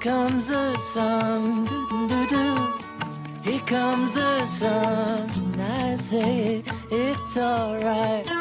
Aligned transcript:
Comes 0.00 0.46
the 0.46 0.78
sun. 0.78 1.66
Here 3.42 3.60
comes 3.66 4.14
the 4.14 4.46
sun. 4.46 5.60
I 5.60 5.94
say 5.96 6.62
it's 6.90 7.36
alright. 7.36 8.39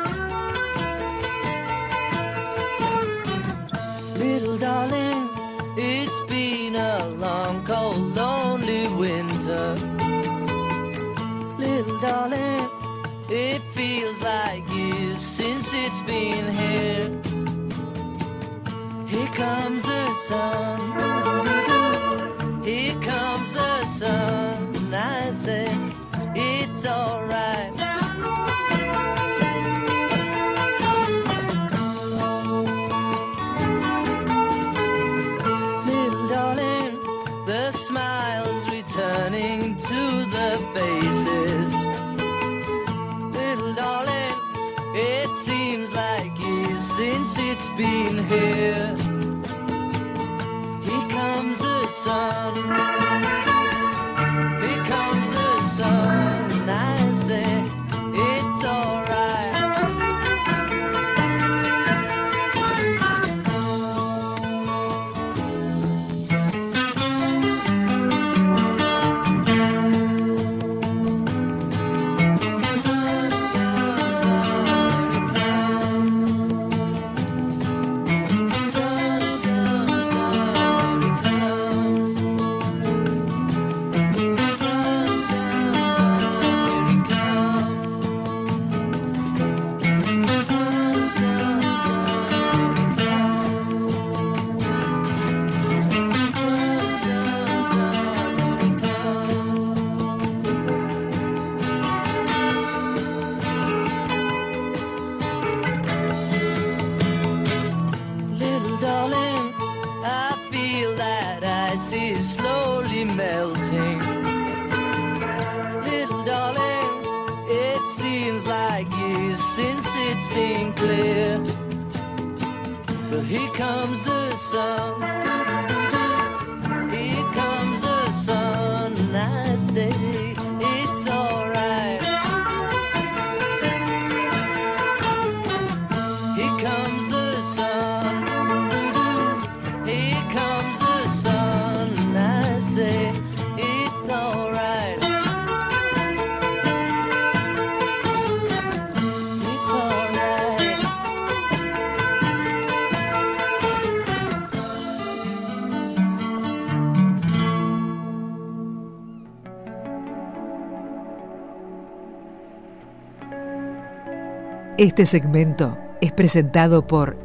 Este 164.80 165.06
segmento 165.06 165.78
es 166.00 166.14
presentado 166.14 166.88
por 166.88 167.18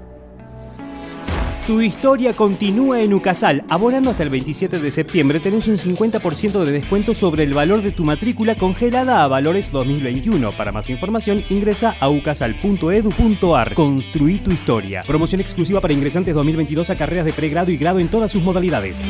Tu 1.68 1.82
historia 1.82 2.32
continúa 2.32 3.00
en 3.00 3.14
Ucasal. 3.14 3.62
Abonando 3.68 4.10
hasta 4.10 4.24
el 4.24 4.30
27 4.30 4.80
de 4.80 4.90
septiembre 4.90 5.38
tenés 5.38 5.68
un 5.68 5.76
50% 5.76 6.64
de 6.64 6.72
descuento 6.72 7.14
sobre 7.14 7.44
el 7.44 7.54
valor 7.54 7.80
de 7.82 7.92
tu 7.92 8.04
matrícula 8.04 8.56
congelada 8.56 9.22
a 9.22 9.28
valores 9.28 9.70
2021. 9.70 10.50
Para 10.56 10.72
más 10.72 10.90
información 10.90 11.44
ingresa 11.48 11.94
a 12.00 12.10
ucasal.edu.ar. 12.10 13.74
Construí 13.74 14.38
tu 14.38 14.50
historia. 14.50 15.04
Promoción 15.06 15.40
exclusiva 15.40 15.80
para 15.80 15.94
ingresantes 15.94 16.34
2022 16.34 16.90
a 16.90 16.96
carreras 16.96 17.24
de 17.24 17.32
pregrado 17.32 17.70
y 17.70 17.76
grado 17.76 18.00
en 18.00 18.08
todas 18.08 18.32
sus 18.32 18.42
modalidades. 18.42 19.00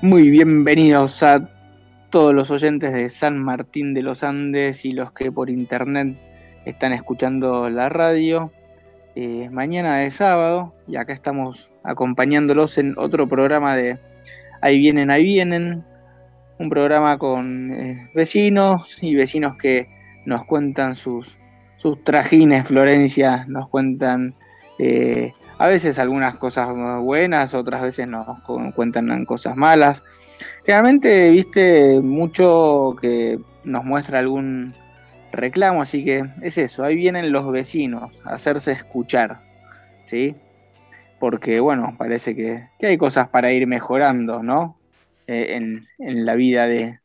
Muy 0.00 0.30
bienvenidos 0.30 1.24
a 1.24 1.48
todos 2.10 2.32
los 2.32 2.52
oyentes 2.52 2.92
de 2.92 3.08
San 3.08 3.36
Martín 3.38 3.94
de 3.94 4.02
los 4.02 4.22
Andes 4.22 4.84
y 4.84 4.92
los 4.92 5.10
que 5.10 5.32
por 5.32 5.50
internet 5.50 6.16
están 6.64 6.92
escuchando 6.92 7.68
la 7.68 7.88
radio. 7.88 8.52
Eh, 9.16 9.48
mañana 9.50 9.98
de 9.98 10.12
sábado 10.12 10.72
y 10.86 10.94
acá 10.94 11.12
estamos 11.12 11.70
acompañándolos 11.82 12.78
en 12.78 12.94
otro 12.96 13.28
programa 13.28 13.74
de 13.76 13.98
Ahí 14.60 14.78
vienen, 14.78 15.10
ahí 15.10 15.24
vienen. 15.24 15.84
Un 16.58 16.70
programa 16.70 17.18
con 17.18 17.72
eh, 17.72 18.10
vecinos 18.14 19.02
y 19.02 19.14
vecinos 19.14 19.56
que 19.56 19.88
nos 20.26 20.44
cuentan 20.44 20.94
sus, 20.94 21.36
sus 21.76 22.02
trajines, 22.04 22.66
Florencia, 22.66 23.46
nos 23.48 23.68
cuentan 23.68 24.34
eh, 24.78 25.32
a 25.58 25.66
veces 25.66 25.98
algunas 25.98 26.36
cosas 26.36 26.68
buenas, 27.02 27.52
otras 27.54 27.82
veces 27.82 28.06
nos 28.06 28.40
cu- 28.42 28.72
cuentan 28.74 29.24
cosas 29.24 29.56
malas. 29.56 30.04
Generalmente, 30.64 31.30
viste, 31.30 32.00
mucho 32.00 32.94
que 33.00 33.38
nos 33.64 33.84
muestra 33.84 34.20
algún 34.20 34.74
reclamo, 35.32 35.82
así 35.82 36.04
que 36.04 36.24
es 36.42 36.58
eso, 36.58 36.84
ahí 36.84 36.94
vienen 36.94 37.32
los 37.32 37.50
vecinos 37.50 38.20
a 38.24 38.34
hacerse 38.34 38.72
escuchar, 38.72 39.40
¿sí? 40.04 40.36
Porque, 41.18 41.58
bueno, 41.60 41.96
parece 41.98 42.34
que, 42.34 42.68
hay 42.80 42.96
cosas 42.96 43.28
para 43.28 43.52
ir 43.52 43.66
mejorando, 43.66 44.42
¿no? 44.42 44.78
Eh, 45.26 45.56
en, 45.98 46.24
la 46.24 46.36
vida 46.36 46.66
de, 46.68 47.00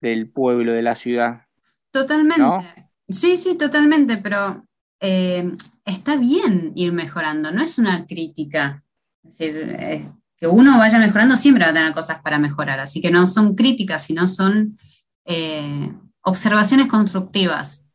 del 0.00 0.28
pueblo, 0.30 0.72
de 0.72 0.82
la 0.82 0.94
ciudad. 0.94 1.42
Totalmente. 1.90 2.88
Sí, 3.08 3.36
sí, 3.36 3.58
totalmente, 3.58 4.16
pero 4.16 4.64
eh, 5.00 5.52
está 5.84 6.16
bien 6.16 6.72
ir 6.74 6.92
mejorando, 6.92 7.52
no 7.52 7.62
es 7.62 7.78
una 7.78 8.06
crítica. 8.06 8.82
Es 9.22 9.38
decir, 9.38 9.76
eh, 9.78 10.10
que 10.36 10.46
uno 10.46 10.78
vaya 10.78 10.98
mejorando 10.98 11.36
siempre 11.36 11.64
va 11.64 11.70
a 11.70 11.74
tener 11.74 11.92
cosas 11.92 12.20
para 12.20 12.38
mejorar, 12.38 12.80
así 12.80 13.00
que 13.00 13.10
no 13.10 13.26
son 13.26 13.54
críticas, 13.54 14.02
sino 14.04 14.26
son 14.28 14.78
eh, 15.24 15.92
observaciones 16.22 16.88
constructivas. 16.88 17.86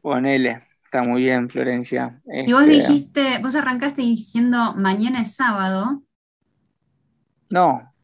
Ponele, 0.00 0.66
está 0.84 1.02
muy 1.02 1.22
bien, 1.22 1.48
Florencia. 1.48 2.20
Y 2.46 2.52
vos 2.52 2.62
Este, 2.62 2.72
dijiste, 2.74 3.38
vos 3.42 3.54
arrancaste 3.54 4.02
diciendo 4.02 4.74
mañana 4.76 5.22
es 5.22 5.34
sábado. 5.34 6.02
No, 7.50 7.94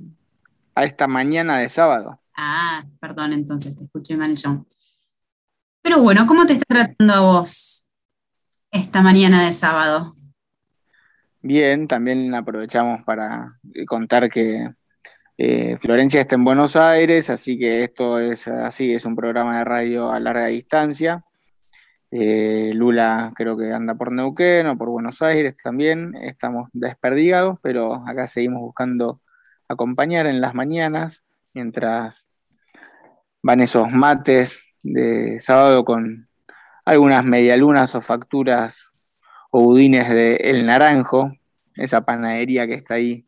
a 0.75 0.85
esta 0.85 1.07
mañana 1.07 1.59
de 1.59 1.69
sábado. 1.69 2.21
Ah, 2.37 2.85
perdón, 3.01 3.33
entonces 3.33 3.77
te 3.77 3.85
escuché 3.85 4.17
mal 4.17 4.35
yo. 4.35 4.67
Pero 5.83 6.01
bueno, 6.01 6.27
¿cómo 6.27 6.47
te 6.47 6.55
está 6.55 6.65
tratando 6.67 7.13
a 7.13 7.21
vos 7.21 7.84
esta 8.75 9.01
mañana 9.01 9.47
de 9.47 9.53
sábado? 9.53 10.13
Bien, 11.41 11.89
también 11.89 12.35
aprovechamos 12.35 13.03
para 13.05 13.59
contar 13.87 14.29
que 14.29 14.69
Eh, 15.37 15.77
Florencia 15.81 16.21
está 16.21 16.37
en 16.37 16.45
Buenos 16.45 16.77
Aires, 16.77 17.29
así 17.29 17.59
que 17.59 17.83
esto 17.83 18.21
es 18.21 18.47
así, 18.47 18.93
es 18.93 19.05
un 19.05 19.17
programa 19.17 19.59
de 19.59 19.65
radio 19.65 20.13
a 20.13 20.21
larga 20.21 20.47
distancia. 20.47 21.25
Eh, 22.13 22.71
Lula 22.73 23.33
creo 23.35 23.57
que 23.57 23.73
anda 23.73 23.97
por 23.97 24.13
Neuquén 24.13 24.69
o 24.69 24.79
por 24.79 24.91
Buenos 24.91 25.23
Aires 25.23 25.57
también. 25.61 26.15
Estamos 26.23 26.69
desperdigados, 26.73 27.59
pero 27.63 28.07
acá 28.07 28.29
seguimos 28.29 28.61
buscando 28.61 29.21
acompañar 29.67 30.27
en 30.27 30.41
las 30.41 30.55
mañanas 30.55 31.25
mientras 31.53 32.31
van 33.43 33.61
esos 33.61 33.91
mates 33.91 34.65
de 34.85 35.41
sábado 35.41 35.85
con 35.85 36.29
algunas 36.85 37.25
medialunas 37.25 37.95
o 37.95 38.01
facturas 38.01 38.91
o 39.51 39.63
budines 39.63 40.09
de 40.09 40.37
El 40.37 40.67
Naranjo, 40.67 41.33
esa 41.77 42.05
panadería 42.05 42.67
que 42.67 42.75
está 42.75 42.95
ahí, 42.95 43.27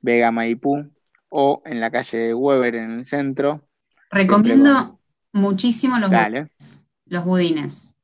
Vega 0.00 0.30
Maipú, 0.30 0.90
o 1.28 1.62
en 1.64 1.80
la 1.80 1.90
calle 1.90 2.34
Weber 2.34 2.74
en 2.74 2.90
el 2.90 3.04
centro. 3.04 3.66
Recomiendo 4.10 4.98
muchísimo 5.32 5.98
los, 5.98 6.10
los 7.06 7.24
budines. 7.24 7.94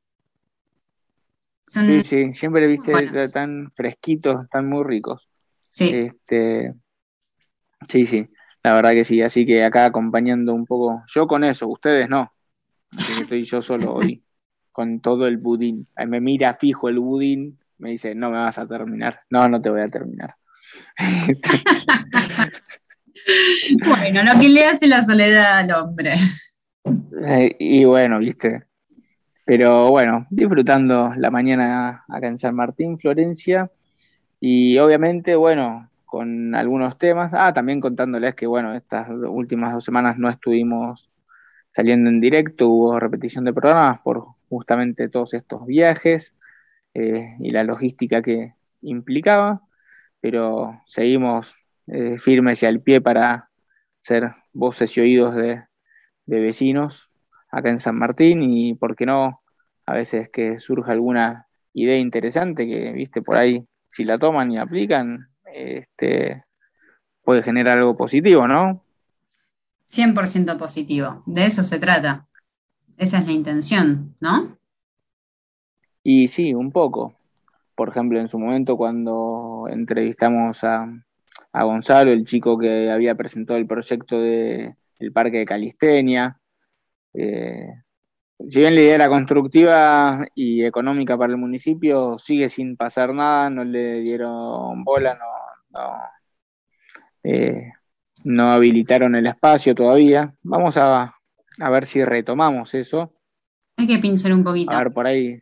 sí, 1.63 2.01
sí, 2.03 2.33
siempre 2.33 2.65
viste 2.65 3.29
tan 3.29 3.71
fresquitos, 3.75 4.49
tan 4.49 4.67
muy 4.67 4.83
ricos. 4.83 5.29
Sí. 5.71 5.89
Este, 5.93 6.73
sí, 7.87 8.05
sí, 8.05 8.27
la 8.63 8.73
verdad 8.73 8.91
que 8.91 9.03
sí. 9.03 9.21
Así 9.21 9.45
que 9.45 9.63
acá 9.63 9.85
acompañando 9.85 10.53
un 10.55 10.65
poco, 10.65 11.03
yo 11.07 11.27
con 11.27 11.43
eso, 11.43 11.67
ustedes 11.67 12.09
no. 12.09 12.33
estoy 13.21 13.43
yo 13.43 13.61
solo 13.61 13.93
hoy 13.93 14.23
con 14.79 15.01
todo 15.01 15.27
el 15.27 15.35
budín. 15.35 15.87
Me 16.07 16.21
mira 16.21 16.53
fijo 16.53 16.87
el 16.87 16.99
budín, 16.99 17.59
me 17.79 17.89
dice, 17.89 18.15
no 18.15 18.31
me 18.31 18.37
vas 18.37 18.57
a 18.59 18.65
terminar. 18.65 19.23
No, 19.29 19.49
no 19.49 19.61
te 19.61 19.69
voy 19.69 19.81
a 19.81 19.89
terminar. 19.89 20.35
bueno, 23.89 24.23
lo 24.23 24.39
que 24.39 24.47
le 24.47 24.63
hace 24.63 24.87
la 24.87 25.03
soledad 25.03 25.57
al 25.57 25.71
hombre. 25.73 26.13
Eh, 27.25 27.57
y 27.59 27.83
bueno, 27.83 28.19
viste. 28.19 28.63
Pero 29.43 29.89
bueno, 29.89 30.25
disfrutando 30.29 31.13
la 31.13 31.29
mañana 31.29 32.05
acá 32.07 32.29
en 32.29 32.37
San 32.37 32.55
Martín, 32.55 32.97
Florencia. 32.97 33.69
Y 34.39 34.77
obviamente, 34.77 35.35
bueno, 35.35 35.89
con 36.05 36.55
algunos 36.55 36.97
temas. 36.97 37.33
Ah, 37.33 37.51
también 37.51 37.81
contándoles 37.81 38.33
que, 38.33 38.47
bueno, 38.47 38.73
estas 38.73 39.09
últimas 39.09 39.73
dos 39.73 39.83
semanas 39.83 40.17
no 40.17 40.29
estuvimos 40.29 41.09
saliendo 41.69 42.09
en 42.09 42.21
directo, 42.21 42.69
hubo 42.69 42.97
repetición 42.97 43.43
de 43.43 43.51
programas 43.51 43.99
por 43.99 44.38
justamente 44.49 45.09
todos 45.09 45.33
estos 45.33 45.65
viajes 45.65 46.35
eh, 46.93 47.35
y 47.39 47.51
la 47.51 47.63
logística 47.63 48.21
que 48.21 48.55
implicaba, 48.81 49.61
pero 50.19 50.81
seguimos 50.87 51.55
eh, 51.87 52.17
firmes 52.17 52.63
y 52.63 52.65
al 52.65 52.81
pie 52.81 53.01
para 53.01 53.49
ser 53.99 54.31
voces 54.53 54.95
y 54.97 55.01
oídos 55.01 55.35
de, 55.35 55.63
vecinos 56.25 57.09
acá 57.51 57.69
en 57.69 57.79
San 57.79 57.97
Martín 57.97 58.43
y, 58.43 58.75
¿por 58.75 58.95
qué 58.95 59.07
no? 59.07 59.41
A 59.87 59.95
veces 59.95 60.29
que 60.29 60.59
surja 60.59 60.91
alguna 60.91 61.47
idea 61.73 61.97
interesante 61.97 62.67
que, 62.67 62.91
viste, 62.91 63.23
por 63.23 63.37
ahí, 63.37 63.65
si 63.87 64.05
la 64.05 64.19
toman 64.19 64.51
y 64.51 64.59
aplican, 64.59 65.29
este, 65.51 66.43
puede 67.23 67.41
generar 67.41 67.79
algo 67.79 67.97
positivo, 67.97 68.47
¿no? 68.47 68.83
100% 69.87 70.57
positivo, 70.59 71.23
de 71.25 71.45
eso 71.47 71.63
se 71.63 71.79
trata. 71.79 72.28
Esa 72.99 73.19
es 73.19 73.27
la 73.27 73.31
intención, 73.31 74.13
¿no? 74.19 74.57
Y 76.03 76.27
sí, 76.27 76.53
un 76.53 76.69
poco. 76.69 77.15
Por 77.73 77.87
ejemplo, 77.87 78.19
en 78.19 78.27
su 78.27 78.37
momento 78.37 78.75
cuando 78.75 79.67
entrevistamos 79.69 80.65
a, 80.65 80.85
a 81.53 81.63
Gonzalo, 81.63 82.11
el 82.11 82.25
chico 82.25 82.57
que 82.57 82.91
había 82.91 83.15
presentado 83.15 83.57
el 83.57 83.67
proyecto 83.67 84.19
del 84.19 84.75
Parque 85.13 85.37
de 85.37 85.45
Calistenia. 85.45 86.41
Eh, 87.13 87.69
si 88.45 88.59
bien 88.59 88.75
la 88.75 88.81
idea 88.81 88.95
era 88.95 89.07
constructiva 89.07 90.25
y 90.35 90.65
económica 90.65 91.17
para 91.17 91.31
el 91.31 91.37
municipio, 91.37 92.17
sigue 92.17 92.49
sin 92.49 92.75
pasar 92.75 93.13
nada, 93.13 93.49
no 93.49 93.63
le 93.63 94.01
dieron 94.01 94.83
bola, 94.83 95.15
no, 95.15 95.79
no, 95.79 95.95
eh, 97.23 97.71
no 98.25 98.49
habilitaron 98.51 99.15
el 99.15 99.27
espacio 99.27 99.73
todavía. 99.73 100.33
Vamos 100.43 100.75
a, 100.75 101.18
a, 101.59 101.69
ver 101.69 101.85
si 101.85 102.03
retomamos 102.03 102.73
eso. 102.73 103.13
Hay 103.77 103.87
que 103.87 103.99
pinchar 103.99 104.33
un 104.33 104.43
poquito. 104.43 104.71
A 104.71 104.83
ver, 104.83 104.93
por 104.93 105.07
ahí. 105.07 105.41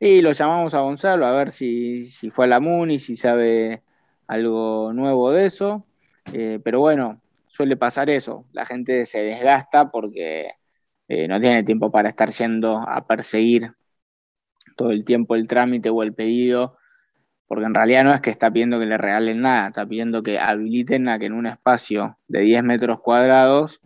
Y 0.00 0.20
lo 0.20 0.32
llamamos 0.32 0.74
a 0.74 0.80
Gonzalo 0.80 1.26
a 1.26 1.32
ver 1.32 1.50
si, 1.50 2.04
si 2.04 2.30
fue 2.30 2.46
a 2.46 2.48
la 2.48 2.60
MUNI, 2.60 2.98
si 2.98 3.16
sabe 3.16 3.82
algo 4.26 4.92
nuevo 4.92 5.30
de 5.30 5.46
eso. 5.46 5.86
Eh, 6.32 6.58
pero 6.62 6.80
bueno, 6.80 7.20
suele 7.46 7.76
pasar 7.76 8.10
eso. 8.10 8.46
La 8.52 8.66
gente 8.66 9.06
se 9.06 9.22
desgasta 9.22 9.90
porque 9.90 10.52
eh, 11.08 11.28
no 11.28 11.40
tiene 11.40 11.62
tiempo 11.62 11.90
para 11.90 12.08
estar 12.08 12.30
yendo 12.30 12.78
a 12.78 13.06
perseguir 13.06 13.72
todo 14.76 14.90
el 14.90 15.04
tiempo 15.04 15.34
el 15.34 15.46
trámite 15.46 15.90
o 15.90 16.02
el 16.02 16.14
pedido, 16.14 16.78
porque 17.46 17.66
en 17.66 17.74
realidad 17.74 18.04
no 18.04 18.14
es 18.14 18.20
que 18.20 18.30
está 18.30 18.50
pidiendo 18.50 18.78
que 18.78 18.86
le 18.86 18.96
regalen 18.96 19.42
nada, 19.42 19.68
está 19.68 19.86
pidiendo 19.86 20.22
que 20.22 20.38
habiliten 20.38 21.08
a 21.08 21.18
que 21.18 21.26
en 21.26 21.34
un 21.34 21.46
espacio 21.46 22.18
de 22.28 22.40
10 22.40 22.64
metros 22.64 23.00
cuadrados 23.00 23.80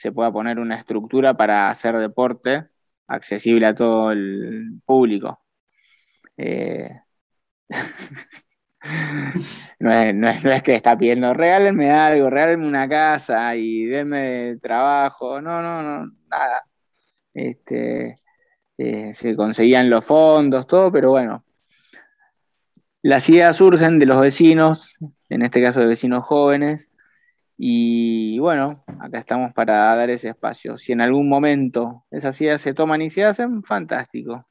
se 0.00 0.12
pueda 0.12 0.32
poner 0.32 0.58
una 0.58 0.76
estructura 0.76 1.36
para 1.36 1.68
hacer 1.68 1.94
deporte 1.98 2.68
accesible 3.06 3.66
a 3.66 3.74
todo 3.74 4.12
el 4.12 4.80
público. 4.86 5.40
Eh, 6.38 6.90
No 9.78 9.90
es, 9.92 10.62
que 10.62 10.74
está 10.74 10.96
pidiendo, 10.96 11.34
regálenme 11.34 11.90
algo, 11.90 12.30
regálenme 12.30 12.66
una 12.66 12.88
casa 12.88 13.54
y 13.56 13.84
denme 13.84 14.56
trabajo. 14.62 15.40
No, 15.40 15.62
no, 15.62 15.82
no, 15.82 16.12
nada. 16.30 16.64
Este, 17.34 18.20
eh, 18.78 19.12
se 19.14 19.36
conseguían 19.36 19.90
los 19.90 20.04
fondos, 20.04 20.66
todo, 20.66 20.90
pero 20.92 21.10
bueno. 21.10 21.44
Las 23.02 23.28
ideas 23.30 23.56
surgen 23.56 23.98
de 23.98 24.06
los 24.06 24.20
vecinos, 24.20 24.96
en 25.28 25.42
este 25.42 25.62
caso 25.62 25.80
de 25.80 25.86
vecinos 25.86 26.24
jóvenes, 26.24 26.89
y 27.62 28.38
bueno, 28.38 28.82
acá 29.00 29.18
estamos 29.18 29.52
para 29.52 29.74
dar 29.94 30.08
ese 30.08 30.30
espacio. 30.30 30.78
Si 30.78 30.92
en 30.92 31.02
algún 31.02 31.28
momento 31.28 32.06
esas 32.10 32.40
ideas 32.40 32.62
se 32.62 32.72
toman 32.72 33.02
y 33.02 33.10
se 33.10 33.22
hacen, 33.22 33.62
fantástico. 33.62 34.48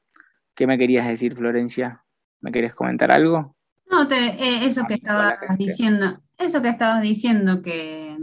¿Qué 0.54 0.68
me 0.68 0.78
querías 0.78 1.08
decir, 1.08 1.34
Florencia? 1.34 2.04
¿Me 2.40 2.52
querés 2.52 2.72
comentar 2.72 3.10
algo? 3.10 3.56
No, 3.90 4.08
eh, 4.08 4.60
eso 4.64 4.84
que 4.86 4.94
estabas 4.94 5.40
diciendo, 5.58 6.22
eso 6.38 6.62
que 6.62 6.68
estabas 6.68 7.02
diciendo, 7.02 7.62
que, 7.62 8.16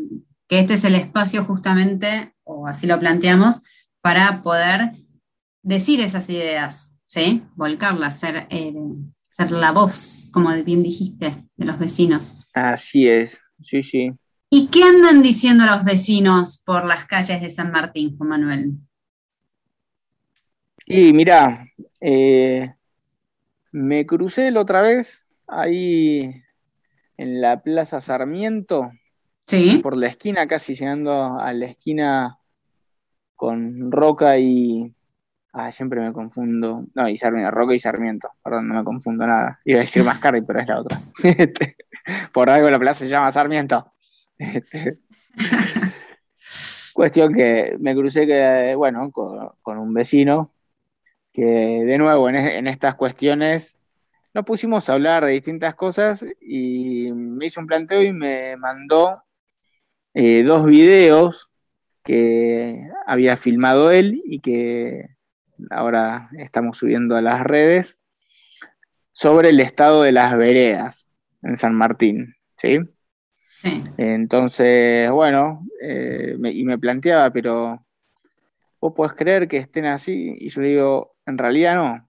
este 0.47 0.75
es 0.75 0.85
el 0.85 0.95
espacio 0.95 1.43
justamente, 1.43 2.33
o 2.45 2.65
así 2.65 2.87
lo 2.87 2.97
planteamos, 2.97 3.63
para 3.99 4.41
poder 4.41 4.91
decir 5.63 5.99
esas 5.99 6.29
ideas, 6.29 6.95
¿sí? 7.05 7.43
Volcarlas, 7.57 8.21
ser, 8.21 8.47
eh, 8.51 8.73
ser 9.27 9.51
la 9.51 9.73
voz, 9.73 10.29
como 10.31 10.53
bien 10.63 10.81
dijiste, 10.81 11.43
de 11.57 11.65
los 11.65 11.77
vecinos. 11.77 12.47
Así 12.53 13.05
es, 13.05 13.41
sí, 13.61 13.83
sí. 13.83 14.13
¿Y 14.49 14.67
qué 14.67 14.83
andan 14.83 15.21
diciendo 15.21 15.65
los 15.65 15.83
vecinos 15.83 16.61
por 16.65 16.85
las 16.85 17.05
calles 17.05 17.41
de 17.41 17.49
San 17.49 17.71
Martín, 17.71 18.17
Juan 18.17 18.29
Manuel? 18.29 18.73
Y 20.85 21.11
mira, 21.11 21.67
eh, 21.99 22.73
me 23.73 24.05
crucé 24.05 24.49
la 24.51 24.61
otra 24.61 24.81
vez 24.81 25.27
ahí 25.47 26.43
en 27.17 27.41
la 27.41 27.61
Plaza 27.61 27.99
Sarmiento, 27.99 28.91
sí. 29.45 29.79
por 29.83 29.97
la 29.97 30.07
esquina, 30.07 30.47
casi 30.47 30.75
llegando 30.75 31.37
a 31.37 31.51
la 31.51 31.65
esquina 31.65 32.39
con 33.35 33.91
Roca 33.91 34.37
y. 34.37 34.93
Ah, 35.51 35.71
siempre 35.71 35.99
me 35.99 36.13
confundo. 36.13 36.85
No, 36.93 37.09
y 37.09 37.17
Sarmiento, 37.17 37.51
Roca 37.51 37.73
y 37.73 37.79
Sarmiento, 37.79 38.29
perdón, 38.43 38.69
no 38.69 38.75
me 38.75 38.83
confundo 38.83 39.25
nada. 39.25 39.59
Iba 39.65 39.79
a 39.79 39.81
decir 39.81 40.03
Mascardi, 40.03 40.41
pero 40.41 40.59
es 40.59 40.67
la 40.67 40.79
otra. 40.79 41.01
Este, 41.23 41.75
por 42.31 42.49
algo 42.49 42.69
la 42.69 42.79
plaza 42.79 42.99
se 42.99 43.09
llama 43.09 43.31
Sarmiento. 43.31 43.91
Cuestión 46.93 47.33
que 47.33 47.75
me 47.79 47.95
crucé 47.95 48.25
que, 48.25 48.73
bueno, 48.75 49.11
con, 49.11 49.77
un 49.77 49.93
vecino 49.93 50.51
que 51.31 51.43
de 51.43 51.97
nuevo 51.97 52.29
en 52.29 52.67
estas 52.67 52.95
cuestiones 52.95 53.77
nos 54.37 54.45
pusimos 54.45 54.87
a 54.87 54.93
hablar 54.93 55.25
de 55.25 55.31
distintas 55.31 55.73
cosas 55.73 56.23
y 56.39 57.11
me 57.11 57.47
hizo 57.47 57.59
un 57.59 57.65
planteo 57.65 58.03
y 58.03 58.13
me 58.13 58.55
mandó 58.55 59.23
eh, 60.13 60.43
dos 60.43 60.63
videos 60.65 61.49
que 62.03 62.87
había 63.07 63.35
filmado 63.35 63.89
él 63.89 64.21
y 64.25 64.39
que 64.39 65.09
ahora 65.71 66.29
estamos 66.37 66.77
subiendo 66.77 67.15
a 67.15 67.21
las 67.23 67.41
redes 67.41 67.97
sobre 69.11 69.49
el 69.49 69.59
estado 69.59 70.03
de 70.03 70.11
las 70.11 70.37
veredas 70.37 71.07
en 71.41 71.57
San 71.57 71.73
Martín, 71.73 72.35
¿sí? 72.55 72.79
Entonces, 73.97 75.09
bueno, 75.11 75.65
eh, 75.81 76.37
y 76.53 76.63
me 76.63 76.77
planteaba, 76.77 77.31
pero 77.31 77.85
vos 78.79 78.93
podés 78.93 79.13
creer 79.13 79.47
que 79.47 79.57
estén 79.57 79.85
así, 79.85 80.35
y 80.39 80.49
yo 80.49 80.61
le 80.61 80.67
digo, 80.69 81.15
en 81.25 81.37
realidad 81.37 81.75
no, 81.75 82.07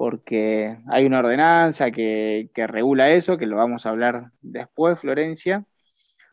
porque 0.00 0.78
hay 0.86 1.04
una 1.04 1.18
ordenanza 1.18 1.90
que, 1.90 2.50
regula 2.54 3.10
eso, 3.10 3.36
que 3.36 3.44
lo 3.44 3.56
vamos 3.56 3.84
a 3.84 3.90
hablar 3.90 4.32
después, 4.40 4.98
Florencia, 4.98 5.66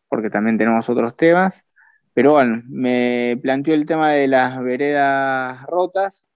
porque 0.08 0.30
también 0.30 0.56
tenemos 0.56 0.88
otros 0.88 1.14
temas. 1.18 1.66
Pero 2.14 2.32
bueno, 2.32 2.62
me 2.66 3.38
planteó 3.42 3.74
el 3.74 3.84
tema 3.84 4.12
de 4.12 4.26
las 4.26 4.58
veredas 4.62 5.62
rotas, 5.66 6.28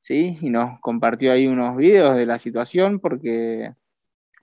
¿sí? 0.00 0.38
Y 0.40 0.48
nos 0.48 0.80
compartió 0.80 1.32
ahí 1.32 1.46
unos 1.46 1.76
videos 1.76 2.16
de 2.16 2.24
la 2.24 2.38
situación 2.38 3.00
porque 3.00 3.74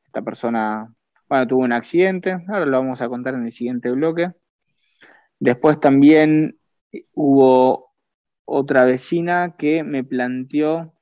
esta 0.06 0.22
persona, 0.22 0.94
bueno, 1.30 1.48
tuvo 1.48 1.64
un 1.64 1.74
accidente, 1.74 2.32
ahora 2.48 2.66
lo 2.66 2.80
vamos 2.80 3.02
a 3.02 3.08
contar 3.08 3.36
en 3.36 3.46
el 3.46 3.52
siguiente 3.52 3.92
bloque. 3.92 4.32
Después 5.40 5.80
también 5.80 6.60
hubo 7.14 7.94
otra 8.46 8.84
vecina 8.84 9.56
que 9.58 9.84
me 9.84 10.04
planteó, 10.04 10.94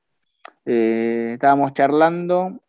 eh, 0.66 1.30
estábamos 1.32 1.72
charlando 1.72 2.62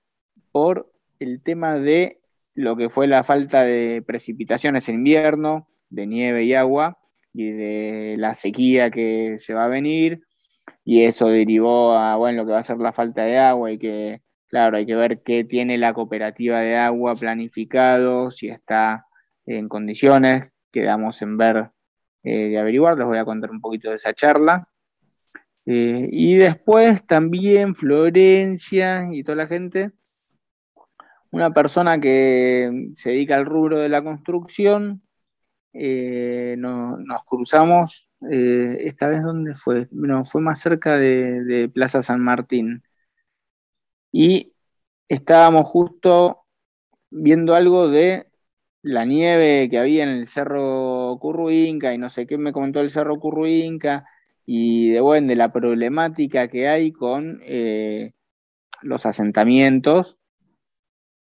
por 0.53 0.89
el 1.19 1.41
tema 1.43 1.77
de 1.77 2.21
lo 2.53 2.77
que 2.77 2.89
fue 2.89 3.07
la 3.07 3.23
falta 3.23 3.63
de 3.63 4.01
precipitaciones 4.07 4.87
en 4.87 4.95
invierno, 4.95 5.67
de 5.89 6.07
nieve 6.07 6.45
y 6.45 6.53
agua, 6.53 6.97
y 7.33 7.51
de 7.51 8.15
la 8.17 8.35
sequía 8.35 8.89
que 8.89 9.37
se 9.37 9.53
va 9.53 9.65
a 9.65 9.69
venir, 9.69 10.21
y 10.85 11.03
eso 11.03 11.27
derivó 11.27 11.93
a, 11.93 12.15
bueno, 12.15 12.41
lo 12.41 12.45
que 12.47 12.53
va 12.53 12.59
a 12.59 12.63
ser 12.63 12.77
la 12.77 12.93
falta 12.93 13.23
de 13.23 13.37
agua 13.37 13.71
y 13.71 13.77
que, 13.77 14.21
claro, 14.49 14.77
hay 14.77 14.85
que 14.85 14.95
ver 14.95 15.21
qué 15.23 15.43
tiene 15.43 15.77
la 15.77 15.93
cooperativa 15.93 16.59
de 16.59 16.75
agua 16.75 17.15
planificado, 17.15 18.31
si 18.31 18.49
está 18.49 19.05
en 19.45 19.69
condiciones, 19.69 20.51
quedamos 20.71 21.21
en 21.21 21.37
ver 21.37 21.71
eh, 22.23 22.49
de 22.49 22.59
averiguar, 22.59 22.97
les 22.97 23.07
voy 23.07 23.17
a 23.17 23.25
contar 23.25 23.51
un 23.51 23.61
poquito 23.61 23.89
de 23.89 23.95
esa 23.95 24.13
charla. 24.13 24.67
Eh, 25.65 26.09
y 26.11 26.35
después 26.35 27.05
también 27.05 27.75
Florencia 27.75 29.07
y 29.11 29.23
toda 29.23 29.35
la 29.37 29.47
gente, 29.47 29.91
una 31.31 31.51
persona 31.51 31.99
que 31.99 32.89
se 32.95 33.11
dedica 33.11 33.35
al 33.35 33.45
rubro 33.45 33.79
de 33.79 33.89
la 33.89 34.03
construcción, 34.03 35.03
eh, 35.73 36.55
nos 36.57 37.23
cruzamos, 37.25 38.09
esta 38.21 39.07
vez 39.07 39.23
donde 39.23 39.53
fue, 39.53 39.87
no, 39.91 40.25
fue 40.25 40.41
más 40.41 40.59
cerca 40.59 40.97
de 40.97 41.69
Plaza 41.73 42.01
San 42.01 42.21
Martín. 42.21 42.83
Y 44.11 44.53
estábamos 45.07 45.67
justo 45.67 46.45
viendo 47.09 47.55
algo 47.55 47.87
de 47.87 48.27
la 48.81 49.05
nieve 49.05 49.69
que 49.69 49.79
había 49.79 50.03
en 50.03 50.09
el 50.09 50.27
Cerro 50.27 51.17
Curruinca 51.19 51.93
y 51.93 51.97
no 51.97 52.09
sé 52.09 52.25
qué 52.25 52.37
me 52.37 52.53
comentó 52.53 52.79
el 52.79 52.89
Cerro 52.89 53.19
Curruinca 53.19 54.05
y 54.45 54.89
de, 54.91 55.01
bueno, 55.01 55.27
de 55.27 55.35
la 55.35 55.51
problemática 55.51 56.47
que 56.47 56.67
hay 56.67 56.91
con 56.91 57.39
eh, 57.43 58.13
los 58.81 59.05
asentamientos, 59.05 60.17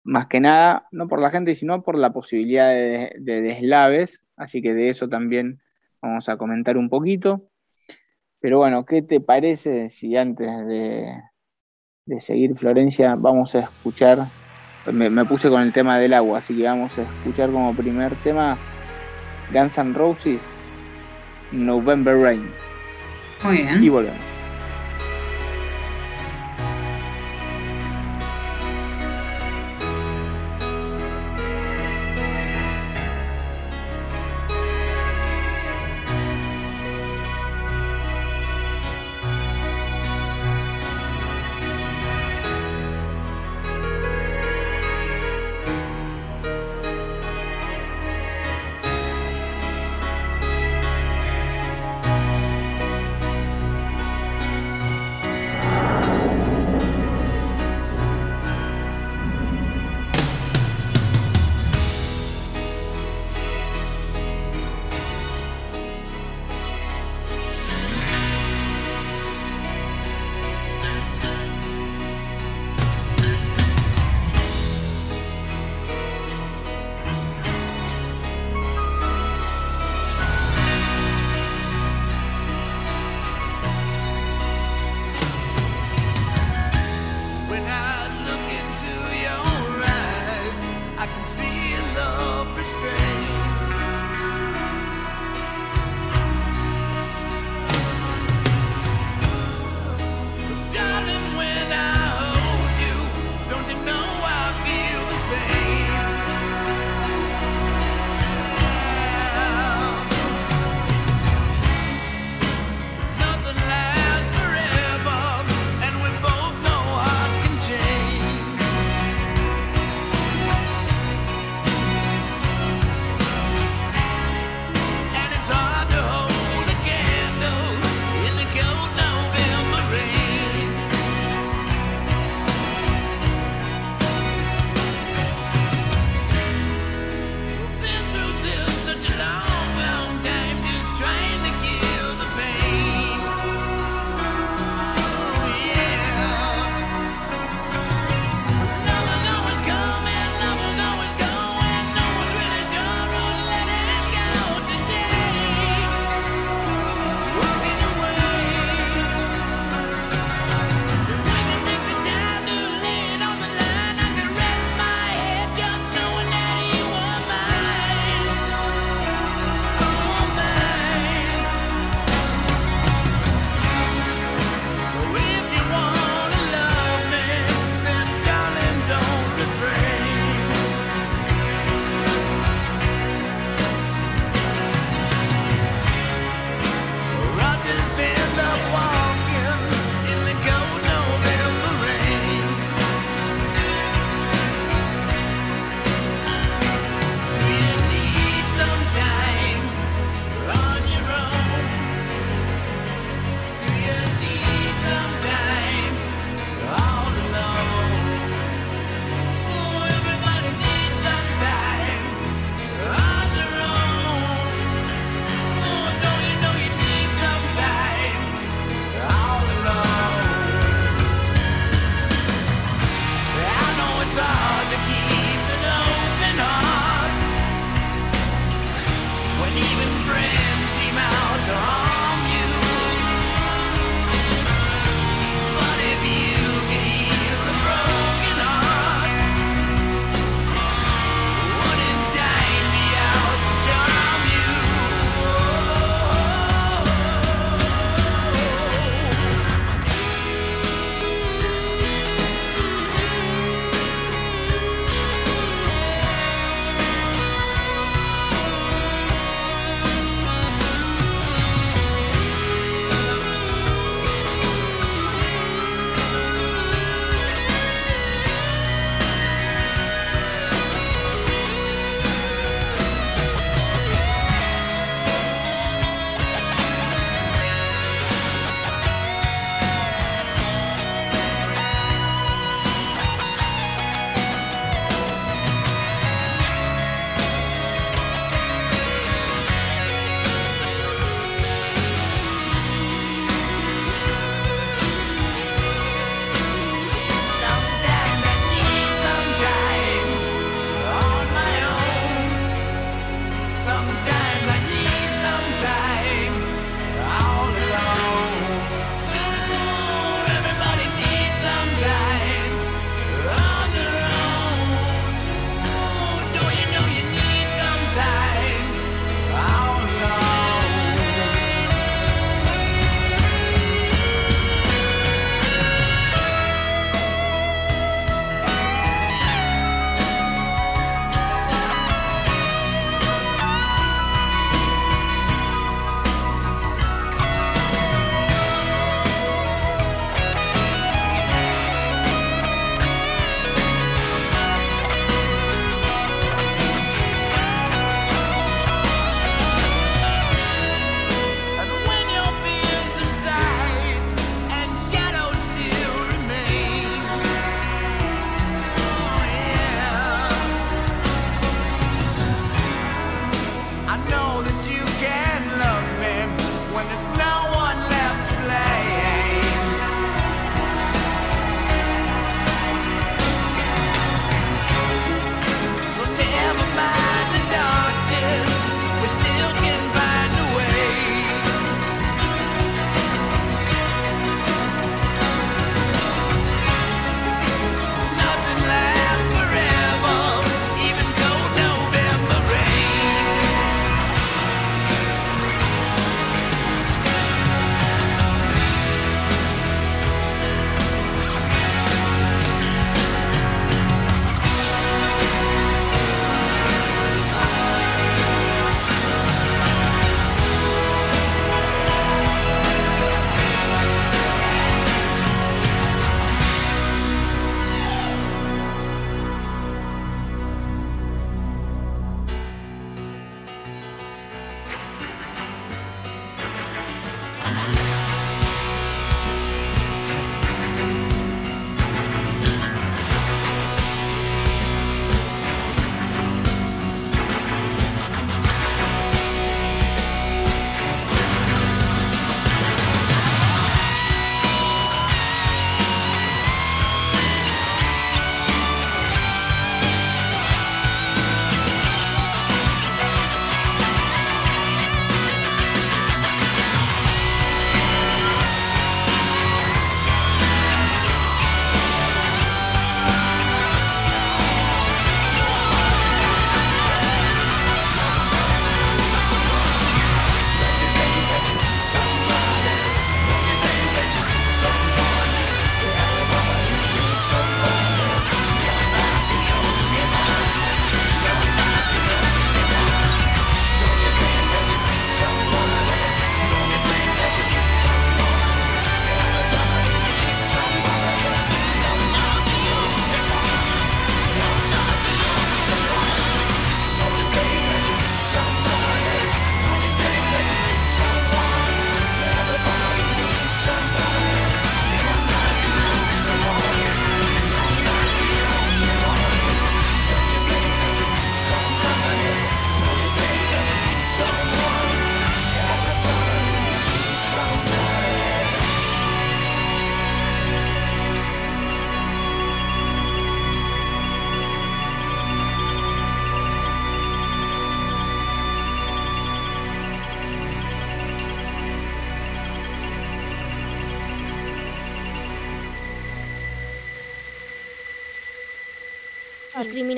más 0.03 0.27
que 0.27 0.39
nada, 0.39 0.87
no 0.91 1.07
por 1.07 1.21
la 1.21 1.29
gente, 1.29 1.55
sino 1.55 1.83
por 1.83 1.97
la 1.97 2.13
posibilidad 2.13 2.69
de, 2.69 3.11
deslaves, 3.19 4.23
así 4.35 4.61
que 4.61 4.73
de 4.73 4.89
eso 4.89 5.09
también 5.09 5.61
vamos 6.01 6.29
a 6.29 6.37
comentar 6.37 6.77
un 6.77 6.89
poquito. 6.89 7.49
Pero 8.39 8.57
bueno, 8.59 8.85
¿qué 8.85 9.01
te 9.01 9.19
parece 9.19 9.89
si 9.89 10.17
antes 10.17 10.47
de, 10.65 11.13
de 12.05 12.19
seguir 12.19 12.55
Florencia 12.55 13.15
vamos 13.15 13.55
a 13.55 13.59
escuchar 13.59 14.27
me, 14.85 15.25
puse 15.25 15.49
con 15.49 15.61
el 15.61 15.71
tema 15.71 15.99
del 15.99 16.13
agua, 16.13 16.39
así 16.39 16.55
que 16.55 16.63
vamos 16.63 16.97
a 16.97 17.03
escuchar 17.03 17.51
como 17.51 17.75
primer 17.75 18.15
tema 18.23 18.57
Guns 19.53 19.77
N' 19.77 19.93
Roses, 19.93 20.49
November 21.51 22.17
Rain. 22.17 22.49
Muy 23.43 23.57
bien. 23.57 23.83
Y 23.83 23.89
volvemos. 23.89 24.30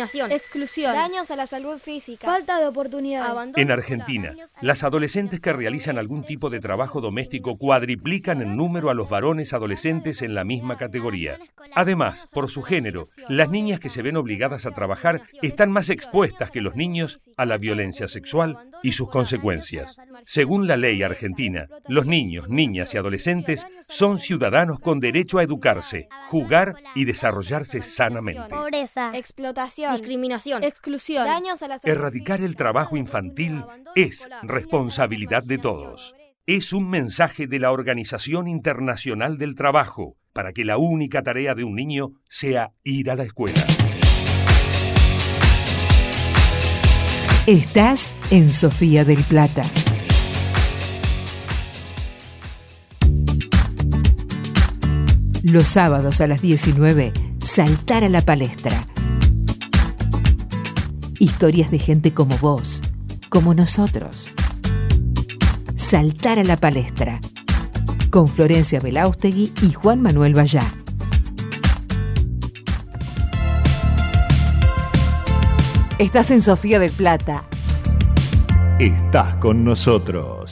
Discriminación, 0.03 0.31
exclusión, 0.31 0.93
daños 0.93 1.31
a 1.31 1.35
la 1.35 1.47
salud 1.47 1.77
física, 1.77 2.25
falta 2.25 2.59
de 2.59 2.67
oportunidad. 2.67 3.25
abandono 3.25 3.61
En 3.61 3.71
Argentina, 3.71 4.35
las 4.61 4.83
adolescentes 4.83 5.39
que 5.39 5.53
realizan 5.53 5.97
algún 5.97 6.23
tipo 6.23 6.49
de 6.49 6.59
trabajo 6.59 7.01
doméstico 7.01 7.55
cuadriplican 7.55 8.41
en 8.41 8.55
número 8.55 8.89
a 8.89 8.93
los 8.93 9.09
varones 9.09 9.53
adolescentes 9.53 10.21
en 10.21 10.33
la 10.33 10.43
misma 10.43 10.77
categoría. 10.77 11.39
Además, 11.73 12.27
por 12.31 12.49
su 12.49 12.61
género, 12.61 13.05
las 13.29 13.49
niñas 13.49 13.79
que 13.79 13.89
se 13.89 14.01
ven 14.01 14.17
obligadas 14.17 14.65
a 14.65 14.71
trabajar 14.71 15.21
están 15.41 15.71
más 15.71 15.89
expuestas 15.89 16.51
que 16.51 16.61
los 16.61 16.75
niños 16.75 17.19
a 17.37 17.45
la 17.45 17.57
violencia 17.57 18.07
sexual 18.07 18.57
y 18.81 18.91
sus 18.91 19.09
consecuencias. 19.09 19.97
Según 20.25 20.67
la 20.67 20.77
ley 20.77 21.03
argentina, 21.03 21.67
los 21.87 22.05
niños, 22.05 22.49
niñas 22.49 22.93
y 22.93 22.97
adolescentes 22.97 23.65
son 23.93 24.19
ciudadanos 24.19 24.79
con 24.79 24.99
derecho 24.99 25.37
a 25.37 25.43
educarse, 25.43 26.07
jugar 26.29 26.75
y 26.95 27.05
desarrollarse 27.05 27.81
sanamente. 27.83 28.49
pobreza, 28.49 29.11
explotación, 29.15 29.95
discriminación, 29.95 30.63
exclusión, 30.63 31.25
daños 31.25 31.61
a 31.61 31.67
la 31.67 31.77
salud 31.77 31.95
Erradicar 31.95 32.41
el 32.41 32.55
trabajo 32.55 32.97
infantil 32.97 33.63
es 33.95 34.27
responsabilidad 34.41 35.43
de 35.43 35.57
todos. 35.57 36.15
Es 36.45 36.73
un 36.73 36.89
mensaje 36.89 37.47
de 37.47 37.59
la 37.59 37.71
Organización 37.71 38.47
Internacional 38.47 39.37
del 39.37 39.55
Trabajo 39.55 40.17
para 40.33 40.51
que 40.51 40.65
la 40.65 40.77
única 40.77 41.21
tarea 41.21 41.53
de 41.55 41.63
un 41.63 41.75
niño 41.75 42.11
sea 42.27 42.71
ir 42.83 43.11
a 43.11 43.15
la 43.15 43.23
escuela. 43.23 43.63
Estás 47.45 48.17
en 48.31 48.49
Sofía 48.49 49.05
del 49.05 49.21
Plata. 49.23 49.63
Los 55.43 55.67
sábados 55.67 56.21
a 56.21 56.27
las 56.27 56.41
19, 56.41 57.11
saltar 57.41 58.05
a 58.05 58.09
la 58.09 58.21
palestra. 58.21 58.87
Historias 61.19 61.69
de 61.69 61.79
gente 61.79 62.13
como 62.13 62.37
vos, 62.37 62.81
como 63.27 63.53
nosotros. 63.53 64.31
Saltar 65.75 66.39
a 66.39 66.45
la 66.45 66.55
palestra. 66.55 67.19
Con 68.09 68.29
Florencia 68.29 68.79
Belaustegui 68.79 69.51
y 69.61 69.73
Juan 69.73 70.01
Manuel 70.01 70.33
Vallá. 70.33 70.63
Estás 75.99 76.31
en 76.31 76.41
Sofía 76.41 76.79
del 76.79 76.91
Plata. 76.91 77.43
Estás 78.79 79.35
con 79.35 79.65
nosotros. 79.65 80.42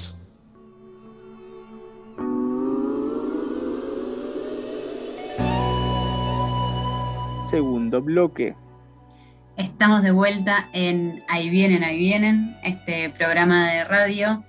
Segundo 7.52 8.02
bloque. 8.02 8.56
Estamos 9.58 10.04
de 10.04 10.12
vuelta 10.12 10.70
en 10.72 11.22
Ahí 11.28 11.50
vienen, 11.50 11.84
ahí 11.84 11.98
vienen, 11.98 12.56
este 12.64 13.10
programa 13.10 13.74
de 13.74 13.84
radio 13.84 14.46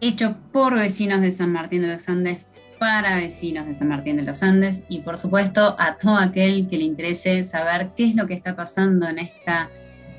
hecho 0.00 0.38
por 0.50 0.74
vecinos 0.76 1.20
de 1.20 1.30
San 1.30 1.52
Martín 1.52 1.82
de 1.82 1.88
los 1.88 2.08
Andes 2.08 2.48
para 2.80 3.16
vecinos 3.16 3.66
de 3.66 3.74
San 3.74 3.88
Martín 3.88 4.16
de 4.16 4.22
los 4.22 4.42
Andes 4.42 4.82
y 4.88 5.02
por 5.02 5.18
supuesto 5.18 5.76
a 5.78 5.98
todo 5.98 6.16
aquel 6.16 6.68
que 6.68 6.78
le 6.78 6.84
interese 6.84 7.44
saber 7.44 7.90
qué 7.94 8.06
es 8.06 8.14
lo 8.14 8.26
que 8.26 8.32
está 8.32 8.56
pasando 8.56 9.06
en 9.06 9.18
esta 9.18 9.68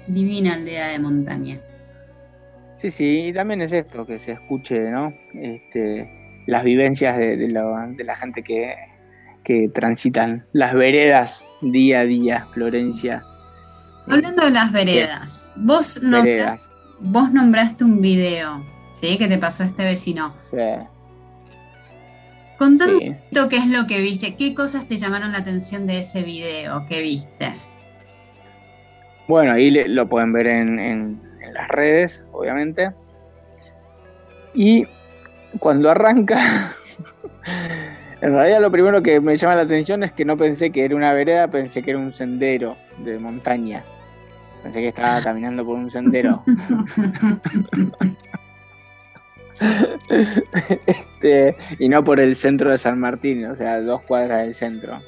divina 0.05 0.53
aldea 0.53 0.89
de 0.89 0.99
montaña. 0.99 1.59
Sí, 2.75 2.91
sí, 2.91 3.25
y 3.29 3.33
también 3.33 3.63
es 3.63 3.73
esto, 3.73 4.05
que 4.05 4.19
se 4.19 4.33
escuche, 4.33 4.91
¿no? 4.91 5.15
Este, 5.33 6.43
las 6.45 6.63
vivencias 6.63 7.17
de, 7.17 7.37
de 7.37 7.47
la, 7.47 7.87
de 7.87 8.03
la 8.03 8.15
gente 8.15 8.43
que, 8.43 8.75
que 9.43 9.67
transitan 9.69 10.45
las 10.53 10.75
veredas 10.75 11.46
día 11.61 12.01
a 12.01 12.05
día, 12.05 12.47
Florencia. 12.53 13.23
Hablando 14.09 14.45
de 14.45 14.51
las 14.51 14.71
veredas, 14.71 15.51
vos, 15.55 16.01
nombra- 16.01 16.21
Veredas. 16.23 16.69
vos 16.99 17.31
nombraste 17.31 17.83
un 17.83 18.01
video, 18.01 18.63
¿sí? 18.93 19.17
Que 19.17 19.27
te 19.27 19.37
pasó 19.37 19.63
a 19.63 19.65
este 19.65 19.83
vecino. 19.83 20.33
eh, 20.53 20.79
Contame 22.57 22.97
sí. 22.99 23.09
un 23.09 23.15
poquito 23.17 23.49
qué 23.49 23.57
es 23.57 23.67
lo 23.67 23.85
que 23.85 24.01
viste, 24.01 24.35
qué 24.35 24.55
cosas 24.55 24.87
te 24.87 24.97
llamaron 24.97 25.31
la 25.31 25.39
atención 25.39 25.85
de 25.87 25.99
ese 25.99 26.23
video 26.23 26.85
que 26.87 27.01
viste. 27.03 27.53
Bueno, 29.27 29.51
ahí 29.53 29.69
le- 29.69 29.87
lo 29.89 30.07
pueden 30.07 30.31
ver 30.33 30.47
en, 30.47 30.79
en- 30.79 31.21
en 31.41 31.53
las 31.53 31.67
redes, 31.67 32.23
obviamente. 32.31 32.91
Y 34.53 34.85
cuando 35.59 35.89
arranca, 35.91 36.37
en 38.21 38.33
realidad 38.33 38.61
lo 38.61 38.71
primero 38.71 39.01
que 39.01 39.19
me 39.19 39.35
llama 39.35 39.55
la 39.55 39.61
atención 39.61 40.03
es 40.03 40.11
que 40.11 40.25
no 40.25 40.37
pensé 40.37 40.71
que 40.71 40.85
era 40.85 40.95
una 40.95 41.13
vereda, 41.13 41.47
pensé 41.47 41.81
que 41.81 41.91
era 41.91 41.99
un 41.99 42.11
sendero 42.11 42.77
de 42.99 43.19
montaña. 43.19 43.83
Pensé 44.63 44.81
que 44.81 44.87
estaba 44.87 45.21
caminando 45.21 45.65
por 45.65 45.75
un 45.75 45.89
sendero. 45.89 46.43
Este, 50.09 51.57
y 51.79 51.89
no 51.89 52.03
por 52.03 52.19
el 52.19 52.35
centro 52.35 52.69
de 52.69 52.77
San 52.77 52.99
Martín, 52.99 53.45
o 53.45 53.55
sea, 53.55 53.81
dos 53.81 54.01
cuadras 54.03 54.43
del 54.43 54.53
centro. 54.53 55.01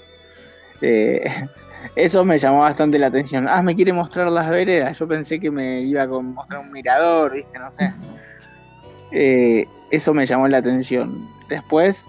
Eh, 0.82 1.24
eso 1.96 2.26
me 2.26 2.38
llamó 2.38 2.62
bastante 2.62 3.00
la 3.00 3.08
atención. 3.08 3.48
Ah, 3.48 3.62
me 3.62 3.76
quiere 3.76 3.94
mostrar 3.94 4.30
las 4.30 4.50
veredas. 4.50 4.98
Yo 4.98 5.08
pensé 5.08 5.40
que 5.40 5.52
me 5.52 5.82
iba 5.82 6.04
a 6.04 6.08
mostrar 6.08 6.62
un 6.62 6.72
mirador, 6.72 7.34
¿viste? 7.34 7.60
No 7.60 7.72
sé. 7.72 7.94
Eh, 9.12 9.68
eso 9.92 10.14
me 10.14 10.26
llamó 10.26 10.48
la 10.48 10.58
atención. 10.58 11.30
Después, 11.48 12.06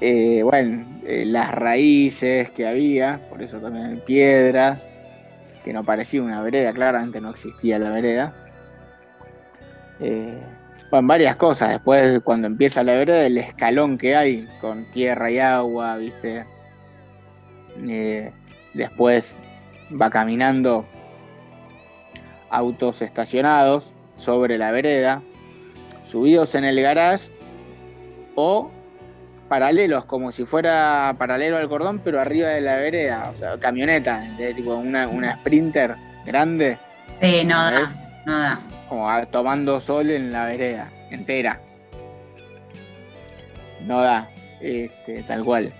eh, 0.00 0.42
bueno, 0.42 0.86
eh, 1.06 1.24
las 1.26 1.52
raíces 1.54 2.50
que 2.50 2.66
había, 2.66 3.20
por 3.28 3.42
eso 3.42 3.58
también 3.58 4.02
piedras, 4.06 4.88
que 5.64 5.72
no 5.72 5.84
parecía 5.84 6.22
una 6.22 6.40
vereda, 6.42 6.72
claramente 6.72 7.20
no 7.20 7.30
existía 7.30 7.78
la 7.78 7.90
vereda. 7.90 8.34
Eh, 10.00 10.38
bueno, 10.90 11.06
varias 11.06 11.36
cosas. 11.36 11.70
Después, 11.70 12.20
cuando 12.24 12.46
empieza 12.46 12.82
la 12.82 12.94
vereda, 12.94 13.26
el 13.26 13.38
escalón 13.38 13.98
que 13.98 14.16
hay 14.16 14.48
con 14.60 14.90
tierra 14.92 15.30
y 15.30 15.38
agua, 15.38 15.96
¿viste? 15.98 16.44
Eh, 17.86 18.32
después 18.74 19.36
va 20.00 20.10
caminando 20.10 20.86
autos 22.48 23.02
estacionados 23.02 23.92
sobre 24.16 24.58
la 24.58 24.72
vereda, 24.72 25.22
subidos 26.04 26.54
en 26.54 26.64
el 26.64 26.80
garage 26.80 27.30
o 28.34 28.70
paralelos, 29.50 30.04
como 30.04 30.30
si 30.30 30.44
fuera 30.46 31.12
paralelo 31.18 31.56
al 31.58 31.68
cordón, 31.68 31.98
pero 31.98 32.20
arriba 32.20 32.48
de 32.50 32.60
la 32.60 32.76
vereda, 32.76 33.30
o 33.34 33.36
sea, 33.36 33.58
camioneta, 33.58 34.24
tipo 34.54 34.76
una, 34.76 35.08
una 35.08 35.34
sprinter 35.40 35.96
grande, 36.24 36.78
Sí, 37.20 37.44
no 37.44 37.56
da, 37.70 37.90
no 38.24 38.38
da. 38.38 38.60
como 38.88 39.10
a- 39.10 39.26
tomando 39.26 39.80
sol 39.80 40.08
en 40.10 40.30
la 40.32 40.44
vereda 40.46 40.88
entera. 41.10 41.60
No 43.86 44.00
da, 44.00 44.28
este, 44.60 45.22
tal 45.24 45.44
cual. 45.44 45.72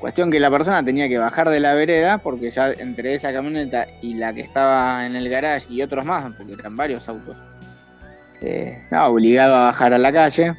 Cuestión 0.00 0.30
que 0.30 0.40
la 0.40 0.50
persona 0.50 0.82
tenía 0.84 1.08
que 1.08 1.16
bajar 1.18 1.48
de 1.48 1.60
la 1.60 1.74
vereda 1.74 2.18
porque 2.18 2.50
ya 2.50 2.70
entre 2.72 3.14
esa 3.14 3.32
camioneta 3.32 3.86
y 4.02 4.14
la 4.14 4.34
que 4.34 4.40
estaba 4.42 5.06
en 5.06 5.14
el 5.16 5.28
garage 5.28 5.72
y 5.72 5.80
otros 5.80 6.04
más, 6.04 6.32
porque 6.36 6.54
eran 6.54 6.76
varios 6.76 7.08
autos, 7.08 7.36
eh, 8.42 8.82
no, 8.90 9.06
obligado 9.06 9.54
a 9.54 9.60
bajar 9.66 9.94
a 9.94 9.98
la 9.98 10.12
calle. 10.12 10.54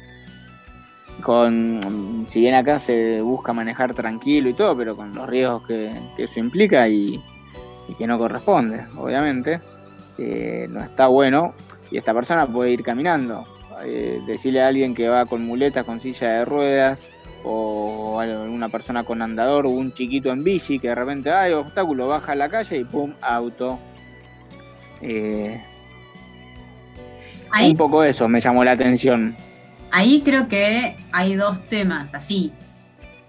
Con, 1.22 2.22
si 2.26 2.40
bien 2.40 2.54
acá 2.54 2.78
se 2.78 3.20
busca 3.20 3.52
manejar 3.52 3.92
tranquilo 3.92 4.48
y 4.48 4.54
todo, 4.54 4.76
pero 4.76 4.96
con 4.96 5.14
los 5.14 5.28
riesgos 5.28 5.66
que, 5.66 5.92
que 6.16 6.24
eso 6.24 6.38
implica 6.38 6.88
y, 6.88 7.20
y 7.88 7.94
que 7.94 8.06
no 8.06 8.18
corresponde, 8.18 8.86
obviamente, 8.96 9.60
eh, 10.18 10.66
no 10.70 10.80
está 10.80 11.08
bueno 11.08 11.54
y 11.90 11.96
esta 11.96 12.14
persona 12.14 12.46
puede 12.46 12.72
ir 12.72 12.82
caminando. 12.82 13.46
Eh, 13.84 14.20
decirle 14.26 14.60
a 14.60 14.68
alguien 14.68 14.94
que 14.94 15.08
va 15.08 15.24
con 15.26 15.44
muletas, 15.44 15.84
con 15.84 16.00
silla 16.00 16.32
de 16.32 16.44
ruedas, 16.44 17.06
o 17.44 18.18
alguna 18.18 18.68
persona 18.68 19.04
con 19.04 19.22
andador, 19.22 19.66
o 19.66 19.70
un 19.70 19.92
chiquito 19.92 20.30
en 20.30 20.42
bici 20.42 20.78
que 20.78 20.88
de 20.88 20.94
repente 20.94 21.30
hay 21.30 21.52
obstáculo, 21.52 22.08
baja 22.08 22.32
a 22.32 22.34
la 22.34 22.48
calle 22.48 22.78
y 22.78 22.84
pum, 22.84 23.14
auto. 23.20 23.78
Eh, 25.00 25.62
un 27.62 27.76
poco 27.76 28.02
eso 28.02 28.28
me 28.28 28.40
llamó 28.40 28.64
la 28.64 28.72
atención. 28.72 29.36
Ahí 29.90 30.22
creo 30.24 30.48
que 30.48 30.96
hay 31.12 31.34
dos 31.34 31.60
temas 31.68 32.14
así 32.14 32.52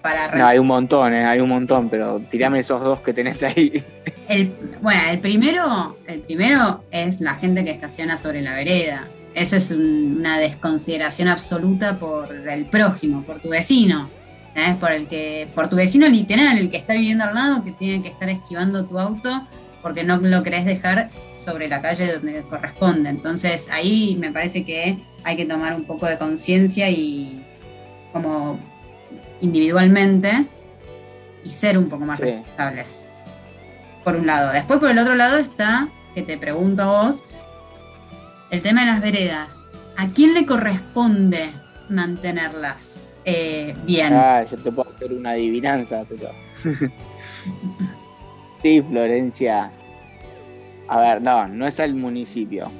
para 0.01 0.33
No, 0.35 0.47
hay 0.47 0.57
un 0.59 0.67
montón, 0.67 1.13
eh, 1.13 1.25
hay 1.25 1.39
un 1.41 1.49
montón, 1.49 1.89
pero 1.89 2.21
tirame 2.31 2.59
esos 2.59 2.81
dos 2.81 3.01
que 3.01 3.13
tenés 3.13 3.43
ahí. 3.43 3.83
El, 4.29 4.53
bueno, 4.81 5.01
el 5.09 5.19
primero, 5.19 5.97
el 6.07 6.19
primero 6.21 6.83
es 6.91 7.19
la 7.19 7.33
gente 7.35 7.63
que 7.65 7.71
estaciona 7.71 8.15
sobre 8.15 8.41
la 8.43 8.53
vereda. 8.53 9.07
Eso 9.33 9.55
es 9.55 9.71
un- 9.71 10.17
una 10.19 10.37
desconsideración 10.37 11.27
absoluta 11.27 11.97
por 11.97 12.31
el 12.33 12.65
prójimo, 12.67 13.23
por 13.23 13.39
tu 13.39 13.49
vecino. 13.49 14.09
¿sabes? 14.55 14.75
Por 14.77 14.91
el 14.91 15.07
que, 15.07 15.47
por 15.55 15.67
tu 15.67 15.75
vecino 15.77 16.07
literal, 16.07 16.57
el 16.59 16.69
que 16.69 16.77
está 16.77 16.93
viviendo 16.93 17.23
al 17.23 17.33
lado, 17.33 17.63
que 17.63 17.71
tiene 17.71 18.01
que 18.03 18.09
estar 18.09 18.29
esquivando 18.29 18.85
tu 18.85 18.99
auto 18.99 19.47
porque 19.81 20.03
no 20.03 20.17
lo 20.17 20.43
querés 20.43 20.65
dejar 20.65 21.09
sobre 21.33 21.67
la 21.67 21.81
calle 21.81 22.11
donde 22.13 22.41
corresponde. 22.43 23.09
Entonces 23.09 23.69
ahí 23.71 24.15
me 24.19 24.31
parece 24.31 24.65
que 24.65 24.97
hay 25.23 25.35
que 25.37 25.45
tomar 25.45 25.75
un 25.75 25.85
poco 25.85 26.05
de 26.05 26.17
conciencia 26.17 26.89
y 26.89 27.45
como 28.13 28.59
individualmente 29.41 30.45
y 31.43 31.49
ser 31.49 31.77
un 31.77 31.87
poco 31.89 32.05
más 32.05 32.19
Sí. 32.19 32.25
responsables. 32.25 33.05
por 34.03 34.15
un 34.15 34.25
lado. 34.25 34.51
Después, 34.53 34.79
por 34.79 34.89
el 34.89 34.97
otro 34.97 35.13
lado, 35.15 35.37
está, 35.37 35.87
que 36.15 36.23
te 36.23 36.37
pregunto 36.37 36.81
a 36.83 37.03
vos, 37.03 37.23
el 38.49 38.61
tema 38.61 38.81
de 38.81 38.87
las 38.87 39.01
veredas. 39.01 39.63
¿A 39.97 40.07
quién 40.07 40.33
le 40.33 40.45
corresponde 40.45 41.49
mantenerlas 41.89 43.13
eh, 43.25 43.75
bien? 43.85 44.13
Ah, 44.13 44.43
yo 44.49 44.57
te 44.57 44.71
puedo 44.71 44.89
hacer 44.95 45.11
una 45.13 45.31
adivinanza, 45.31 46.05
pero. 46.09 46.31
sí, 48.61 48.81
Florencia. 48.81 49.71
A 50.87 50.99
ver, 50.99 51.21
no, 51.21 51.47
no 51.47 51.67
es 51.67 51.79
al 51.79 51.93
municipio. 51.93 52.71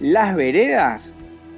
Las 0.00 0.34
veredas, 0.34 1.14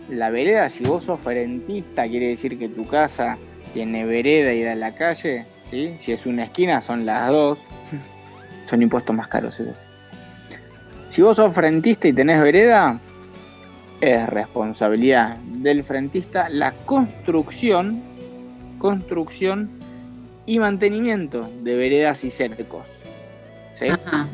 la 0.08 0.30
vereda, 0.30 0.68
si 0.68 0.84
vos 0.84 1.04
sos 1.04 1.20
ferentista, 1.20 2.06
quiere 2.06 2.28
decir 2.28 2.58
que 2.58 2.68
tu 2.68 2.86
casa 2.86 3.38
tiene 3.72 4.04
vereda 4.04 4.52
y 4.52 4.62
da 4.62 4.72
a 4.72 4.76
la 4.76 4.94
calle, 4.94 5.46
¿sí? 5.62 5.94
Si 5.96 6.12
es 6.12 6.26
una 6.26 6.44
esquina, 6.44 6.80
son 6.80 7.06
las 7.06 7.30
dos. 7.30 7.58
son 8.66 8.82
impuestos 8.82 9.14
más 9.14 9.28
caros 9.28 9.58
esos. 9.60 9.76
Si 11.08 11.22
vos 11.22 11.36
sos 11.36 11.54
frentista 11.54 12.08
y 12.08 12.12
tenés 12.12 12.40
vereda, 12.40 12.98
es 14.00 14.28
responsabilidad 14.28 15.36
del 15.36 15.84
frentista 15.84 16.48
la 16.48 16.72
construcción, 16.72 18.02
construcción 18.78 19.70
y 20.46 20.58
mantenimiento 20.58 21.48
de 21.62 21.76
veredas 21.76 22.24
y 22.24 22.30
cercos. 22.30 22.88
¿Sí? 23.72 23.88
Ajá. 23.88 24.26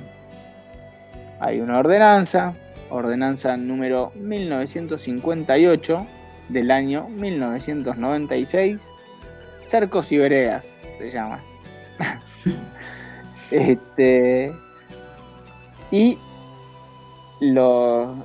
Hay 1.40 1.60
una 1.60 1.78
ordenanza, 1.78 2.54
ordenanza 2.90 3.56
número 3.56 4.12
1958 4.16 6.06
del 6.48 6.70
año 6.70 7.08
1996, 7.08 8.88
cercos 9.64 10.10
y 10.12 10.18
veredas 10.18 10.74
se 10.98 11.08
llama. 11.10 11.40
este, 13.50 14.52
y 15.90 16.18
lo, 17.40 18.24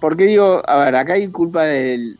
¿Por 0.00 0.16
qué 0.16 0.24
digo? 0.26 0.62
A 0.66 0.84
ver, 0.84 0.96
acá 0.96 1.14
hay 1.14 1.28
culpa 1.28 1.64
del, 1.64 2.18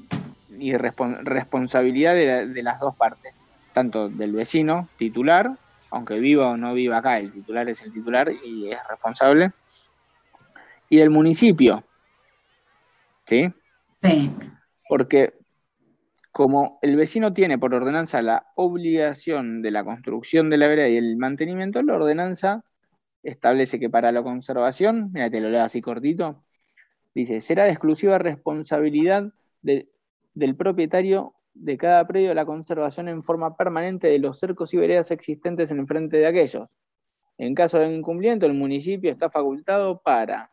y 0.58 0.72
respon- 0.72 1.22
responsabilidad 1.22 2.14
de 2.14 2.62
las 2.62 2.80
dos 2.80 2.94
partes, 2.96 3.38
tanto 3.72 4.08
del 4.08 4.32
vecino 4.32 4.88
titular, 4.98 5.52
aunque 5.92 6.18
viva 6.18 6.48
o 6.48 6.56
no 6.56 6.74
viva 6.74 6.96
acá, 6.96 7.18
el 7.18 7.30
titular 7.32 7.68
es 7.68 7.82
el 7.82 7.92
titular 7.92 8.32
y 8.32 8.70
es 8.70 8.78
responsable, 8.88 9.52
y 10.88 10.96
del 10.96 11.10
municipio, 11.10 11.84
¿sí? 13.26 13.52
Sí. 13.94 14.30
Porque 14.88 15.34
como 16.32 16.78
el 16.82 16.96
vecino 16.96 17.34
tiene 17.34 17.58
por 17.58 17.74
ordenanza 17.74 18.22
la 18.22 18.46
obligación 18.56 19.60
de 19.60 19.70
la 19.70 19.84
construcción 19.84 20.48
de 20.48 20.56
la 20.56 20.66
vereda 20.66 20.88
y 20.88 20.96
el 20.96 21.16
mantenimiento, 21.18 21.82
la 21.82 21.94
ordenanza 21.94 22.64
establece 23.22 23.78
que 23.78 23.90
para 23.90 24.12
la 24.12 24.22
conservación, 24.22 25.10
mira, 25.12 25.30
te 25.30 25.40
lo 25.40 25.50
leo 25.50 25.62
así 25.62 25.80
cortito, 25.80 26.42
dice, 27.14 27.42
será 27.42 27.64
de 27.64 27.70
exclusiva 27.70 28.18
responsabilidad 28.18 29.32
de- 29.60 29.88
del 30.34 30.56
propietario 30.56 31.34
de 31.54 31.76
cada 31.76 32.06
predio 32.06 32.34
la 32.34 32.46
conservación 32.46 33.08
en 33.08 33.22
forma 33.22 33.56
permanente 33.56 34.08
de 34.08 34.18
los 34.18 34.38
cercos 34.38 34.72
y 34.74 34.78
veredas 34.78 35.10
existentes 35.10 35.70
en 35.70 35.86
frente 35.86 36.16
de 36.18 36.26
aquellos. 36.26 36.68
En 37.38 37.54
caso 37.54 37.78
de 37.78 37.92
incumplimiento, 37.94 38.46
el 38.46 38.54
municipio 38.54 39.10
está 39.10 39.30
facultado 39.30 40.00
para 40.00 40.50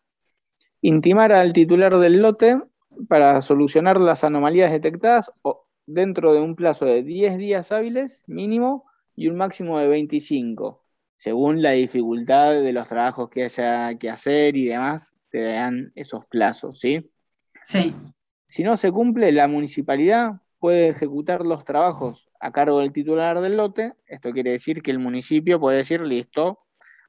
intimar 0.82 1.32
al 1.32 1.54
titular 1.54 1.98
del 2.00 2.22
lote 2.22 2.62
para 3.08 3.42
solucionar 3.42 4.00
las 4.00 4.24
anomalías 4.24 4.72
detectadas 4.72 5.32
o- 5.42 5.66
dentro 5.86 6.34
de 6.34 6.42
un 6.42 6.56
plazo 6.56 6.86
de 6.86 7.04
10 7.04 7.38
días 7.38 7.72
hábiles 7.72 8.24
mínimo 8.28 8.86
y 9.16 9.28
un 9.28 9.36
máximo 9.36 9.80
de 9.80 9.88
25, 9.88 10.84
según 11.18 11.62
la 11.62 11.72
dificultad 11.72 12.54
de 12.62 12.74
los 12.74 12.88
trabajos 12.88 13.30
que 13.30 13.44
haya 13.46 13.96
que 13.98 14.10
hacer 14.10 14.56
y 14.56 14.68
demás, 14.68 15.16
te 15.30 15.42
dan 15.42 15.92
esos 15.96 16.26
plazos, 16.28 16.80
¿sí? 16.80 17.10
Sí. 17.64 17.94
Si 18.46 18.64
no 18.64 18.78
se 18.78 18.92
cumple, 18.92 19.32
la 19.32 19.48
municipalidad 19.48 20.42
puede 20.60 20.90
ejecutar 20.90 21.46
los 21.46 21.66
trabajos 21.66 22.30
a 22.40 22.52
cargo 22.52 22.80
del 22.80 22.92
titular 22.92 23.40
del 23.42 23.58
lote. 23.58 23.94
Esto 24.06 24.32
quiere 24.32 24.52
decir 24.52 24.82
que 24.82 24.92
el 24.92 25.00
municipio 25.00 25.60
puede 25.60 25.78
decir, 25.78 26.02
listo, 26.02 26.60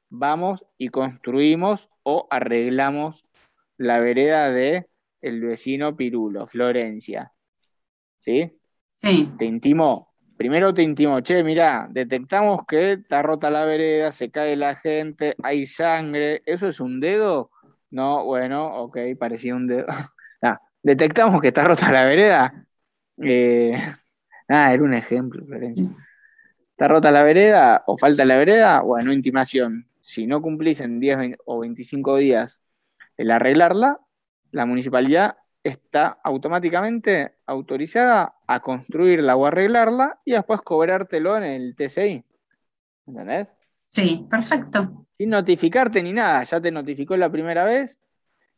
vamos 0.09 0.65
y 0.77 0.89
construimos 0.89 1.89
o 2.03 2.27
arreglamos 2.29 3.25
la 3.77 3.99
vereda 3.99 4.49
de 4.49 4.87
el 5.21 5.41
vecino 5.41 5.95
Pirulo, 5.95 6.47
Florencia. 6.47 7.31
¿Sí? 8.19 8.59
Sí. 8.95 9.31
Te 9.37 9.45
intimó. 9.45 10.13
Primero 10.37 10.73
te 10.73 10.81
intimó, 10.81 11.21
che, 11.21 11.43
mirá, 11.43 11.87
detectamos 11.91 12.61
que 12.67 12.93
está 12.93 13.21
rota 13.21 13.51
la 13.51 13.63
vereda, 13.63 14.11
se 14.11 14.31
cae 14.31 14.55
la 14.55 14.73
gente, 14.73 15.35
hay 15.43 15.67
sangre. 15.67 16.41
¿Eso 16.45 16.67
es 16.67 16.79
un 16.79 16.99
dedo? 16.99 17.51
No, 17.91 18.25
bueno, 18.25 18.75
ok, 18.83 18.97
parecía 19.19 19.55
un 19.55 19.67
dedo. 19.67 19.85
Ah, 20.43 20.59
detectamos 20.81 21.39
que 21.39 21.49
está 21.49 21.63
rota 21.63 21.91
la 21.91 22.03
vereda. 22.03 22.65
Eh, 23.23 23.73
ah, 24.47 24.73
era 24.73 24.83
un 24.83 24.93
ejemplo, 24.93 25.45
Florencia. 25.45 25.89
¿Está 26.71 26.87
rota 26.87 27.11
la 27.11 27.23
vereda 27.23 27.83
o 27.87 27.97
falta 27.97 28.25
la 28.25 28.37
vereda? 28.37 28.81
Bueno, 28.81 29.13
intimación. 29.13 29.87
Si 30.01 30.25
no 30.25 30.41
cumplís 30.41 30.79
en 30.81 30.99
10 30.99 31.17
vein- 31.17 31.37
o 31.45 31.59
25 31.59 32.17
días 32.17 32.59
el 33.17 33.29
arreglarla, 33.31 33.99
la 34.51 34.65
municipalidad 34.65 35.37
está 35.63 36.17
automáticamente 36.23 37.35
autorizada 37.45 38.33
a 38.47 38.59
construirla 38.61 39.35
o 39.35 39.45
arreglarla 39.45 40.19
y 40.25 40.31
después 40.31 40.61
cobrártelo 40.61 41.37
en 41.37 41.43
el 41.43 41.75
TCI. 41.75 42.25
¿Entendés? 43.05 43.55
Sí, 43.89 44.25
perfecto. 44.29 45.05
Sin 45.17 45.29
notificarte 45.29 46.01
ni 46.01 46.13
nada, 46.13 46.43
ya 46.43 46.59
te 46.59 46.71
notificó 46.71 47.15
la 47.15 47.29
primera 47.29 47.63
vez 47.63 48.01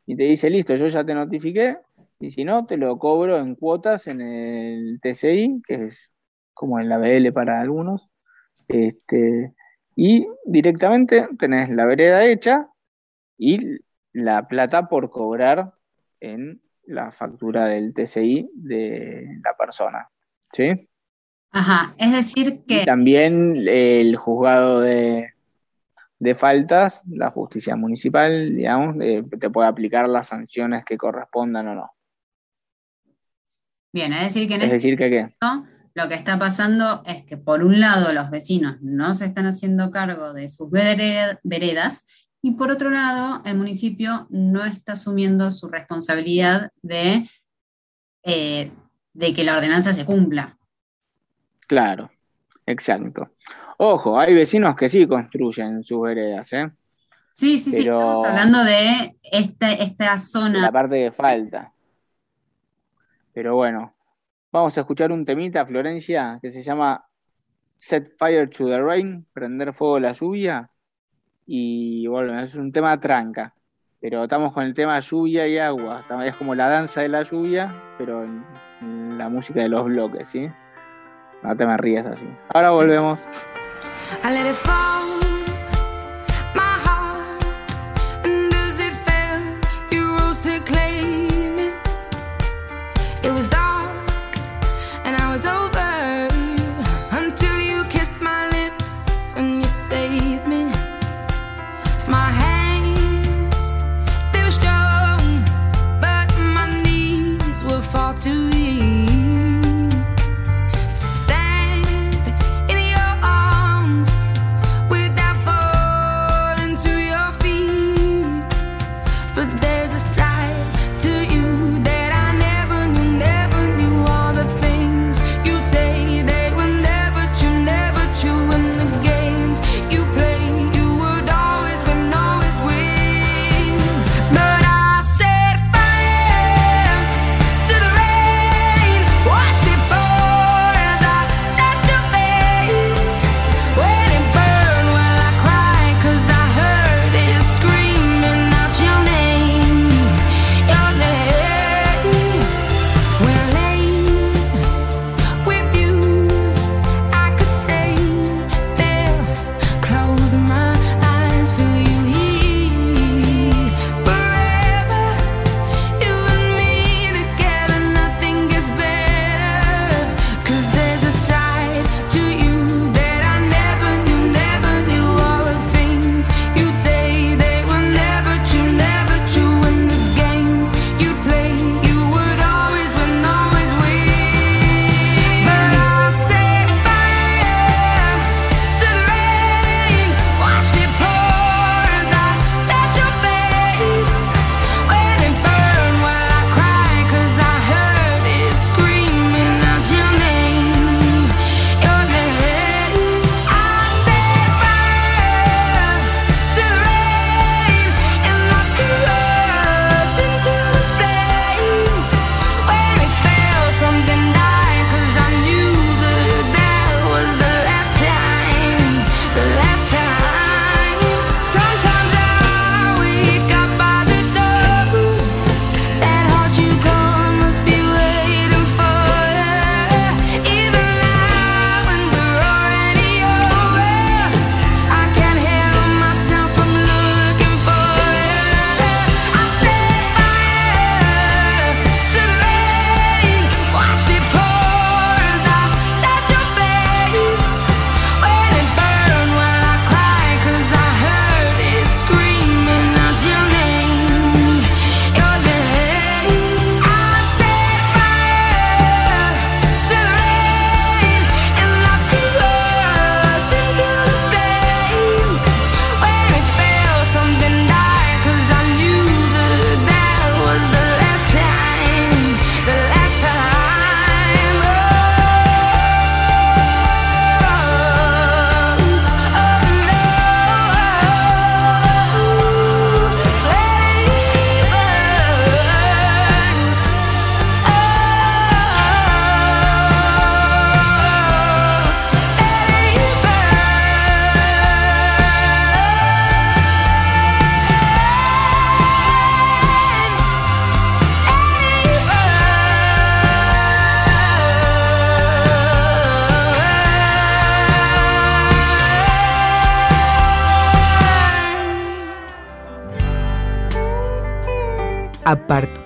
y 0.06 0.16
te 0.16 0.24
dice, 0.24 0.50
listo, 0.50 0.76
yo 0.76 0.88
ya 0.88 1.04
te 1.04 1.14
notifiqué, 1.14 1.78
y 2.24 2.30
si 2.30 2.46
no, 2.46 2.66
te 2.66 2.78
lo 2.78 2.98
cobro 3.00 3.38
en 3.38 3.56
cuotas 3.56 4.08
en 4.08 4.22
el 4.22 5.02
TCI, 5.02 5.62
que 5.68 5.74
es 5.74 6.10
como 6.54 6.80
en 6.80 6.88
la 6.88 6.98
BL 6.98 7.34
para 7.34 7.60
algunos, 7.60 8.10
este, 8.70 9.54
y 9.94 10.26
directamente 10.46 11.28
tenés 11.38 11.70
la 11.70 11.86
vereda 11.86 12.24
hecha 12.24 12.70
y 13.38 13.60
la 14.14 14.48
plata 14.48 14.88
por 14.88 15.10
cobrar 15.10 15.74
en 16.22 16.62
la 16.86 17.12
factura 17.12 17.68
del 17.68 17.94
TCI 17.94 18.50
de 18.54 19.42
la 19.44 19.58
persona. 19.58 20.08
¿Sí? 20.54 20.88
Ajá. 21.52 21.94
Es 21.98 22.14
decir 22.14 22.64
Y 22.68 22.80
que. 22.80 22.86
también 22.86 23.66
el 23.68 24.16
juzgado 24.16 24.80
de, 24.80 25.34
de 26.20 26.36
faltas, 26.36 27.04
la 27.06 27.32
justicia 27.32 27.76
municipal, 27.76 28.56
digamos, 28.56 28.96
eh, 29.02 29.26
te 29.42 29.50
puede 29.50 29.68
aplicar 29.68 30.08
las 30.08 30.28
sanciones 30.28 30.86
que 30.86 30.98
correspondan 30.98 31.68
o 31.68 31.76
no. 31.76 31.92
Bien, 33.94 34.12
es 34.14 34.24
decir 34.34 34.48
que 34.48 34.56
en 34.56 34.62
Es 34.64 34.66
este 34.74 34.76
decir, 34.76 34.98
que 34.98 35.10
qué. 35.10 35.22
momento 35.42 35.70
lo 35.96 36.10
que 36.10 36.16
está 36.16 36.40
pasando 36.40 37.04
es 37.06 37.24
que 37.24 37.38
por 37.38 37.64
un 37.64 37.80
lado 37.80 38.12
los 38.14 38.30
vecinos 38.32 38.78
no 38.82 39.14
se 39.14 39.26
están 39.26 39.46
haciendo 39.46 39.92
cargo 39.92 40.34
de 40.34 40.50
sus 40.50 40.70
vere- 40.72 41.40
veredas 41.44 42.06
y 42.42 42.52
por 42.54 42.72
otro 42.72 42.90
lado 42.90 43.42
el 43.46 43.56
municipio 43.56 44.26
no 44.32 44.66
está 44.66 44.94
asumiendo 44.94 45.52
su 45.52 45.68
responsabilidad 45.68 46.72
de, 46.82 47.30
eh, 48.24 48.72
de 49.14 49.34
que 49.36 49.44
la 49.44 49.56
ordenanza 49.56 49.94
se 49.94 50.06
cumpla. 50.06 50.58
Claro, 51.68 52.10
exacto. 52.66 53.30
Ojo, 53.78 54.20
hay 54.20 54.34
vecinos 54.34 54.76
que 54.76 54.90
sí 54.90 55.08
construyen 55.08 55.84
sus 55.84 56.02
veredas, 56.02 56.52
¿eh? 56.54 56.72
Sí, 57.32 57.58
sí, 57.60 57.72
sí, 57.72 57.78
estamos 57.80 58.26
hablando 58.26 58.64
de 58.64 59.16
esta, 59.32 59.72
esta 59.74 60.20
zona. 60.20 60.62
la 60.62 60.72
parte 60.72 60.96
que 61.06 61.12
falta. 61.12 61.74
Pero 63.34 63.56
bueno, 63.56 63.94
vamos 64.52 64.78
a 64.78 64.82
escuchar 64.82 65.12
un 65.12 65.26
temita, 65.26 65.66
Florencia, 65.66 66.40
que 66.42 66.52
se 66.52 66.62
llama 66.62 67.06
Set 67.76 68.16
Fire 68.18 68.50
to 68.50 68.68
the 68.68 68.82
Rain, 68.82 69.26
prender 69.34 69.74
fuego 69.74 69.98
a 69.98 70.00
la 70.00 70.14
lluvia. 70.14 70.70
Y 71.46 72.08
bueno, 72.08 72.40
es 72.40 72.56
un 72.56 72.72
tema 72.72 73.00
tranca. 73.00 73.54
Pero 74.00 74.24
estamos 74.24 74.54
con 74.54 74.64
el 74.64 74.74
tema 74.74 75.00
lluvia 75.00 75.48
y 75.48 75.58
agua. 75.58 76.06
Es 76.26 76.36
como 76.36 76.56
la 76.56 76.68
danza 76.68 77.02
de 77.02 77.10
la 77.10 77.24
lluvia, 77.24 77.74
pero 77.98 78.24
en, 78.24 79.18
la 79.18 79.30
música 79.30 79.62
de 79.62 79.70
los 79.70 79.86
bloques, 79.86 80.28
¿sí? 80.28 80.50
No 81.42 81.56
te 81.56 81.66
me 81.66 81.78
rías 81.78 82.06
así. 82.06 82.28
Ahora 82.54 82.72
volvemos. 82.72 83.22
I 84.24 84.32
let 84.32 85.13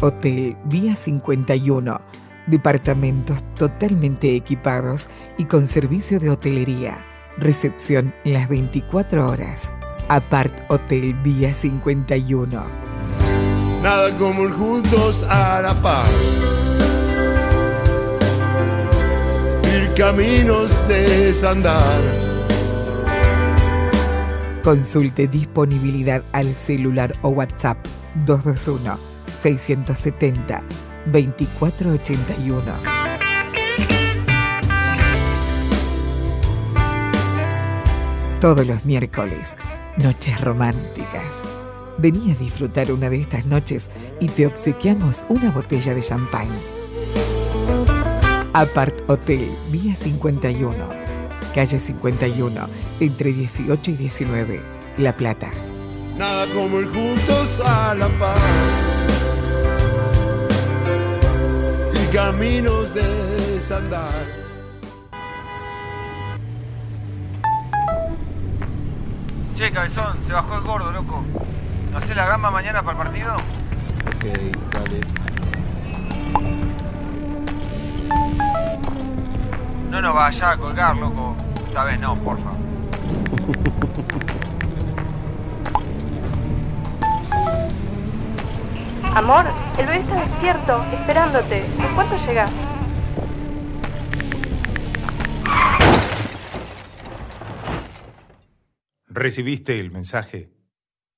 Hotel 0.08 0.56
Vía 0.64 0.96
51. 0.96 2.00
Departamentos 2.48 3.44
totalmente 3.56 4.38
equipados 4.38 5.10
y 5.38 5.44
con 5.44 5.68
servicio 5.68 6.18
de 6.22 6.30
hotelería. 6.30 7.06
Recepción 7.38 8.14
las 8.24 8.48
24 8.48 9.30
horas. 9.30 9.70
Apart 10.08 10.54
Hotel 10.70 11.14
Vía 11.16 11.54
51. 11.54 12.64
Nada 13.84 14.16
como 14.16 14.44
el 14.44 14.52
juntos 14.54 15.26
a 15.30 15.62
la 15.62 15.74
par. 15.82 16.08
Ir 19.66 19.94
caminos 19.94 20.88
de 20.88 21.02
desandar. 21.26 22.02
Consulte 24.64 25.28
disponibilidad 25.28 26.24
al 26.32 26.56
celular 26.56 27.14
o 27.24 27.30
WhatsApp 27.30 27.78
221 28.26 29.07
670 29.42 30.64
2481. 31.06 32.64
Todos 38.42 38.68
los 38.68 38.86
miércoles, 38.86 39.56
noches 39.98 40.40
románticas. 40.42 41.34
Vení 41.98 42.32
a 42.32 42.36
disfrutar 42.36 42.92
una 42.92 43.10
de 43.10 43.20
estas 43.22 43.46
noches 43.48 43.90
y 44.20 44.28
te 44.28 44.46
obsequiamos 44.46 45.24
una 45.28 45.50
botella 45.50 45.96
de 45.96 46.04
champán. 46.04 46.48
Apart 48.54 48.94
Hotel, 49.08 49.50
Vía 49.72 49.96
51, 49.96 50.74
calle 51.56 51.80
51, 51.80 52.68
entre 53.00 53.34
18 53.34 53.92
y 53.92 53.96
19, 53.96 54.62
La 54.98 55.14
Plata. 55.14 55.50
Nada 56.18 56.48
como 56.54 56.80
el 56.80 56.86
juntos 56.88 57.62
a 57.66 57.96
la 57.96 58.08
par. 58.20 58.87
Y 62.08 62.14
caminos 62.16 62.94
de 62.94 63.04
desandar. 63.54 64.12
Che, 69.56 69.72
cabezón, 69.72 70.18
se 70.26 70.34
bajó 70.34 70.56
el 70.56 70.62
gordo, 70.64 70.92
loco. 70.92 71.24
¿No 71.92 72.02
sé 72.02 72.14
la 72.16 72.28
gamba 72.28 72.52
mañana 72.52 72.82
para 72.84 72.98
el 72.98 73.04
partido? 73.04 73.34
Ok, 73.36 74.26
dale. 74.74 75.02
No 79.90 80.02
nos 80.02 80.16
vaya 80.16 80.52
a 80.52 80.58
colgar, 80.58 80.96
loco. 80.98 81.36
Esta 81.68 81.84
vez 81.84 82.00
no, 82.00 82.16
porfa. 82.16 82.52
Amor, 89.18 89.48
el 89.80 89.88
bebé 89.88 90.02
está 90.02 90.20
despierto, 90.28 90.86
esperándote. 90.94 91.66
¿En 91.66 91.96
cuánto 91.96 92.16
llegas? 92.28 92.52
¿Recibiste 99.08 99.80
el 99.80 99.90
mensaje? 99.90 100.52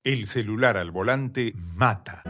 El 0.02 0.24
celular 0.24 0.78
al 0.78 0.90
volante 0.92 1.52
mata. 1.76 2.22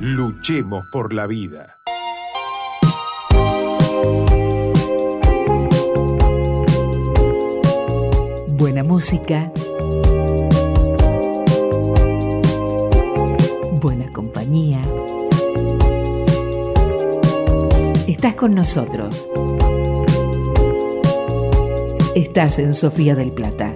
Luchemos 0.00 0.86
por 0.90 1.12
la 1.12 1.26
vida. 1.26 1.79
Buena 8.60 8.84
música. 8.84 9.50
Buena 13.80 14.12
compañía. 14.12 14.82
Estás 18.06 18.34
con 18.34 18.54
nosotros. 18.54 19.26
Estás 22.14 22.58
en 22.58 22.74
Sofía 22.74 23.14
del 23.14 23.32
Plata. 23.32 23.72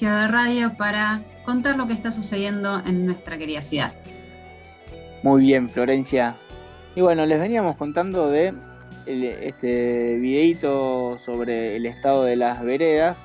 De 0.00 0.28
radio 0.28 0.76
para 0.76 1.22
contar 1.44 1.76
lo 1.76 1.88
que 1.88 1.92
está 1.92 2.12
sucediendo 2.12 2.80
en 2.86 3.04
nuestra 3.04 3.36
querida 3.36 3.60
ciudad. 3.60 3.92
Muy 5.24 5.42
bien, 5.42 5.68
Florencia. 5.68 6.36
Y 6.94 7.00
bueno, 7.00 7.26
les 7.26 7.40
veníamos 7.40 7.74
contando 7.76 8.30
de 8.30 8.54
este 9.06 10.16
videíto 10.18 11.18
sobre 11.18 11.74
el 11.74 11.86
estado 11.86 12.22
de 12.22 12.36
las 12.36 12.62
veredas. 12.62 13.24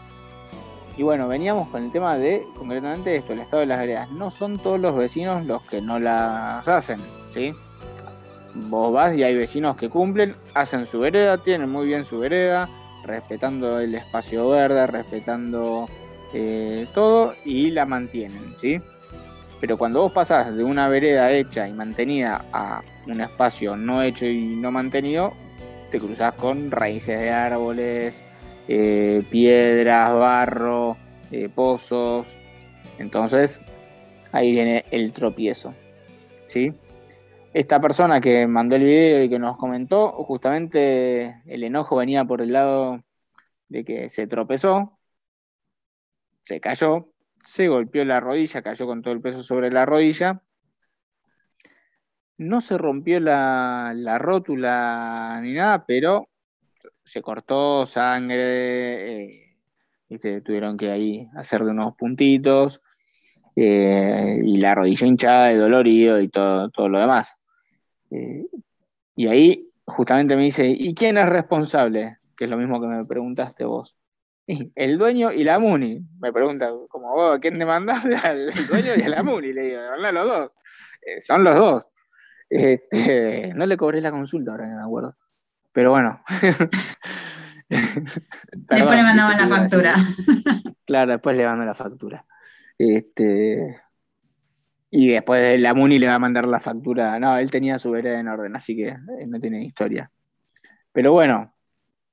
Y 0.97 1.03
bueno, 1.03 1.27
veníamos 1.27 1.69
con 1.69 1.83
el 1.83 1.91
tema 1.91 2.17
de, 2.17 2.43
concretamente 2.57 3.15
esto, 3.15 3.33
el 3.33 3.41
estado 3.41 3.59
de 3.59 3.67
las 3.67 3.77
veredas. 3.77 4.09
No 4.09 4.31
son 4.31 4.57
todos 4.57 4.79
los 4.79 4.95
vecinos 4.95 5.45
los 5.45 5.61
que 5.63 5.79
no 5.79 5.99
las 5.99 6.67
hacen, 6.67 7.01
¿sí? 7.29 7.53
Vos 8.55 8.91
vas 8.91 9.15
y 9.15 9.21
hay 9.23 9.35
vecinos 9.37 9.75
que 9.75 9.89
cumplen, 9.89 10.35
hacen 10.55 10.87
su 10.87 10.99
vereda, 10.99 11.37
tienen 11.37 11.69
muy 11.69 11.85
bien 11.85 12.03
su 12.03 12.17
vereda, 12.17 12.67
respetando 13.03 13.79
el 13.79 13.93
espacio 13.93 14.49
verde, 14.49 14.87
respetando 14.87 15.87
eh, 16.33 16.87
todo 16.93 17.35
y 17.45 17.71
la 17.71 17.85
mantienen, 17.85 18.53
¿sí? 18.55 18.81
Pero 19.61 19.77
cuando 19.77 20.01
vos 20.01 20.11
pasás 20.11 20.55
de 20.55 20.63
una 20.63 20.89
vereda 20.89 21.31
hecha 21.31 21.67
y 21.67 21.73
mantenida 21.73 22.43
a 22.51 22.81
un 23.07 23.21
espacio 23.21 23.77
no 23.77 24.01
hecho 24.01 24.25
y 24.25 24.55
no 24.55 24.71
mantenido, 24.71 25.33
te 25.89 25.99
cruzás 25.99 26.33
con 26.33 26.71
raíces 26.71 27.19
de 27.19 27.29
árboles, 27.29 28.23
eh, 28.67 29.23
piedras, 29.29 30.13
barro, 30.15 30.97
eh, 31.31 31.49
pozos. 31.49 32.35
Entonces, 32.97 33.61
ahí 34.31 34.51
viene 34.51 34.85
el 34.91 35.13
tropiezo. 35.13 35.73
¿Sí? 36.45 36.73
Esta 37.53 37.79
persona 37.79 38.19
que 38.19 38.47
mandó 38.47 38.75
el 38.75 38.83
video 38.83 39.23
y 39.23 39.29
que 39.29 39.39
nos 39.39 39.57
comentó, 39.57 40.09
justamente 40.25 41.41
el 41.45 41.63
enojo 41.63 41.95
venía 41.95 42.25
por 42.25 42.41
el 42.41 42.51
lado 42.51 43.03
de 43.69 43.85
que 43.85 44.09
se 44.09 44.27
tropezó, 44.27 44.97
se 46.43 46.59
cayó, 46.59 47.09
se 47.43 47.67
golpeó 47.67 48.05
la 48.05 48.19
rodilla, 48.19 48.61
cayó 48.61 48.85
con 48.85 49.01
todo 49.01 49.13
el 49.13 49.21
peso 49.21 49.43
sobre 49.43 49.71
la 49.71 49.85
rodilla. 49.85 50.41
No 52.37 52.61
se 52.61 52.77
rompió 52.77 53.19
la, 53.19 53.93
la 53.95 54.17
rótula 54.17 55.39
ni 55.41 55.53
nada, 55.53 55.85
pero 55.85 56.29
se 57.03 57.21
cortó 57.21 57.85
sangre, 57.85 59.23
eh, 59.23 59.57
¿viste? 60.09 60.41
tuvieron 60.41 60.77
que 60.77 60.91
ahí 60.91 61.29
hacerle 61.35 61.71
unos 61.71 61.95
puntitos, 61.95 62.81
eh, 63.55 64.39
y 64.43 64.57
la 64.57 64.75
rodilla 64.75 65.07
hinchada, 65.07 65.47
de 65.47 65.57
dolorido 65.57 66.19
y 66.19 66.29
todo, 66.29 66.69
todo 66.69 66.89
lo 66.89 66.99
demás. 66.99 67.35
Eh, 68.09 68.45
y 69.15 69.27
ahí 69.27 69.69
justamente 69.85 70.35
me 70.35 70.43
dice, 70.43 70.67
¿y 70.67 70.93
quién 70.95 71.17
es 71.17 71.29
responsable? 71.29 72.17
Que 72.35 72.45
es 72.45 72.49
lo 72.49 72.57
mismo 72.57 72.81
que 72.81 72.87
me 72.87 73.05
preguntaste 73.05 73.65
vos. 73.65 73.95
El 74.47 74.97
dueño 74.97 75.31
y 75.31 75.43
la 75.43 75.59
Muni. 75.59 76.01
Me 76.19 76.33
pregunta, 76.33 76.69
como 76.89 77.13
vos, 77.13 77.37
¿a 77.37 77.39
quién 77.39 77.57
le 77.57 77.65
mandás? 77.65 78.05
Al 78.25 78.51
dueño 78.67 78.91
y 78.97 79.01
a 79.01 79.09
la 79.09 79.23
Muni. 79.23 79.53
Le 79.53 79.61
digo, 79.63 79.81
"Habla 79.81 80.11
los 80.11 80.25
dos. 80.25 80.51
Eh, 81.01 81.21
son 81.21 81.43
los 81.43 81.55
dos. 81.55 81.85
Este, 82.49 83.53
no 83.55 83.65
le 83.65 83.77
cobré 83.77 84.01
la 84.01 84.11
consulta 84.11 84.51
ahora 84.51 84.65
que 84.65 84.75
me 84.75 84.81
acuerdo. 84.81 85.15
Pero 85.71 85.91
bueno. 85.91 86.21
Después 87.69 88.95
le 88.95 89.03
mandamos 89.03 89.35
la 89.35 89.47
factura. 89.47 89.95
Claro, 90.85 91.13
después 91.13 91.35
le 91.35 91.45
mando 91.45 91.65
la 91.65 91.73
factura. 91.73 92.23
Este, 92.77 93.81
y 94.91 95.07
después 95.07 95.59
la 95.59 95.73
Muni 95.73 95.97
le 95.97 96.05
va 96.05 96.15
a 96.15 96.19
mandar 96.19 96.45
la 96.45 96.59
factura. 96.59 97.17
No, 97.19 97.35
él 97.37 97.49
tenía 97.49 97.79
su 97.79 97.89
vereda 97.89 98.19
en 98.19 98.27
orden, 98.27 98.55
así 98.55 98.75
que 98.75 98.89
eh, 98.89 99.25
no 99.25 99.39
tiene 99.39 99.63
historia. 99.63 100.11
Pero 100.91 101.13
bueno, 101.13 101.55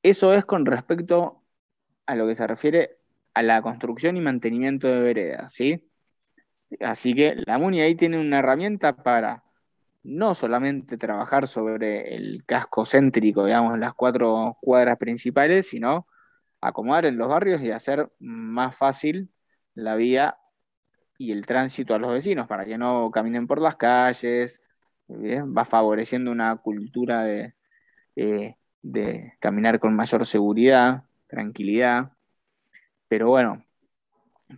eso 0.03 0.33
es 0.33 0.47
con 0.47 0.65
respecto 0.65 1.40
a 2.11 2.17
lo 2.17 2.27
que 2.27 2.35
se 2.35 2.47
refiere 2.47 2.99
a 3.35 3.43
la 3.43 3.63
construcción 3.63 4.17
y 4.17 4.21
mantenimiento 4.21 4.89
de 4.89 5.01
veredas, 5.01 5.53
¿sí? 5.53 5.89
Así 6.81 7.15
que 7.15 7.37
la 7.47 7.59
MUNI 7.59 7.81
ahí 7.81 7.95
tiene 7.95 8.21
una 8.21 8.41
herramienta 8.41 8.97
para 8.97 9.45
no 10.03 10.35
solamente 10.35 10.97
trabajar 10.97 11.47
sobre 11.47 12.15
el 12.17 12.45
casco 12.47 12.85
céntrico, 12.85 13.45
digamos, 13.45 13.79
las 13.79 13.95
cuatro 13.95 14.57
cuadras 14.61 14.99
principales, 14.99 15.69
sino 15.69 16.07
acomodar 16.61 17.07
en 17.07 17.17
los 17.17 17.29
barrios 17.29 17.63
y 17.63 17.71
hacer 17.71 18.11
más 18.19 18.77
fácil 18.77 19.31
la 19.75 19.97
vía 19.97 20.37
y 21.19 21.33
el 21.33 21.47
tránsito 21.47 21.95
a 21.95 21.99
los 21.99 22.13
vecinos 22.13 22.47
para 22.47 22.65
que 22.65 22.79
no 22.79 23.11
caminen 23.11 23.47
por 23.47 23.61
las 23.61 23.77
calles, 23.77 24.63
va 25.09 25.65
favoreciendo 25.65 26.31
una 26.31 26.57
cultura 26.57 27.23
de, 27.25 27.55
eh, 28.17 28.57
de 28.83 29.35
caminar 29.39 29.79
con 29.79 29.95
mayor 29.95 30.27
seguridad, 30.27 31.05
tranquilidad. 31.31 32.13
Pero 33.09 33.29
bueno, 33.29 33.65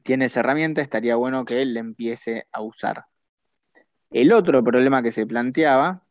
tiene 0.02 0.26
esa 0.26 0.40
herramienta, 0.40 0.80
estaría 0.80 1.16
bueno 1.16 1.44
que 1.44 1.62
él 1.62 1.74
la 1.74 1.80
empiece 1.80 2.46
a 2.52 2.62
usar. 2.62 3.04
El 4.10 4.32
otro 4.32 4.62
problema 4.64 5.02
que 5.02 5.12
se 5.12 5.26
planteaba 5.26 6.06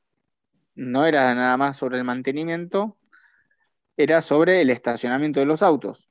no 0.75 1.05
era 1.05 1.33
nada 1.35 1.57
más 1.57 1.77
sobre 1.77 1.97
el 1.97 2.03
mantenimiento, 2.03 2.97
era 3.97 4.21
sobre 4.21 4.61
el 4.61 4.69
estacionamiento 4.69 5.39
de 5.39 5.45
los 5.45 5.61
autos, 5.61 6.09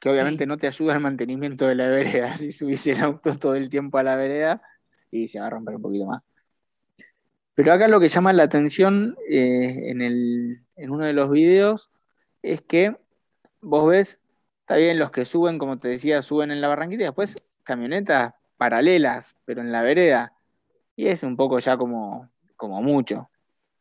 que 0.00 0.10
obviamente 0.10 0.46
no 0.46 0.56
te 0.56 0.66
ayuda 0.66 0.94
al 0.94 1.00
mantenimiento 1.00 1.66
de 1.66 1.74
la 1.74 1.88
vereda. 1.88 2.36
Si 2.36 2.52
subís 2.52 2.86
el 2.86 3.00
auto 3.00 3.38
todo 3.38 3.54
el 3.54 3.68
tiempo 3.70 3.98
a 3.98 4.02
la 4.02 4.16
vereda 4.16 4.62
y 5.10 5.28
se 5.28 5.40
va 5.40 5.46
a 5.46 5.50
romper 5.50 5.76
un 5.76 5.82
poquito 5.82 6.06
más. 6.06 6.26
Pero 7.54 7.72
acá 7.72 7.88
lo 7.88 8.00
que 8.00 8.08
llama 8.08 8.32
la 8.32 8.44
atención 8.44 9.16
eh, 9.28 9.90
en, 9.90 10.00
el, 10.00 10.64
en 10.76 10.90
uno 10.90 11.04
de 11.04 11.12
los 11.12 11.30
videos 11.30 11.90
es 12.42 12.62
que 12.62 12.96
vos 13.60 13.88
ves, 13.88 14.20
está 14.60 14.76
bien, 14.76 14.98
los 14.98 15.10
que 15.10 15.24
suben, 15.24 15.58
como 15.58 15.78
te 15.78 15.88
decía, 15.88 16.22
suben 16.22 16.50
en 16.50 16.60
la 16.60 16.68
barranquita 16.68 17.02
y 17.02 17.06
después 17.06 17.36
camionetas 17.64 18.34
paralelas, 18.56 19.36
pero 19.44 19.60
en 19.60 19.72
la 19.72 19.82
vereda. 19.82 20.34
Y 20.96 21.08
es 21.08 21.22
un 21.22 21.36
poco 21.36 21.58
ya 21.58 21.76
como, 21.76 22.30
como 22.56 22.82
mucho. 22.82 23.30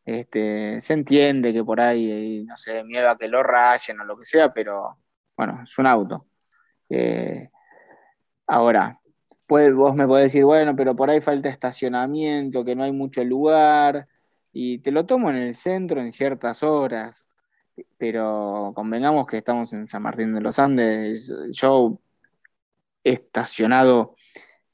Este, 0.06 0.82
se 0.82 0.94
entiende 0.94 1.54
que 1.54 1.64
por 1.64 1.82
ahí, 1.82 2.44
no 2.46 2.58
sé, 2.58 2.84
miedo 2.84 3.10
a 3.10 3.18
que 3.18 3.28
lo 3.28 3.44
rayen 3.44 4.00
o 4.00 4.06
lo 4.06 4.18
que 4.18 4.26
sea, 4.26 4.54
pero 4.54 4.98
bueno, 5.38 5.62
es 5.64 5.78
un 5.78 5.86
auto. 5.86 6.26
Eh, 6.90 7.50
ahora, 8.48 9.00
pues 9.46 9.74
vos 9.74 9.96
me 9.96 10.08
podés 10.08 10.26
decir, 10.26 10.46
bueno, 10.46 10.76
pero 10.76 10.96
por 10.96 11.10
ahí 11.10 11.22
falta 11.22 11.50
estacionamiento, 11.50 12.66
que 12.66 12.76
no 12.76 12.84
hay 12.84 12.92
mucho 12.92 13.24
lugar, 13.24 14.08
y 14.52 14.80
te 14.80 14.92
lo 14.92 15.06
tomo 15.06 15.30
en 15.30 15.38
el 15.38 15.54
centro 15.56 16.02
en 16.02 16.12
ciertas 16.12 16.64
horas, 16.64 17.26
pero 17.98 18.72
convengamos 18.76 19.28
que 19.28 19.38
estamos 19.38 19.74
en 19.74 19.88
San 19.88 20.04
Martín 20.04 20.34
de 20.34 20.42
los 20.42 20.60
Andes, 20.60 21.34
yo 21.52 22.00
estacionado 23.04 24.16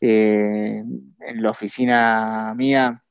eh, 0.02 0.84
en 1.20 1.42
la 1.42 1.52
oficina 1.52 2.54
mía 2.56 3.04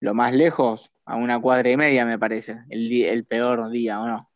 lo 0.00 0.14
más 0.14 0.32
lejos, 0.32 0.92
a 1.04 1.16
una 1.16 1.40
cuadra 1.40 1.70
y 1.70 1.76
media, 1.76 2.04
me 2.04 2.18
parece, 2.18 2.60
el, 2.68 2.92
el 3.04 3.24
peor 3.24 3.70
día, 3.70 4.00
¿o 4.00 4.06
no? 4.06 4.30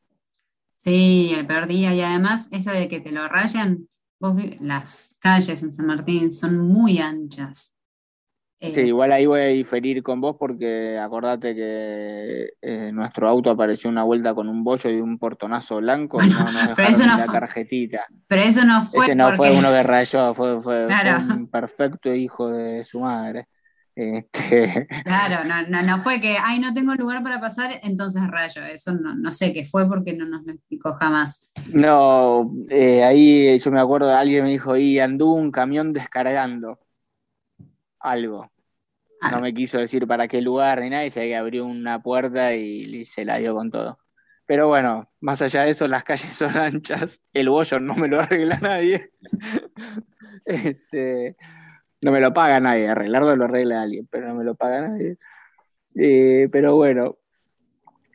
Sí, 0.79 1.33
el 1.37 1.47
peor 1.47 1.67
día, 1.69 1.95
y 1.95 2.01
además 2.01 2.49
eso 2.51 2.71
de 2.73 2.89
que 2.89 3.01
te 3.01 3.13
lo 3.13 3.29
rayan, 3.29 3.89
vos 4.19 4.37
las 4.61 5.17
calles 5.21 5.63
en 5.63 5.71
San 5.71 5.87
Martín 5.87 6.33
son 6.33 6.59
muy 6.59 6.99
anchas. 6.99 7.75
Sí, 8.63 8.79
eh, 8.79 8.87
igual 8.87 9.11
ahí 9.11 9.27
voy 9.27 9.41
a 9.41 9.47
diferir 9.47 10.05
con 10.05 10.21
vos 10.21 10.37
porque 10.39 10.97
acordate 10.97 11.53
que 11.53 12.51
eh, 12.63 12.93
nuestro 12.93 13.29
auto 13.29 13.51
apareció 13.51 13.91
una 13.91 14.05
vuelta 14.05 14.35
con 14.35 14.49
un 14.49 14.63
bollo 14.63 14.89
y 14.89 15.01
un 15.01 15.19
portonazo 15.19 15.79
blanco 15.79 16.23
y 16.23 16.29
no 16.29 16.45
nos 16.45 16.53
pero 16.77 16.89
eso 16.89 17.05
no 17.05 17.17
la 17.17 17.25
fue, 17.25 17.35
tarjetita. 17.35 18.07
Pero 18.29 18.43
eso 18.43 18.65
no 18.65 18.85
fue. 18.85 19.07
Ese 19.07 19.15
no 19.17 19.25
porque... 19.25 19.37
fue 19.37 19.59
uno 19.59 19.69
que 19.69 19.83
rayó, 19.83 20.33
fue, 20.33 20.61
fue, 20.61 20.87
Claro. 20.87 21.27
fue 21.27 21.37
un 21.37 21.49
perfecto 21.49 22.15
hijo 22.15 22.51
de 22.51 22.85
su 22.85 23.01
madre. 23.01 23.49
Este, 23.97 24.87
Claro, 25.05 25.45
no, 25.45 25.67
no, 25.69 25.83
no 25.83 25.99
fue 26.01 26.21
que, 26.21 26.37
ay, 26.41 26.61
no 26.61 26.73
tengo 26.73 26.95
lugar 26.95 27.25
para 27.25 27.41
pasar, 27.41 27.81
entonces 27.83 28.23
rayo. 28.29 28.63
Eso 28.63 28.93
no, 28.93 29.17
no 29.17 29.33
sé 29.33 29.53
qué 29.53 29.65
fue 29.65 29.89
porque 29.89 30.13
no 30.13 30.25
nos 30.25 30.45
lo 30.45 30.53
explicó 30.53 30.93
jamás. 30.93 31.51
no, 31.75 32.49
eh, 32.71 33.03
ahí 33.03 33.59
yo 33.59 33.73
me 33.73 33.81
acuerdo, 33.81 34.15
alguien 34.15 34.45
me 34.45 34.51
dijo, 34.51 34.77
y 34.77 35.01
anduvo 35.01 35.35
un 35.35 35.51
camión 35.51 35.93
descargando 35.93 36.79
algo. 37.99 38.52
No 39.31 39.41
me 39.41 39.55
quiso 39.55 39.79
decir 39.79 40.07
para 40.07 40.27
qué 40.27 40.43
lugar 40.43 40.81
ni 40.81 40.91
nada, 40.91 41.07
y 41.07 41.11
se 41.11 41.35
abrió 41.37 41.65
una 41.65 42.03
puerta 42.03 42.55
y, 42.55 42.97
y 42.97 43.05
se 43.05 43.25
la 43.25 43.39
dio 43.39 43.55
con 43.55 43.71
todo. 43.71 43.99
Pero 44.47 44.69
bueno, 44.69 45.11
más 45.21 45.41
allá 45.41 45.63
de 45.63 45.71
eso, 45.71 45.89
las 45.89 46.05
calles 46.05 46.33
son 46.35 46.57
anchas, 46.57 47.23
el 47.33 47.49
bollo 47.49 47.81
no 47.81 47.95
me 47.95 48.09
lo 48.09 48.21
arregla 48.21 48.59
nadie. 48.61 49.11
Este, 50.45 51.37
no 52.01 52.11
me 52.11 52.21
lo 52.21 52.33
paga 52.33 52.59
nadie, 52.59 52.89
arreglarlo 52.89 53.37
lo 53.37 53.45
arregla 53.45 53.83
alguien, 53.83 54.09
pero 54.11 54.29
no 54.29 54.35
me 54.35 54.45
lo 54.45 54.55
paga 54.57 54.89
nadie. 54.89 55.19
Eh, 55.95 56.49
pero 56.51 56.75
bueno, 56.75 57.17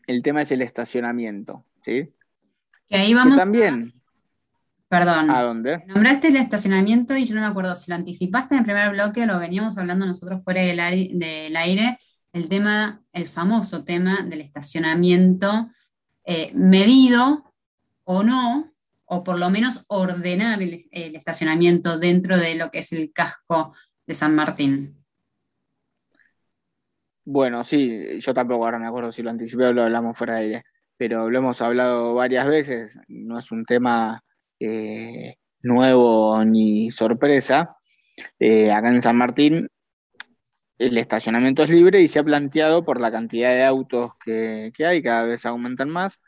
el 0.08 0.22
tema 0.22 0.42
es 0.42 0.52
el 0.52 0.62
estacionamiento, 0.62 1.66
¿sí? 1.82 2.14
Que 2.90 2.98
ahí 2.98 3.14
vamos. 3.14 3.34
Que 3.34 3.40
también. 3.40 3.94
Perdón. 4.90 5.30
¿A 5.30 5.44
dónde? 5.44 5.84
Nombraste 5.88 6.30
el 6.30 6.38
estacionamiento 6.38 7.18
y 7.18 7.26
yo 7.26 7.36
no 7.36 7.42
me 7.42 7.48
acuerdo 7.48 7.76
si 7.76 7.92
lo 7.92 7.96
anticipaste 7.96 8.56
en 8.56 8.60
el 8.60 8.66
primer 8.66 8.92
bloque 8.92 9.24
o 9.24 9.26
lo 9.26 9.38
veníamos 9.38 9.78
hablando 9.78 10.06
nosotros 10.06 10.44
fuera 10.44 10.62
del, 10.62 10.80
aire, 10.80 12.00
el 12.32 12.48
tema, 12.48 13.02
el 13.12 13.28
famoso 13.28 13.84
tema 13.84 14.24
del 14.24 14.42
estacionamiento 14.42 15.70
eh, 16.24 16.52
medido 16.54 17.54
o 18.06 18.24
no, 18.24 18.74
o 19.06 19.24
por 19.24 19.38
lo 19.38 19.50
menos 19.50 19.84
ordenar 19.90 20.62
el, 20.62 20.86
el 20.92 21.16
estacionamiento 21.16 22.00
dentro 22.00 22.38
de 22.38 22.56
lo 22.56 22.72
que 22.72 22.80
es 22.80 22.94
el 22.94 23.12
casco 23.12 23.74
de 24.06 24.14
San 24.14 24.36
Martín. 24.36 24.96
Bueno, 27.26 27.66
sí, 27.66 28.20
yo 28.20 28.34
tampoco 28.34 28.64
ahora 28.64 28.80
me 28.80 28.88
acuerdo 28.88 29.12
si 29.12 29.22
lo 29.22 29.30
anticipé 29.30 29.66
o 29.66 29.74
lo 29.74 29.84
hablamos 29.84 30.18
fuera 30.18 30.36
de 30.36 30.42
aire, 30.42 30.64
pero 30.96 31.30
lo 31.30 31.38
hemos 31.38 31.62
hablado 31.62 32.14
varias 32.14 32.48
veces, 32.48 32.98
no 33.10 33.38
es 33.38 33.52
un 33.52 33.66
tema 33.66 34.24
eh, 34.60 35.38
nuevo 35.62 36.44
ni 36.46 36.92
sorpresa. 36.92 37.78
Eh, 38.40 38.72
acá 38.72 38.90
en 38.90 39.02
San 39.02 39.18
Martín 39.18 39.70
el 40.80 40.98
estacionamiento 40.98 41.64
es 41.64 41.70
libre 41.70 42.02
y 42.02 42.08
se 42.08 42.20
ha 42.20 42.24
planteado 42.24 42.86
por 42.86 43.02
la 43.02 43.12
cantidad 43.12 43.50
de 43.50 43.64
autos 43.64 44.14
que, 44.24 44.72
que 44.76 44.86
hay, 44.86 45.02
cada 45.02 45.24
vez 45.24 45.46
aumentan 45.46 45.90
más, 45.90 46.22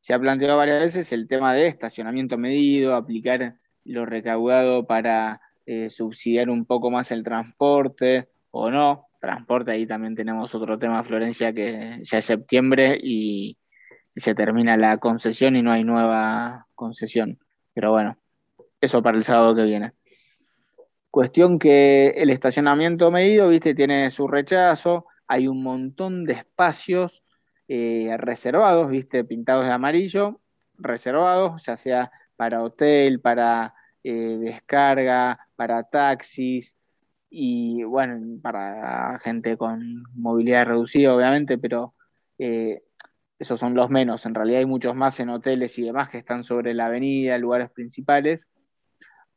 se 0.00 0.14
ha 0.14 0.18
planteado 0.18 0.56
varias 0.56 0.80
veces 0.80 1.12
el 1.12 1.28
tema 1.28 1.54
de 1.54 1.68
estacionamiento 1.68 2.38
medido, 2.38 2.94
aplicar 2.94 3.56
lo 3.84 4.06
recaudado 4.06 4.86
para 4.86 5.40
eh, 5.64 5.90
subsidiar 5.90 6.50
un 6.50 6.66
poco 6.66 6.90
más 6.90 7.12
el 7.12 7.22
transporte 7.22 8.28
o 8.50 8.70
no. 8.70 9.06
Transporte, 9.20 9.70
ahí 9.70 9.86
también 9.86 10.16
tenemos 10.16 10.54
otro 10.56 10.76
tema, 10.78 11.02
Florencia, 11.04 11.52
que 11.52 12.00
ya 12.02 12.18
es 12.18 12.24
septiembre 12.24 12.98
y, 13.00 13.56
se 14.14 14.34
termina 14.34 14.76
la 14.76 14.98
concesión 14.98 15.56
y 15.56 15.62
no 15.62 15.72
hay 15.72 15.84
nueva 15.84 16.66
concesión. 16.74 17.38
Pero 17.74 17.92
bueno, 17.92 18.16
eso 18.80 19.02
para 19.02 19.16
el 19.16 19.24
sábado 19.24 19.54
que 19.54 19.62
viene. 19.62 19.92
Cuestión 21.10 21.58
que 21.58 22.08
el 22.08 22.30
estacionamiento 22.30 23.10
medido, 23.10 23.48
viste, 23.48 23.74
tiene 23.74 24.10
su 24.10 24.28
rechazo, 24.28 25.06
hay 25.26 25.46
un 25.48 25.62
montón 25.62 26.24
de 26.24 26.34
espacios 26.34 27.22
eh, 27.68 28.16
reservados, 28.18 28.88
viste, 28.90 29.24
pintados 29.24 29.64
de 29.66 29.72
amarillo, 29.72 30.40
reservados, 30.78 31.62
ya 31.64 31.76
sea 31.76 32.12
para 32.36 32.62
hotel, 32.62 33.20
para 33.20 33.74
eh, 34.04 34.36
descarga, 34.38 35.38
para 35.54 35.82
taxis 35.84 36.76
y 37.30 37.82
bueno, 37.84 38.40
para 38.42 39.18
gente 39.20 39.56
con 39.56 40.02
movilidad 40.14 40.66
reducida, 40.66 41.14
obviamente, 41.14 41.56
pero 41.56 41.94
eh, 42.38 42.82
esos 43.42 43.58
son 43.58 43.74
los 43.74 43.90
menos. 43.90 44.24
En 44.24 44.34
realidad 44.34 44.60
hay 44.60 44.66
muchos 44.66 44.94
más 44.94 45.18
en 45.18 45.28
hoteles 45.28 45.76
y 45.78 45.82
demás 45.82 46.08
que 46.08 46.18
están 46.18 46.44
sobre 46.44 46.74
la 46.74 46.86
avenida, 46.86 47.36
lugares 47.38 47.70
principales. 47.70 48.48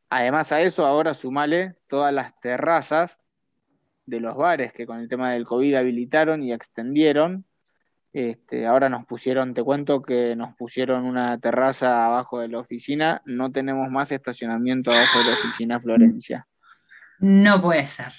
Además 0.09 0.51
a 0.51 0.61
eso, 0.61 0.85
ahora 0.85 1.15
sumale 1.15 1.75
todas 1.87 2.13
las 2.13 2.39
terrazas 2.39 3.19
de 4.05 4.19
los 4.19 4.37
bares 4.37 4.71
que 4.71 4.85
con 4.85 4.99
el 4.99 5.09
tema 5.09 5.31
del 5.31 5.45
COVID 5.45 5.73
habilitaron 5.73 6.43
y 6.43 6.53
extendieron. 6.53 7.45
Este, 8.13 8.67
ahora 8.67 8.89
nos 8.89 9.07
pusieron, 9.07 9.55
te 9.55 9.63
cuento 9.63 10.03
que 10.03 10.35
nos 10.35 10.55
pusieron 10.55 11.03
una 11.03 11.39
terraza 11.39 12.05
abajo 12.05 12.39
de 12.39 12.47
la 12.47 12.59
oficina, 12.59 13.23
no 13.25 13.51
tenemos 13.51 13.89
más 13.89 14.11
estacionamiento 14.11 14.91
abajo 14.91 15.19
de 15.19 15.25
la 15.25 15.31
oficina 15.31 15.79
Florencia. 15.79 16.47
No 17.17 17.59
puede 17.59 17.87
ser. 17.87 18.13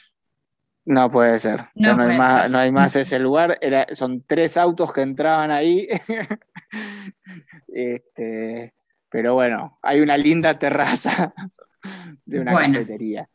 No 0.87 1.11
puede 1.11 1.39
ser, 1.41 1.65
No 1.75 1.97
no, 1.97 2.03
hay 2.05 2.17
más, 2.17 2.43
ser. 2.43 2.51
no 2.51 2.59
hay 2.59 2.71
más 2.73 2.97
ese 2.97 3.19
lugar, 3.19 3.59
Era, 3.61 3.87
son 3.93 4.23
tres 4.27 4.57
autos 4.57 4.93
que 4.93 5.03
entraban 5.03 5.51
ahí. 5.51 5.89
este, 7.69 8.75
pero 9.09 9.35
bueno, 9.35 9.79
hay 9.83 10.01
una 10.01 10.17
linda 10.17 10.59
terraza 10.59 11.35
de 12.25 12.41
una 12.41 12.53
Bueno. 12.53 12.75
cafetería. 12.75 13.29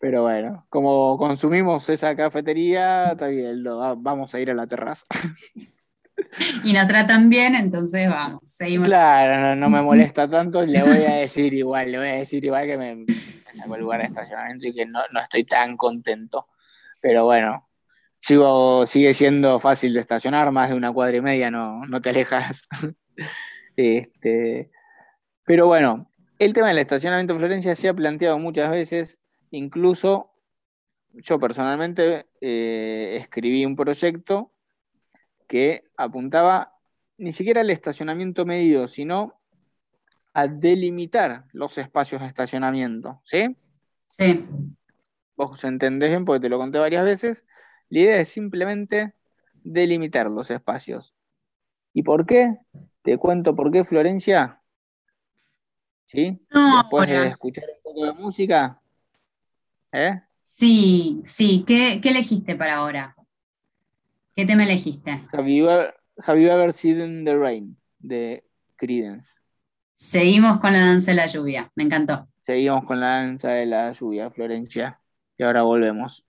Pero 0.00 0.22
bueno, 0.22 0.64
como 0.68 1.18
consumimos 1.18 1.88
esa 1.88 2.14
cafetería, 2.14 3.12
está 3.12 3.26
bien, 3.26 3.64
lo- 3.64 3.78
va- 3.78 3.96
vamos 3.96 4.32
a 4.32 4.38
ir 4.40 4.48
a 4.50 4.54
la 4.54 4.66
terraza. 4.66 5.04
Y 6.62 6.72
nos 6.72 6.86
tratan 6.86 7.28
bien, 7.28 7.56
entonces 7.56 8.08
vamos, 8.08 8.40
seguimos. 8.44 8.86
Claro, 8.88 9.40
no, 9.40 9.56
no 9.56 9.68
me 9.70 9.82
molesta 9.82 10.28
tanto, 10.30 10.64
le 10.64 10.82
voy 10.84 11.04
a 11.04 11.14
decir 11.16 11.52
igual, 11.52 11.90
le 11.90 11.98
voy 11.98 12.08
a 12.08 12.12
decir 12.14 12.44
igual 12.44 12.66
que 12.66 12.76
me, 12.76 12.94
me 12.94 13.06
sacó 13.54 13.74
el 13.74 13.80
lugar 13.80 14.00
de 14.00 14.06
estacionamiento 14.06 14.68
y 14.68 14.74
que 14.74 14.86
no, 14.86 15.00
no 15.12 15.20
estoy 15.20 15.44
tan 15.44 15.76
contento. 15.76 16.46
Pero 17.00 17.24
bueno, 17.24 17.68
sigo, 18.16 18.86
sigue 18.86 19.14
siendo 19.14 19.58
fácil 19.60 19.94
de 19.94 20.00
estacionar, 20.00 20.50
más 20.52 20.70
de 20.70 20.76
una 20.76 20.92
cuadra 20.92 21.16
y 21.16 21.20
media, 21.20 21.50
no, 21.50 21.84
no 21.86 22.00
te 22.00 22.10
alejas. 22.10 22.66
Este, 23.80 24.72
pero 25.44 25.68
bueno, 25.68 26.10
el 26.40 26.52
tema 26.52 26.66
del 26.66 26.78
estacionamiento 26.78 27.32
en 27.32 27.38
Florencia 27.38 27.76
se 27.76 27.88
ha 27.88 27.94
planteado 27.94 28.36
muchas 28.36 28.72
veces, 28.72 29.20
incluso 29.52 30.32
yo 31.12 31.38
personalmente 31.38 32.26
eh, 32.40 33.16
escribí 33.20 33.64
un 33.64 33.76
proyecto 33.76 34.52
que 35.46 35.84
apuntaba 35.96 36.74
ni 37.18 37.32
siquiera 37.32 37.60
el 37.60 37.70
estacionamiento 37.70 38.44
medido, 38.44 38.88
sino 38.88 39.40
a 40.34 40.46
delimitar 40.46 41.44
los 41.52 41.78
espacios 41.78 42.20
de 42.20 42.28
estacionamiento, 42.28 43.20
¿sí? 43.24 43.56
Sí. 44.18 44.44
Vos 45.38 45.62
entendés 45.62 46.10
bien 46.10 46.24
porque 46.24 46.40
te 46.40 46.48
lo 46.48 46.58
conté 46.58 46.80
varias 46.80 47.04
veces. 47.04 47.46
La 47.90 48.00
idea 48.00 48.20
es 48.20 48.28
simplemente 48.28 49.14
delimitar 49.62 50.28
los 50.28 50.50
espacios. 50.50 51.14
¿Y 51.94 52.02
por 52.02 52.26
qué? 52.26 52.58
Te 53.02 53.18
cuento 53.18 53.54
por 53.54 53.70
qué, 53.70 53.84
Florencia. 53.84 54.60
¿Sí? 56.04 56.44
No, 56.50 56.78
Después 56.78 57.08
de 57.08 57.26
escuchar 57.28 57.64
un 57.76 57.82
poco 57.84 58.04
de 58.06 58.12
música. 58.14 58.82
¿Eh? 59.92 60.20
Sí, 60.44 61.22
sí. 61.24 61.64
¿Qué, 61.64 62.00
qué 62.02 62.08
elegiste 62.08 62.56
para 62.56 62.78
ahora? 62.78 63.14
¿Qué 64.34 64.44
tema 64.44 64.64
elegiste? 64.64 65.24
Have 65.32 65.54
you 65.54 65.70
ever, 65.70 65.94
have 66.26 66.42
you 66.42 66.50
ever 66.50 66.72
seen 66.72 67.24
the 67.24 67.36
rain? 67.36 67.76
De 68.00 68.44
Credence. 68.74 69.38
Seguimos 69.94 70.58
con 70.58 70.72
la 70.72 70.80
danza 70.80 71.12
de 71.12 71.16
la 71.16 71.26
lluvia. 71.26 71.70
Me 71.76 71.84
encantó. 71.84 72.26
Seguimos 72.44 72.82
con 72.84 72.98
la 72.98 73.20
danza 73.20 73.50
de 73.50 73.66
la 73.66 73.92
lluvia, 73.92 74.30
Florencia. 74.30 75.00
Y 75.38 75.44
ahora 75.44 75.62
volvemos. 75.62 76.27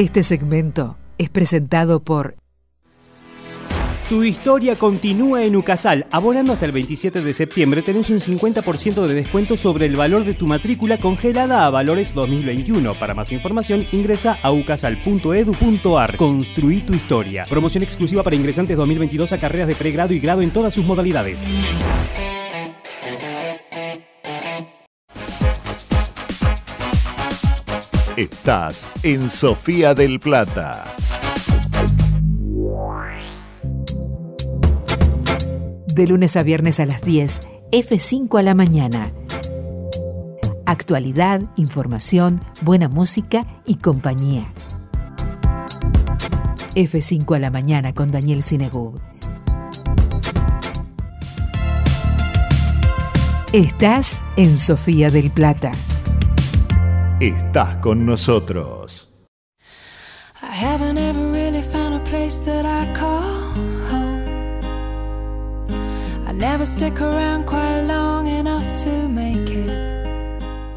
Este 0.00 0.22
segmento 0.22 0.96
es 1.18 1.28
presentado 1.28 2.00
por 2.00 2.34
Tu 4.08 4.24
historia 4.24 4.76
continúa 4.76 5.44
en 5.44 5.56
Ucasal. 5.56 6.06
Abonando 6.10 6.54
hasta 6.54 6.64
el 6.64 6.72
27 6.72 7.20
de 7.20 7.34
septiembre 7.34 7.82
tenés 7.82 8.08
un 8.08 8.16
50% 8.16 9.06
de 9.06 9.12
descuento 9.12 9.58
sobre 9.58 9.84
el 9.84 9.96
valor 9.96 10.24
de 10.24 10.32
tu 10.32 10.46
matrícula 10.46 10.98
congelada 10.98 11.66
a 11.66 11.70
valores 11.70 12.14
2021. 12.14 12.94
Para 12.94 13.12
más 13.12 13.30
información 13.30 13.86
ingresa 13.92 14.38
a 14.42 14.50
ucasal.edu.ar. 14.52 16.16
Construí 16.16 16.80
tu 16.80 16.94
historia. 16.94 17.44
Promoción 17.44 17.84
exclusiva 17.84 18.22
para 18.22 18.36
ingresantes 18.36 18.78
2022 18.78 19.34
a 19.34 19.38
carreras 19.38 19.68
de 19.68 19.74
pregrado 19.74 20.14
y 20.14 20.18
grado 20.18 20.40
en 20.40 20.50
todas 20.50 20.72
sus 20.72 20.86
modalidades. 20.86 21.44
Estás 28.20 28.86
en 29.02 29.30
Sofía 29.30 29.94
del 29.94 30.20
Plata. 30.20 30.84
De 35.94 36.06
lunes 36.06 36.36
a 36.36 36.42
viernes 36.42 36.80
a 36.80 36.84
las 36.84 37.00
10, 37.00 37.40
F5 37.72 38.38
a 38.38 38.42
la 38.42 38.52
mañana. 38.52 39.10
Actualidad, 40.66 41.40
información, 41.56 42.44
buena 42.60 42.90
música 42.90 43.46
y 43.64 43.76
compañía. 43.76 44.52
F5 46.74 47.36
a 47.36 47.38
la 47.38 47.50
mañana 47.50 47.94
con 47.94 48.12
Daniel 48.12 48.42
Sinegú. 48.42 49.00
Estás 53.54 54.20
en 54.36 54.58
Sofía 54.58 55.08
del 55.08 55.30
Plata. 55.30 55.72
Estás 57.20 57.76
con 57.82 58.06
nosotros. 58.06 59.10
I 60.40 60.54
haven't 60.54 60.96
ever 60.96 61.30
really 61.30 61.60
found 61.60 61.94
a 61.94 62.04
place 62.04 62.38
that 62.46 62.64
I 62.64 62.90
call 62.94 63.52
home. 63.90 64.24
I 66.26 66.32
never 66.32 66.64
stick 66.64 66.98
around 67.02 67.44
quite 67.44 67.82
long 67.82 68.26
enough 68.26 68.64
to 68.84 69.06
make 69.10 69.52
it. 69.52 69.70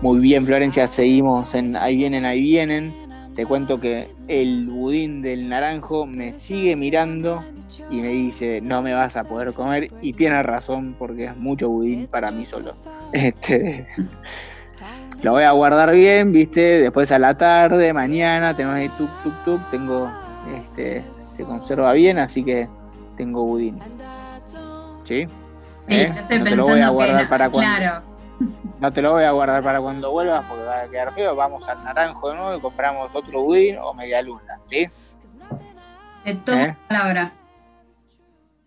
Muy 0.01 0.19
bien, 0.19 0.45
Florencia, 0.45 0.85
seguimos 0.85 1.55
en 1.55 1.77
Ahí 1.77 1.95
vienen, 1.95 2.25
ahí 2.25 2.41
vienen. 2.41 2.93
Te 3.37 3.45
cuento 3.45 3.79
que 3.79 4.09
el 4.27 4.67
budín 4.67 5.21
del 5.21 5.47
naranjo 5.47 6.05
me 6.05 6.33
sigue 6.33 6.75
mirando 6.75 7.41
y 7.89 8.01
me 8.01 8.09
dice, 8.09 8.59
no 8.59 8.81
me 8.81 8.93
vas 8.93 9.15
a 9.15 9.23
poder 9.23 9.53
comer. 9.53 9.89
Y 10.01 10.11
tiene 10.11 10.43
razón 10.43 10.93
porque 10.99 11.23
es 11.23 11.37
mucho 11.37 11.69
budín 11.69 12.07
para 12.07 12.31
mí 12.31 12.45
solo. 12.45 12.75
Este, 13.13 13.85
lo 15.23 15.31
voy 15.31 15.43
a 15.43 15.51
guardar 15.51 15.91
bien, 15.91 16.33
viste, 16.33 16.81
después 16.81 17.11
a 17.13 17.17
la 17.17 17.37
tarde, 17.37 17.93
mañana, 17.93 18.53
tenemos 18.55 18.75
ahí 18.75 18.89
tuk 18.89 19.09
tuk 19.23 19.43
tuk, 19.45 19.71
tengo, 19.71 20.11
este, 20.53 21.03
se 21.13 21.43
conserva 21.45 21.93
bien, 21.93 22.19
así 22.19 22.43
que 22.43 22.67
tengo 23.15 23.43
budín. 23.45 23.79
¿Sí? 25.05 25.25
Sí, 25.87 25.95
¿Eh? 25.95 26.11
yo 26.13 26.21
estoy 26.21 26.39
No 26.39 26.43
te 26.43 26.55
lo 26.55 26.65
voy 26.65 26.79
a 26.81 26.89
guardar 26.89 27.23
no, 27.23 27.29
para 27.29 27.49
cuando. 27.49 27.77
claro, 27.77 28.05
No 28.79 28.91
te 28.91 29.01
lo 29.01 29.11
voy 29.13 29.23
a 29.23 29.31
guardar 29.31 29.63
para 29.63 29.79
cuando 29.79 30.11
vuelvas 30.11 30.45
porque 30.45 30.63
va 30.65 30.81
a 30.81 30.89
quedar 30.89 31.13
feo. 31.13 31.35
Vamos 31.35 31.67
al 31.69 31.83
naranjo 31.85 32.29
de 32.29 32.35
nuevo 32.35 32.57
y 32.57 32.59
compramos 32.59 33.09
otro 33.13 33.43
budín 33.43 33.77
o 33.77 33.93
media 33.93 34.21
luna, 34.21 34.59
¿sí? 34.63 34.87
Te 36.25 36.35
tomo 36.35 36.63
¿Eh? 36.63 36.77
palabra. 36.89 37.33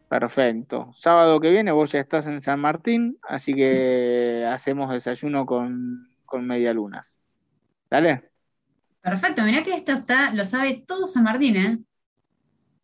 Perfecto. 0.08 0.88
Sábado 0.94 1.38
que 1.40 1.50
viene 1.50 1.72
vos 1.72 1.92
ya 1.92 2.00
estás 2.00 2.26
en 2.28 2.40
San 2.40 2.60
Martín, 2.60 3.18
así 3.28 3.52
que 3.54 4.46
hacemos 4.48 4.90
desayuno 4.90 5.44
con, 5.44 6.08
con 6.26 6.46
media 6.46 6.72
lunas. 6.72 7.16
¿Dale? 7.90 8.30
Perfecto, 9.00 9.42
mirá 9.44 9.62
que 9.62 9.74
esto 9.74 9.92
está, 9.92 10.32
lo 10.34 10.44
sabe 10.44 10.82
todo 10.86 11.06
San 11.06 11.22
Martín, 11.22 11.56
¿eh? 11.56 11.78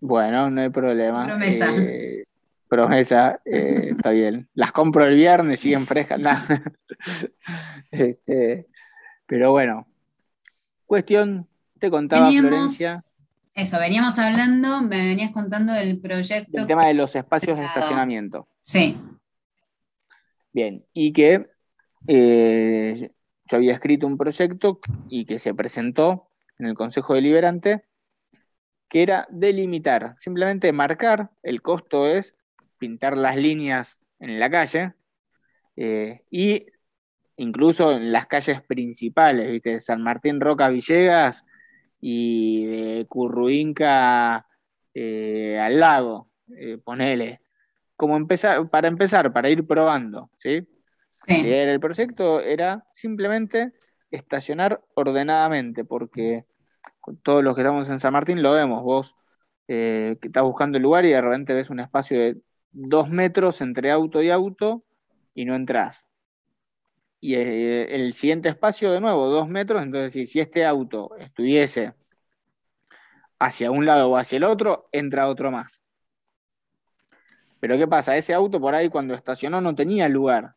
Bueno, 0.01 0.51
no 0.51 0.61
hay 0.63 0.69
problema. 0.71 1.27
Promesa. 1.27 1.67
Eh, 1.77 2.25
promesa, 2.69 3.41
eh, 3.45 3.89
está 3.91 4.11
bien. 4.11 4.49
Las 4.55 4.73
compro 4.73 5.05
el 5.05 5.15
viernes, 5.17 5.61
siguen 5.61 5.87
frescas. 5.87 6.19
nah. 6.21 6.39
Este, 7.91 8.67
pero 9.27 9.51
bueno. 9.51 9.87
Cuestión, 10.87 11.49
te 11.79 11.91
contaba 11.91 12.27
Veníamos- 12.27 12.49
Florencia, 12.51 12.99
Eso, 13.55 13.79
veníamos 13.79 14.19
hablando, 14.19 14.83
me 14.83 15.05
venías 15.05 15.31
contando 15.33 15.73
del 15.73 15.99
proyecto. 16.01 16.61
el 16.61 16.67
tema 16.67 16.87
de 16.87 16.95
los 16.95 17.15
espacios 17.17 17.59
de 17.59 17.65
estacionamiento. 17.65 18.47
Sí, 18.63 18.97
Bien, 20.55 20.85
y 20.93 21.13
que 21.15 21.49
eh, 22.07 23.11
yo 23.45 23.57
había 23.57 23.75
escrito 23.75 24.07
un 24.07 24.17
proyecto 24.17 24.81
y 25.09 25.25
que 25.25 25.39
se 25.39 25.55
presentó 25.55 26.29
en 26.59 26.67
el 26.67 26.75
Consejo 26.75 27.15
Deliberante, 27.15 27.85
que 28.89 29.03
era 29.03 29.27
delimitar, 29.31 30.15
simplemente 30.17 30.73
marcar, 30.73 31.31
el 31.43 31.63
costo 31.63 32.07
es 32.07 32.35
pintar 32.79 33.17
las 33.17 33.37
líneas 33.37 33.99
en 34.19 34.39
la 34.39 34.51
calle 34.51 34.95
eh, 35.77 36.23
y 36.31 36.67
incluso 37.37 37.93
en 37.93 38.13
las 38.13 38.27
calles 38.27 38.61
principales, 38.63 39.51
¿viste? 39.51 39.81
San 39.81 40.03
Martín 40.03 40.41
Roca 40.41 40.69
Villegas 40.69 41.45
y 42.01 42.67
de 42.67 43.07
Curruinca 43.07 44.47
eh, 44.95 45.59
al 45.59 45.81
lago, 45.81 46.31
eh, 46.57 46.79
ponele 46.79 47.41
como 47.97 48.17
empezar, 48.17 48.69
para 48.69 48.89
empezar, 48.89 49.33
para 49.33 49.49
ir 49.49 49.65
probando, 49.65 50.29
¿sí? 50.37 50.67
El 51.27 51.81
proyecto 51.81 52.41
era 52.41 52.85
simplemente 52.93 53.73
estacionar 54.11 54.83
ordenadamente, 54.95 55.85
porque 55.85 56.45
todos 57.23 57.43
los 57.43 57.55
que 57.55 57.63
estamos 57.63 57.89
en 57.89 57.99
San 57.99 58.13
Martín 58.13 58.43
lo 58.43 58.53
vemos, 58.53 58.83
vos 58.83 59.15
eh, 59.69 60.19
que 60.21 60.29
estás 60.29 60.43
buscando 60.43 60.77
el 60.77 60.83
lugar 60.83 61.05
y 61.05 61.11
de 61.11 61.21
repente 61.21 61.55
ves 61.55 61.71
un 61.71 61.81
espacio 61.81 62.19
de 62.19 62.41
dos 62.73 63.09
metros 63.09 63.61
entre 63.61 63.91
auto 63.91 64.23
y 64.23 64.31
auto 64.31 64.85
y 65.35 65.45
no 65.45 65.55
entras. 65.55 66.07
Y 67.21 67.37
eh, 67.37 67.95
el 67.95 68.13
siguiente 68.15 68.49
espacio 68.49 68.91
de 68.91 69.01
nuevo, 69.01 69.29
dos 69.29 69.49
metros, 69.49 69.83
entonces 69.83 70.31
si 70.31 70.41
este 70.41 70.67
auto 70.67 71.17
estuviese 71.19 71.95
hacia 73.39 73.71
un 73.71 73.87
lado 73.87 74.11
o 74.11 74.17
hacia 74.17 74.37
el 74.37 74.45
otro, 74.45 74.89
entra 74.93 75.29
otro 75.29 75.51
más. 75.51 75.83
Pero 77.61 77.79
¿qué 77.79 77.87
pasa? 77.87 78.17
Ese 78.17 78.35
auto 78.35 78.61
por 78.61 78.75
ahí 78.75 78.89
cuando 78.89 79.15
estacionó 79.15 79.61
no 79.61 79.75
tenía 79.75 80.09
lugar. 80.09 80.57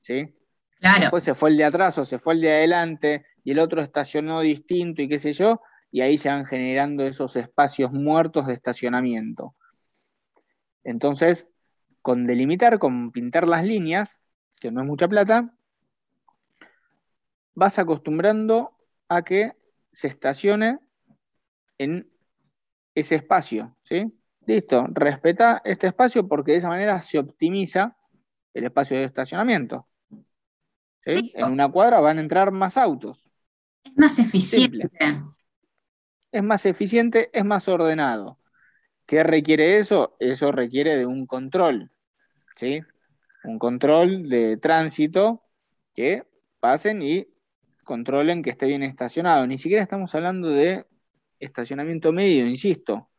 ¿Sí? 0.00 0.34
Claro. 0.78 1.00
Después 1.00 1.24
se 1.24 1.34
fue 1.34 1.50
el 1.50 1.56
de 1.56 1.64
atrás 1.64 1.98
o 1.98 2.04
se 2.04 2.18
fue 2.18 2.34
el 2.34 2.40
de 2.42 2.52
adelante 2.52 3.26
y 3.42 3.52
el 3.52 3.58
otro 3.58 3.80
estacionó 3.80 4.40
distinto 4.40 5.02
y 5.02 5.08
qué 5.08 5.18
sé 5.18 5.32
yo, 5.32 5.60
y 5.90 6.00
ahí 6.00 6.18
se 6.18 6.28
van 6.28 6.44
generando 6.44 7.04
esos 7.04 7.36
espacios 7.36 7.92
muertos 7.92 8.46
de 8.46 8.54
estacionamiento. 8.54 9.54
Entonces, 10.84 11.48
con 12.02 12.26
delimitar, 12.26 12.78
con 12.78 13.12
pintar 13.12 13.48
las 13.48 13.64
líneas, 13.64 14.18
que 14.60 14.70
no 14.70 14.80
es 14.80 14.86
mucha 14.86 15.08
plata, 15.08 15.54
vas 17.54 17.78
acostumbrando 17.78 18.76
a 19.08 19.22
que 19.22 19.52
se 19.90 20.08
estacione 20.08 20.78
en 21.78 22.10
ese 22.94 23.16
espacio, 23.16 23.76
¿sí? 23.84 24.12
Listo, 24.46 24.86
respeta 24.90 25.60
este 25.64 25.88
espacio 25.88 26.28
porque 26.28 26.52
de 26.52 26.58
esa 26.58 26.68
manera 26.68 27.00
se 27.02 27.18
optimiza 27.18 27.95
el 28.56 28.64
espacio 28.64 28.96
de 28.96 29.04
estacionamiento. 29.04 29.86
¿sí? 31.04 31.32
En 31.34 31.52
una 31.52 31.68
cuadra 31.68 32.00
van 32.00 32.18
a 32.18 32.22
entrar 32.22 32.50
más 32.52 32.76
autos. 32.76 33.28
es 33.84 33.92
más 33.96 34.18
eficiente. 34.18 34.90
Es 36.32 36.42
más 36.42 36.66
eficiente, 36.66 37.30
es 37.32 37.44
más 37.44 37.68
ordenado. 37.68 38.38
¿Qué 39.06 39.22
requiere 39.22 39.76
eso? 39.78 40.16
Eso 40.18 40.52
requiere 40.52 40.96
de 40.96 41.06
un 41.06 41.26
control, 41.26 41.92
¿sí? 42.56 42.82
Un 43.44 43.58
control 43.58 44.28
de 44.28 44.56
tránsito 44.56 45.42
que 45.94 46.24
pasen 46.58 47.02
y 47.02 47.28
controlen 47.84 48.42
que 48.42 48.50
esté 48.50 48.66
bien 48.66 48.82
estacionado. 48.82 49.46
Ni 49.46 49.58
siquiera 49.58 49.82
estamos 49.82 50.14
hablando 50.14 50.48
de 50.48 50.86
estacionamiento 51.38 52.10
medio, 52.12 52.46
insisto. 52.46 53.10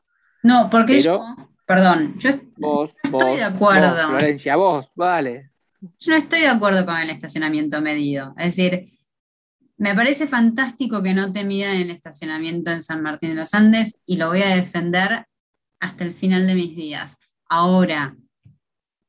No, 0.43 0.67
porque 0.69 0.97
Pero- 0.97 1.19
yo, 1.37 1.49
perdón, 1.67 2.17
yo 2.17 2.31
Vos, 2.55 2.95
estoy 3.03 3.11
vos, 3.11 3.37
de 3.37 3.43
acuerdo. 3.43 3.91
vos, 3.91 4.05
Florencia, 4.05 4.55
vos, 4.55 4.91
vale. 4.95 5.51
yo 5.99 6.11
no 6.11 6.17
estoy 6.17 6.39
de 6.41 6.47
acuerdo 6.47 6.85
con 6.85 6.97
el 6.97 7.09
estacionamiento 7.11 7.81
medido. 7.81 8.33
Es 8.37 8.55
decir, 8.55 8.85
me 9.77 9.93
parece 9.93 10.25
fantástico 10.25 11.03
que 11.03 11.13
no 11.13 11.31
te 11.31 11.43
midan 11.43 11.75
el 11.75 11.91
estacionamiento 11.91 12.71
en 12.71 12.81
San 12.81 13.03
Martín 13.03 13.29
de 13.29 13.35
los 13.35 13.53
Andes 13.53 13.99
y 14.07 14.15
lo 14.17 14.29
voy 14.29 14.41
a 14.41 14.55
defender 14.55 15.27
hasta 15.79 16.03
el 16.03 16.13
final 16.13 16.47
de 16.47 16.55
mis 16.55 16.75
días. 16.75 17.17
Ahora, 17.47 18.15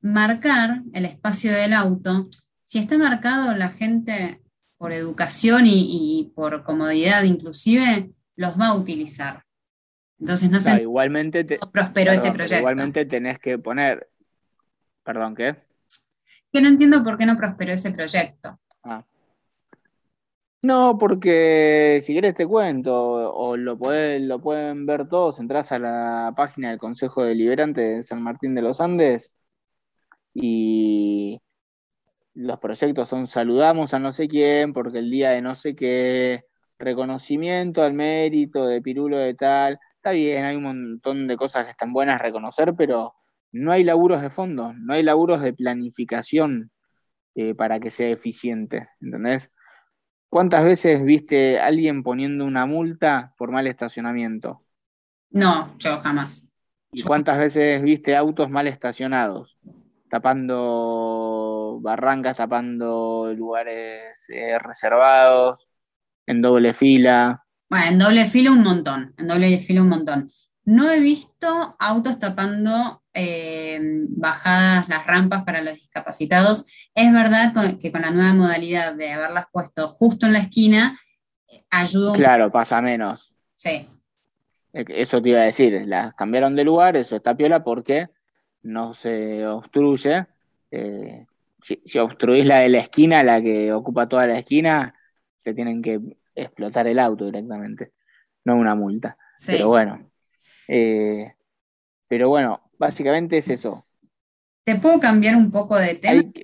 marcar 0.02 0.82
el 0.92 1.06
espacio 1.06 1.52
del 1.52 1.72
auto, 1.72 2.28
si 2.64 2.78
está 2.78 2.98
marcado 2.98 3.54
la 3.56 3.70
gente 3.70 4.42
por 4.76 4.92
educación 4.92 5.66
y, 5.66 6.20
y 6.20 6.32
por 6.34 6.62
comodidad 6.64 7.22
inclusive, 7.22 8.10
los 8.36 8.60
va 8.60 8.68
a 8.68 8.74
utilizar. 8.74 9.44
Entonces 10.20 10.50
no 10.50 10.58
sé, 10.60 10.70
Claro, 10.70 10.82
igualmente 10.82 11.44
te, 11.44 11.58
prosperó 11.72 12.12
ese 12.12 12.22
perdón, 12.22 12.36
proyecto. 12.36 12.58
Igualmente 12.58 13.04
tenés 13.06 13.38
que 13.38 13.58
poner. 13.58 14.08
Perdón, 15.04 15.34
¿qué? 15.34 15.56
que 16.52 16.62
no 16.62 16.68
entiendo 16.68 17.02
por 17.04 17.18
qué 17.18 17.26
no 17.26 17.36
prosperó 17.36 17.72
ese 17.72 17.90
proyecto. 17.90 18.58
Ah. 18.82 19.04
No, 20.62 20.96
porque 20.98 21.98
si 22.02 22.14
querés 22.14 22.34
te 22.34 22.46
cuento, 22.46 22.92
o 22.94 23.56
lo, 23.56 23.78
podés- 23.78 24.20
lo 24.26 24.40
pueden 24.40 24.86
ver 24.86 25.08
todos, 25.08 25.38
entras 25.38 25.70
a 25.72 25.78
la 25.78 26.32
página 26.36 26.70
del 26.70 26.78
Consejo 26.78 27.22
Deliberante 27.22 27.80
de 27.80 28.02
San 28.02 28.22
Martín 28.22 28.54
de 28.54 28.62
los 28.62 28.80
Andes 28.80 29.30
y 30.34 31.40
los 32.34 32.58
proyectos 32.58 33.08
son 33.08 33.26
saludamos 33.26 33.94
a 33.94 33.98
no 33.98 34.12
sé 34.12 34.26
quién, 34.28 34.72
porque 34.72 34.98
el 34.98 35.10
día 35.10 35.30
de 35.30 35.42
no 35.42 35.54
sé 35.54 35.74
qué, 35.76 36.44
reconocimiento 36.78 37.82
al 37.82 37.92
mérito 37.94 38.66
de 38.66 38.82
Pirulo 38.82 39.18
de 39.18 39.34
tal, 39.34 39.78
está 40.08 40.16
bien, 40.16 40.44
hay 40.44 40.56
un 40.56 40.62
montón 40.62 41.26
de 41.26 41.36
cosas 41.36 41.64
que 41.64 41.72
están 41.72 41.92
buenas 41.92 42.16
a 42.16 42.22
reconocer, 42.22 42.74
pero 42.74 43.14
no 43.52 43.72
hay 43.72 43.84
laburos 43.84 44.22
de 44.22 44.30
fondo, 44.30 44.72
no 44.72 44.94
hay 44.94 45.02
laburos 45.02 45.42
de 45.42 45.52
planificación 45.52 46.70
eh, 47.34 47.54
para 47.54 47.78
que 47.78 47.90
sea 47.90 48.08
eficiente, 48.08 48.88
¿entendés? 49.00 49.50
¿Cuántas 50.30 50.64
veces 50.64 51.02
viste 51.02 51.60
a 51.60 51.66
alguien 51.66 52.02
poniendo 52.02 52.46
una 52.46 52.64
multa 52.64 53.34
por 53.36 53.50
mal 53.50 53.66
estacionamiento? 53.66 54.62
No, 55.30 55.76
yo 55.78 55.98
jamás. 55.98 56.50
¿Y 56.90 57.02
cuántas 57.02 57.38
veces 57.38 57.82
viste 57.82 58.16
autos 58.16 58.48
mal 58.48 58.66
estacionados? 58.66 59.58
Tapando 60.08 61.80
barrancas, 61.82 62.36
tapando 62.36 63.30
lugares 63.34 64.24
eh, 64.30 64.58
reservados, 64.58 65.68
en 66.26 66.40
doble 66.40 66.72
fila. 66.72 67.44
Bueno, 67.70 67.86
en 67.86 67.98
doble 67.98 68.26
fila 68.26 68.50
un 68.50 68.62
montón, 68.62 69.14
en 69.18 69.26
doble 69.26 69.58
fila 69.58 69.82
un 69.82 69.88
montón. 69.88 70.30
No 70.64 70.90
he 70.90 71.00
visto 71.00 71.76
autos 71.78 72.18
tapando 72.18 73.02
eh, 73.14 73.78
bajadas, 74.08 74.88
las 74.88 75.06
rampas 75.06 75.44
para 75.44 75.62
los 75.62 75.74
discapacitados. 75.74 76.66
Es 76.94 77.12
verdad 77.12 77.52
con- 77.52 77.78
que 77.78 77.90
con 77.90 78.02
la 78.02 78.10
nueva 78.10 78.34
modalidad 78.34 78.94
de 78.94 79.10
haberlas 79.12 79.46
puesto 79.52 79.88
justo 79.88 80.26
en 80.26 80.34
la 80.34 80.40
esquina, 80.40 80.98
eh, 81.48 81.64
ayuda 81.70 82.10
un 82.12 82.16
Claro, 82.16 82.50
pasa 82.52 82.80
menos. 82.80 83.32
Sí, 83.54 83.86
Eh, 84.72 84.84
Eso 84.88 85.20
te 85.22 85.30
iba 85.30 85.40
a 85.40 85.44
decir, 85.44 85.82
las 85.86 86.14
cambiaron 86.14 86.54
de 86.54 86.64
lugar, 86.64 86.96
eso 86.96 87.16
está 87.16 87.34
piola 87.36 87.64
porque 87.64 88.08
no 88.62 88.92
se 88.94 89.46
obstruye. 89.46 90.26
Eh, 90.70 91.26
si, 91.60 91.80
si 91.84 91.98
obstruís 91.98 92.46
la 92.46 92.58
de 92.58 92.68
la 92.68 92.78
esquina, 92.78 93.22
la 93.22 93.40
que 93.42 93.72
ocupa 93.72 94.08
toda 94.08 94.26
la 94.26 94.38
esquina, 94.38 94.94
te 95.42 95.54
tienen 95.54 95.80
que 95.82 95.98
explotar 96.42 96.86
el 96.86 96.98
auto 96.98 97.24
directamente, 97.26 97.92
no 98.44 98.54
una 98.56 98.74
multa. 98.74 99.16
Sí. 99.36 99.52
Pero 99.52 99.68
bueno, 99.68 100.10
eh, 100.68 101.34
pero 102.08 102.28
bueno, 102.28 102.70
básicamente 102.78 103.38
es 103.38 103.48
eso. 103.48 103.86
¿Te 104.64 104.74
puedo 104.76 104.98
cambiar 105.00 105.36
un 105.36 105.50
poco 105.50 105.76
de 105.76 105.94
tema? 105.94 106.22
Que- 106.32 106.42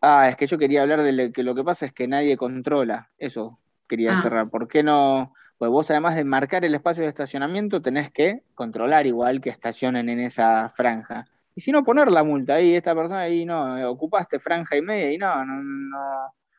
Ah, 0.00 0.28
es 0.28 0.36
que 0.36 0.46
yo 0.46 0.58
quería 0.58 0.82
hablar 0.82 1.02
de 1.02 1.12
lo 1.12 1.32
que 1.32 1.42
lo 1.42 1.54
que 1.56 1.64
pasa 1.64 1.86
es 1.86 1.92
que 1.92 2.06
nadie 2.06 2.36
controla. 2.36 3.10
Eso 3.18 3.58
quería 3.88 4.12
Ah. 4.12 4.22
cerrar. 4.22 4.48
¿Por 4.48 4.68
qué 4.68 4.82
no? 4.84 5.34
Pues 5.58 5.72
vos 5.72 5.90
además 5.90 6.14
de 6.14 6.22
marcar 6.24 6.64
el 6.64 6.74
espacio 6.74 7.02
de 7.02 7.08
estacionamiento 7.08 7.82
tenés 7.82 8.12
que 8.12 8.44
controlar 8.54 9.06
igual 9.08 9.40
que 9.40 9.50
estacionen 9.50 10.08
en 10.08 10.20
esa 10.20 10.68
franja. 10.68 11.26
Y 11.56 11.60
si 11.60 11.72
no, 11.72 11.82
poner 11.82 12.12
la 12.12 12.22
multa 12.22 12.54
ahí, 12.54 12.76
esta 12.76 12.94
persona 12.94 13.22
ahí 13.22 13.44
no, 13.44 13.90
ocupaste 13.90 14.38
franja 14.38 14.76
y 14.76 14.82
media 14.82 15.12
y 15.12 15.18
no, 15.18 15.44
no, 15.44 15.60
no, 15.60 15.98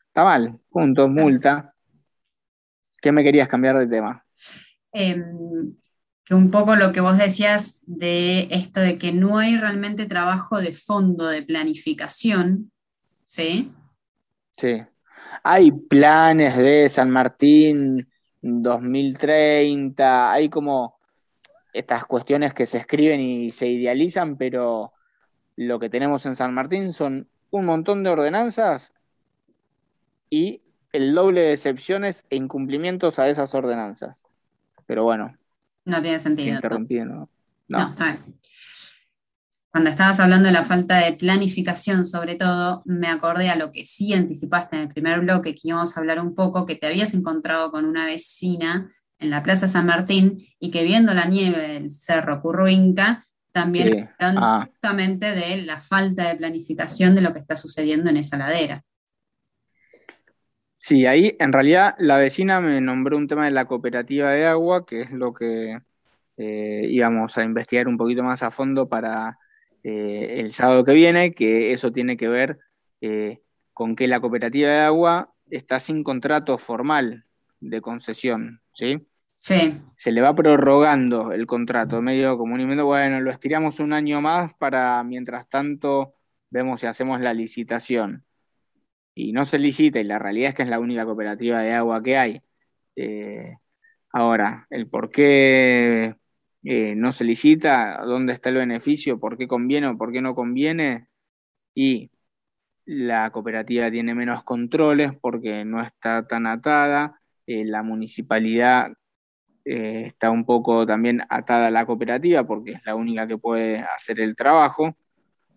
está 0.08 0.22
mal, 0.22 0.58
punto, 0.68 1.08
multa. 1.08 1.72
¿Qué 3.00 3.12
me 3.12 3.22
querías 3.24 3.48
cambiar 3.48 3.78
de 3.78 3.86
tema? 3.86 4.24
Em, 4.92 5.74
que 6.24 6.34
un 6.34 6.50
poco 6.50 6.76
lo 6.76 6.92
que 6.92 7.00
vos 7.00 7.18
decías 7.18 7.78
de 7.86 8.48
esto 8.50 8.80
de 8.80 8.98
que 8.98 9.12
no 9.12 9.38
hay 9.38 9.56
realmente 9.56 10.06
trabajo 10.06 10.60
de 10.60 10.72
fondo 10.72 11.26
de 11.28 11.42
planificación, 11.42 12.70
¿sí? 13.24 13.72
Sí. 14.56 14.82
Hay 15.42 15.72
planes 15.72 16.56
de 16.56 16.88
San 16.88 17.10
Martín 17.10 18.08
2030, 18.42 20.32
hay 20.32 20.48
como 20.48 20.98
estas 21.72 22.04
cuestiones 22.04 22.52
que 22.52 22.66
se 22.66 22.78
escriben 22.78 23.20
y 23.20 23.50
se 23.50 23.68
idealizan, 23.68 24.36
pero 24.36 24.92
lo 25.56 25.78
que 25.78 25.90
tenemos 25.90 26.26
en 26.26 26.36
San 26.36 26.54
Martín 26.54 26.92
son 26.92 27.28
un 27.50 27.64
montón 27.64 28.02
de 28.02 28.10
ordenanzas 28.10 28.92
y 30.28 30.62
el 30.92 31.14
doble 31.14 31.40
de 31.42 31.52
excepciones 31.52 32.24
e 32.30 32.36
incumplimientos 32.36 33.18
a 33.18 33.28
esas 33.28 33.54
ordenanzas. 33.54 34.24
Pero 34.86 35.04
bueno. 35.04 35.36
No 35.84 36.02
tiene 36.02 36.18
sentido. 36.20 36.54
Interrumpiendo. 36.54 37.28
No, 37.68 37.78
no 37.78 37.88
está 37.90 38.04
bien. 38.06 38.40
Cuando 39.72 39.90
estabas 39.90 40.18
hablando 40.18 40.48
de 40.48 40.52
la 40.52 40.64
falta 40.64 40.98
de 40.98 41.12
planificación, 41.12 42.04
sobre 42.04 42.34
todo, 42.34 42.82
me 42.86 43.06
acordé 43.06 43.50
a 43.50 43.56
lo 43.56 43.70
que 43.70 43.84
sí 43.84 44.12
anticipaste 44.12 44.74
en 44.76 44.82
el 44.82 44.88
primer 44.88 45.20
bloque, 45.20 45.54
que 45.54 45.60
íbamos 45.68 45.96
a 45.96 46.00
hablar 46.00 46.18
un 46.18 46.34
poco, 46.34 46.66
que 46.66 46.74
te 46.74 46.88
habías 46.88 47.14
encontrado 47.14 47.70
con 47.70 47.84
una 47.84 48.04
vecina 48.06 48.92
en 49.20 49.30
la 49.30 49.44
Plaza 49.44 49.68
San 49.68 49.86
Martín 49.86 50.44
y 50.58 50.72
que 50.72 50.82
viendo 50.82 51.14
la 51.14 51.26
nieve 51.26 51.68
del 51.68 51.90
Cerro 51.90 52.42
Curruinca, 52.42 53.28
también 53.52 53.92
Sí. 53.92 54.08
hablaron 54.18 54.42
Ah. 54.42 54.66
justamente 54.68 55.34
de 55.36 55.62
la 55.62 55.80
falta 55.80 56.28
de 56.28 56.36
planificación 56.36 57.14
de 57.14 57.20
lo 57.20 57.32
que 57.32 57.38
está 57.38 57.54
sucediendo 57.54 58.10
en 58.10 58.16
esa 58.16 58.36
ladera. 58.36 58.82
Sí, 60.80 61.04
ahí 61.04 61.36
en 61.38 61.52
realidad 61.52 61.94
la 61.98 62.16
vecina 62.16 62.60
me 62.62 62.80
nombró 62.80 63.18
un 63.18 63.28
tema 63.28 63.44
de 63.44 63.50
la 63.50 63.66
cooperativa 63.66 64.30
de 64.30 64.46
agua, 64.46 64.86
que 64.86 65.02
es 65.02 65.10
lo 65.10 65.34
que 65.34 65.78
eh, 66.38 66.86
íbamos 66.88 67.36
a 67.36 67.44
investigar 67.44 67.86
un 67.86 67.98
poquito 67.98 68.22
más 68.22 68.42
a 68.42 68.50
fondo 68.50 68.88
para 68.88 69.38
eh, 69.84 70.36
el 70.38 70.52
sábado 70.52 70.82
que 70.82 70.94
viene, 70.94 71.34
que 71.34 71.72
eso 71.74 71.92
tiene 71.92 72.16
que 72.16 72.28
ver 72.28 72.58
eh, 73.02 73.42
con 73.74 73.94
que 73.94 74.08
la 74.08 74.20
cooperativa 74.20 74.70
de 74.70 74.78
agua 74.78 75.34
está 75.50 75.80
sin 75.80 76.02
contrato 76.02 76.56
formal 76.56 77.26
de 77.60 77.82
concesión, 77.82 78.62
¿sí? 78.72 79.06
Sí. 79.36 79.74
Se 79.96 80.12
le 80.12 80.22
va 80.22 80.34
prorrogando 80.34 81.32
el 81.32 81.46
contrato, 81.46 82.00
medio 82.00 82.38
invento, 82.42 82.86
bueno, 82.86 83.20
lo 83.20 83.30
estiramos 83.30 83.80
un 83.80 83.92
año 83.92 84.22
más 84.22 84.54
para 84.54 85.04
mientras 85.04 85.46
tanto 85.50 86.14
vemos 86.48 86.80
si 86.80 86.86
hacemos 86.86 87.20
la 87.20 87.34
licitación 87.34 88.24
y 89.14 89.32
no 89.32 89.44
se 89.44 89.58
licita, 89.58 90.00
y 90.00 90.04
la 90.04 90.18
realidad 90.18 90.50
es 90.50 90.54
que 90.56 90.62
es 90.62 90.68
la 90.68 90.80
única 90.80 91.04
cooperativa 91.04 91.60
de 91.60 91.72
agua 91.72 92.02
que 92.02 92.16
hay. 92.16 92.42
Eh, 92.96 93.56
ahora, 94.12 94.66
el 94.70 94.88
por 94.88 95.10
qué 95.10 96.16
eh, 96.64 96.94
no 96.96 97.12
se 97.12 97.24
licita, 97.24 98.02
dónde 98.04 98.32
está 98.32 98.50
el 98.50 98.56
beneficio, 98.56 99.20
por 99.20 99.36
qué 99.38 99.48
conviene 99.48 99.88
o 99.88 99.98
por 99.98 100.12
qué 100.12 100.22
no 100.22 100.34
conviene, 100.34 101.08
y 101.74 102.10
la 102.86 103.30
cooperativa 103.30 103.90
tiene 103.90 104.14
menos 104.14 104.44
controles 104.44 105.12
porque 105.20 105.64
no 105.64 105.82
está 105.82 106.26
tan 106.26 106.46
atada, 106.46 107.20
eh, 107.46 107.64
la 107.64 107.82
municipalidad 107.82 108.92
está 109.64 110.30
un 110.30 110.46
poco 110.46 110.86
también 110.86 111.22
atada 111.28 111.68
a 111.68 111.70
la 111.70 111.86
cooperativa 111.86 112.44
porque 112.44 112.72
es 112.72 112.80
la 112.86 112.94
única 112.96 113.28
que 113.28 113.38
puede 113.38 113.78
hacer 113.78 114.18
el 114.18 114.34
trabajo, 114.34 114.96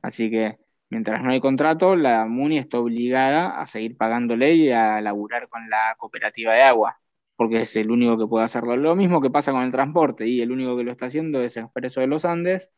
así 0.01 0.29
que 0.29 0.57
mientras 0.93 1.23
no 1.23 1.31
hay 1.31 1.39
contrato, 1.39 1.95
la 1.95 2.25
MUNI 2.25 2.59
está 2.59 2.77
obligada 2.77 3.59
a 3.59 3.65
seguir 3.65 3.97
pagándole 3.97 4.53
y 4.53 4.69
a 4.69 5.01
laburar 5.01 5.49
con 5.49 5.67
la 5.67 5.95
cooperativa 5.97 6.53
de 6.53 6.61
agua, 6.61 6.99
porque 7.35 7.61
es 7.61 7.75
el 7.75 7.89
único 7.89 8.15
que 8.15 8.27
puede 8.27 8.45
hacerlo. 8.45 8.77
Lo 8.77 8.95
mismo 8.95 9.19
que 9.19 9.31
pasa 9.31 9.51
con 9.51 9.63
el 9.63 9.71
transporte, 9.71 10.27
y 10.27 10.41
el 10.41 10.51
único 10.51 10.77
que 10.77 10.83
lo 10.83 10.91
está 10.91 11.07
haciendo 11.07 11.41
es 11.41 11.57
Expreso 11.57 11.99
de 11.99 12.07
los 12.07 12.25
Andes, 12.25 12.69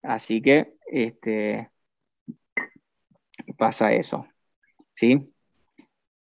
así 0.00 0.40
que 0.40 0.74
este, 0.86 1.70
pasa 3.56 3.92
eso. 3.92 4.24
¿sí? 4.94 5.32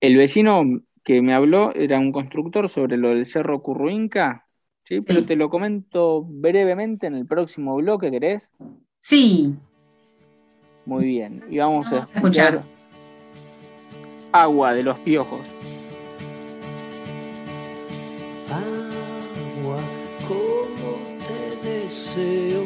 El 0.00 0.16
vecino 0.16 0.64
que 1.04 1.22
me 1.22 1.34
habló 1.34 1.72
era 1.72 2.00
un 2.00 2.10
constructor 2.10 2.68
sobre 2.68 2.96
lo 2.96 3.10
del 3.10 3.26
Cerro 3.26 3.62
Curruinca, 3.62 4.48
¿sí? 4.82 4.98
Pero 5.06 5.24
te 5.24 5.36
lo 5.36 5.50
comento 5.50 6.24
brevemente 6.24 7.06
en 7.06 7.14
el 7.14 7.26
próximo 7.26 7.76
bloque, 7.76 8.10
¿querés? 8.10 8.52
Sí. 8.98 9.54
Muy 10.90 11.04
bien. 11.04 11.40
Y 11.48 11.58
vamos 11.58 11.86
a 11.92 12.08
escuchar. 12.16 12.54
escuchar 12.54 12.62
Agua 14.32 14.74
de 14.74 14.82
los 14.82 14.98
Piojos. 14.98 15.38
Agua, 18.48 19.76
como 20.26 20.98
te 21.62 21.68
deseo, 21.68 22.64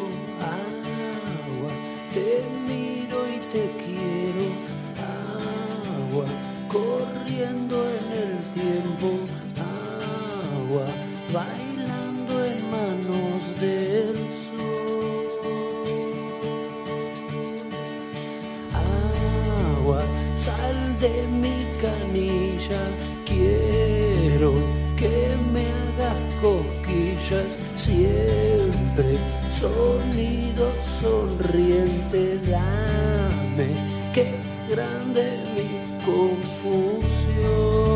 Sonido 28.95 30.71
sonriente, 31.01 32.39
dame 32.49 33.75
que 34.13 34.21
es 34.21 34.61
grande 34.71 35.43
mi 35.57 35.69
confusión. 36.05 37.94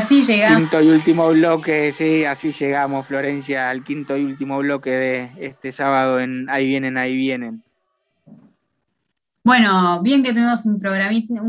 Así 0.00 0.22
llegamos. 0.22 0.58
Quinto 0.58 0.82
y 0.82 0.88
último 0.88 1.28
bloque, 1.28 1.92
sí, 1.92 2.24
así 2.24 2.50
llegamos, 2.52 3.06
Florencia, 3.06 3.70
al 3.70 3.84
quinto 3.84 4.16
y 4.16 4.24
último 4.24 4.58
bloque 4.58 4.90
de 4.90 5.32
este 5.38 5.72
sábado 5.72 6.20
en 6.20 6.48
Ahí 6.48 6.66
vienen, 6.66 6.96
ahí 6.96 7.16
vienen. 7.16 7.62
Bueno, 9.44 10.02
bien 10.02 10.22
que 10.22 10.32
tuvimos 10.32 10.66
un 10.66 10.78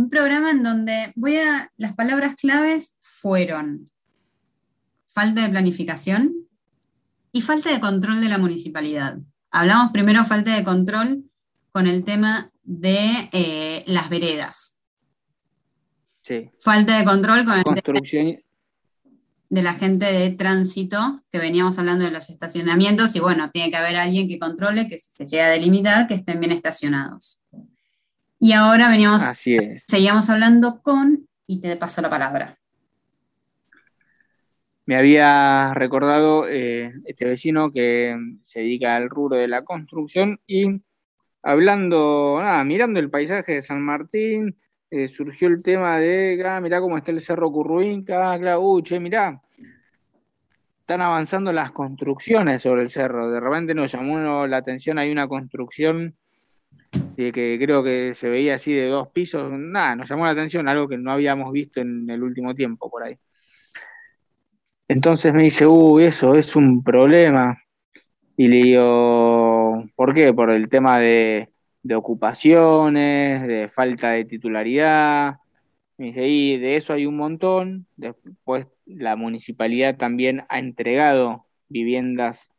programa 0.09 0.51
en 0.51 0.63
donde 0.63 1.11
voy 1.15 1.37
a. 1.37 1.71
Las 1.77 1.93
palabras 1.93 2.35
claves 2.35 2.95
fueron 3.01 3.85
falta 5.07 5.41
de 5.41 5.49
planificación 5.49 6.33
y 7.31 7.41
falta 7.41 7.69
de 7.69 7.79
control 7.79 8.21
de 8.21 8.29
la 8.29 8.37
municipalidad. 8.37 9.17
Hablamos 9.51 9.91
primero 9.91 10.25
falta 10.25 10.55
de 10.55 10.63
control 10.63 11.23
con 11.71 11.87
el 11.87 12.03
tema 12.03 12.51
de 12.63 13.29
eh, 13.31 13.83
las 13.87 14.09
veredas. 14.09 14.80
Sí. 16.31 16.49
Falta 16.59 16.97
de 16.97 17.03
control 17.03 17.43
con 17.43 17.57
el 17.57 17.63
Construcción, 17.63 18.37
de 19.49 19.61
la 19.61 19.73
gente 19.73 20.05
de 20.05 20.29
tránsito, 20.29 21.21
que 21.29 21.39
veníamos 21.39 21.77
hablando 21.77 22.05
de 22.05 22.11
los 22.11 22.29
estacionamientos, 22.29 23.13
y 23.17 23.19
bueno, 23.19 23.51
tiene 23.51 23.69
que 23.69 23.75
haber 23.75 23.97
alguien 23.97 24.29
que 24.29 24.39
controle 24.39 24.87
que 24.87 24.97
si 24.97 25.11
se 25.11 25.27
llega 25.27 25.47
a 25.47 25.49
delimitar, 25.49 26.07
que 26.07 26.13
estén 26.13 26.39
bien 26.39 26.53
estacionados. 26.53 27.41
Y 28.39 28.53
ahora 28.53 28.87
veníamos, 28.87 29.23
así 29.23 29.57
es. 29.57 29.83
seguíamos 29.87 30.29
hablando 30.29 30.81
con, 30.81 31.27
y 31.47 31.59
te 31.59 31.75
paso 31.75 32.01
la 32.01 32.09
palabra. 32.09 32.57
Me 34.85 34.95
había 34.95 35.73
recordado 35.73 36.47
eh, 36.47 36.93
este 37.03 37.25
vecino 37.25 37.73
que 37.73 38.17
se 38.41 38.61
dedica 38.61 38.95
al 38.95 39.09
rubro 39.09 39.35
de 39.35 39.49
la 39.49 39.65
construcción 39.65 40.39
y 40.47 40.81
hablando, 41.43 42.39
nada, 42.41 42.63
mirando 42.63 43.01
el 43.01 43.09
paisaje 43.09 43.55
de 43.55 43.61
San 43.61 43.81
Martín, 43.81 44.55
eh, 44.91 45.07
surgió 45.07 45.47
el 45.47 45.63
tema 45.63 45.97
de, 45.99 46.43
ah, 46.45 46.59
mirá 46.59 46.81
cómo 46.81 46.97
está 46.97 47.11
el 47.11 47.21
Cerro 47.21 47.49
Curruinca, 47.49 48.33
ah, 48.33 48.37
claro, 48.37 48.61
uh, 48.61 48.81
che, 48.81 48.99
mirá, 48.99 49.41
están 50.81 51.01
avanzando 51.01 51.53
las 51.53 51.71
construcciones 51.71 52.61
sobre 52.61 52.81
el 52.81 52.89
cerro. 52.89 53.31
De 53.31 53.39
repente 53.39 53.73
nos 53.73 53.89
llamó 53.89 54.45
la 54.45 54.57
atención, 54.57 54.97
hay 54.97 55.09
una 55.09 55.29
construcción 55.29 56.15
eh, 57.15 57.31
que 57.31 57.57
creo 57.61 57.81
que 57.81 58.13
se 58.13 58.29
veía 58.29 58.55
así 58.55 58.73
de 58.73 58.87
dos 58.87 59.07
pisos, 59.07 59.49
nada, 59.53 59.95
nos 59.95 60.09
llamó 60.09 60.25
la 60.25 60.31
atención, 60.31 60.67
algo 60.67 60.89
que 60.89 60.97
no 60.97 61.13
habíamos 61.13 61.53
visto 61.53 61.79
en 61.79 62.09
el 62.09 62.21
último 62.21 62.53
tiempo 62.53 62.89
por 62.89 63.03
ahí. 63.03 63.17
Entonces 64.89 65.33
me 65.33 65.43
dice, 65.43 65.65
uy, 65.65 66.03
eso 66.03 66.35
es 66.35 66.57
un 66.57 66.83
problema. 66.83 67.57
Y 68.35 68.49
le 68.49 68.57
digo, 68.57 69.85
¿por 69.95 70.13
qué? 70.13 70.33
Por 70.33 70.49
el 70.49 70.67
tema 70.67 70.99
de, 70.99 71.50
de 71.83 71.95
ocupaciones, 71.95 73.47
de 73.47 73.67
falta 73.67 74.11
de 74.11 74.25
titularidad. 74.25 75.37
Me 75.97 76.07
dice, 76.07 76.27
y 76.27 76.57
de 76.57 76.75
eso 76.75 76.93
hay 76.93 77.05
un 77.05 77.17
montón. 77.17 77.87
Después 77.95 78.67
la 78.85 79.15
municipalidad 79.15 79.97
también 79.97 80.43
ha 80.49 80.59
entregado 80.59 81.45
viviendas 81.69 82.49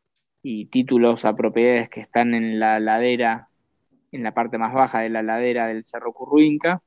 y 0.43 0.67
títulos 0.67 1.25
a 1.25 1.37
propiedades 1.37 1.89
que 1.89 2.01
están 2.01 2.35
en 2.35 2.59
la 2.59 2.81
ladera, 2.81 3.49
en 4.11 4.23
la 4.23 4.35
parte 4.35 4.59
más 4.59 4.73
baja 4.73 5.01
de 5.01 5.11
la 5.11 5.23
ladera 5.23 5.67
del 5.69 5.85
Cerro 5.85 6.13
Curruinca. 6.13 6.83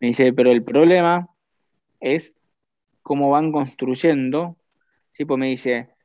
Me 0.00 0.08
dice, 0.08 0.32
pero 0.32 0.50
el 0.50 0.62
problema 0.62 1.28
es 2.00 2.34
cómo 3.02 3.30
van 3.30 3.52
construyendo. 3.52 4.56
Sí, 5.12 5.24
pues 5.24 5.38
me 5.38 5.46
dice, 5.46 5.95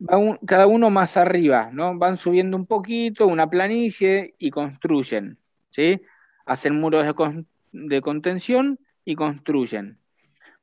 va 0.00 0.18
un- 0.18 0.36
cada 0.38 0.66
uno 0.66 0.90
más 0.90 1.16
arriba, 1.16 1.70
¿no? 1.72 1.96
Van 1.98 2.16
subiendo 2.16 2.56
un 2.56 2.66
poquito, 2.66 3.26
una 3.26 3.48
planicie 3.48 4.34
y 4.38 4.50
construyen, 4.50 5.38
¿sí? 5.70 6.00
Hacen 6.46 6.80
muros 6.80 7.04
de, 7.06 7.14
con- 7.14 7.46
de 7.72 8.00
contención 8.00 8.78
y 9.04 9.14
construyen. 9.14 9.98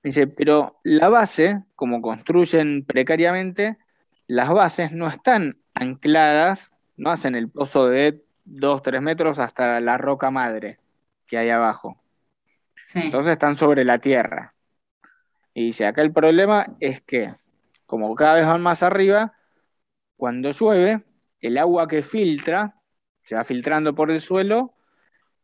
Dice, 0.04 0.28
pero 0.28 0.80
la 0.84 1.10
base, 1.10 1.64
como 1.76 2.02
construyen 2.02 2.84
precariamente, 2.86 3.78
las 4.28 4.50
bases 4.52 4.92
no 4.92 5.08
están 5.08 5.58
ancladas, 5.74 6.74
no 6.98 7.10
hacen 7.12 7.36
el 7.36 7.50
pozo 7.50 7.88
de 7.88 8.22
2, 8.46 8.82
3 8.84 9.02
metros 9.02 9.40
hasta 9.40 9.80
la 9.80 9.98
roca 9.98 10.30
madre 10.32 10.80
que 11.28 11.38
hay 11.38 11.50
abajo. 11.50 12.02
Entonces 13.06 13.34
están 13.34 13.56
sobre 13.56 13.86
la 13.86 13.98
tierra. 14.00 14.54
Y 15.54 15.66
dice, 15.68 15.86
acá 15.86 16.02
el 16.02 16.12
problema 16.12 16.68
es 16.80 17.02
que, 17.02 17.34
como 17.94 18.16
cada 18.16 18.34
vez 18.34 18.48
van 18.48 18.60
más 18.60 18.82
arriba, 18.82 19.34
cuando 20.18 20.50
llueve, 20.50 21.04
el 21.42 21.60
agua 21.60 21.88
que 21.88 22.02
filtra, 22.02 22.82
se 23.22 23.36
va 23.36 23.44
filtrando 23.44 23.94
por 23.94 24.10
el 24.10 24.20
suelo, 24.20 24.74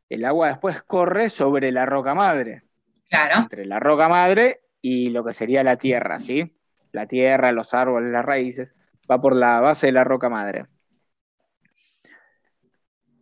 el 0.10 0.26
agua 0.26 0.48
después 0.48 0.82
corre 0.82 1.30
sobre 1.30 1.72
la 1.72 1.86
roca 1.86 2.16
madre. 2.16 2.64
Claro. 3.08 3.42
Entre 3.42 3.68
la 3.68 3.80
roca 3.80 4.10
madre 4.10 4.62
y 4.82 5.12
lo 5.12 5.24
que 5.24 5.36
sería 5.36 5.64
la 5.64 5.76
tierra, 5.76 6.20
¿sí? 6.20 6.58
La 6.92 7.06
tierra, 7.06 7.52
los 7.52 7.76
árboles, 7.76 8.12
las 8.12 8.26
raíces, 8.26 8.76
va 9.10 9.22
por 9.22 9.36
la 9.36 9.60
base 9.60 9.86
de 9.86 9.94
la 9.94 10.04
roca 10.04 10.28
madre. 10.28 10.66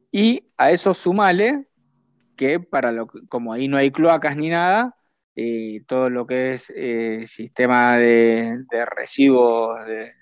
Y 0.09 0.53
a 0.55 0.71
eso 0.71 0.93
sumale 0.93 1.67
que 2.37 2.61
para 2.61 2.93
lo 2.93 3.07
como 3.27 3.51
ahí 3.51 3.67
no 3.67 3.75
hay 3.75 3.91
cloacas 3.91 4.37
ni 4.37 4.47
nada, 4.47 4.96
eh, 5.39 5.83
todo 5.85 6.09
lo 6.09 6.25
que 6.25 6.53
es 6.53 6.73
eh, 6.75 7.21
sistema 7.27 7.95
de, 7.95 8.63
de 8.71 8.85
residuos 8.87 9.85
de, 9.85 10.13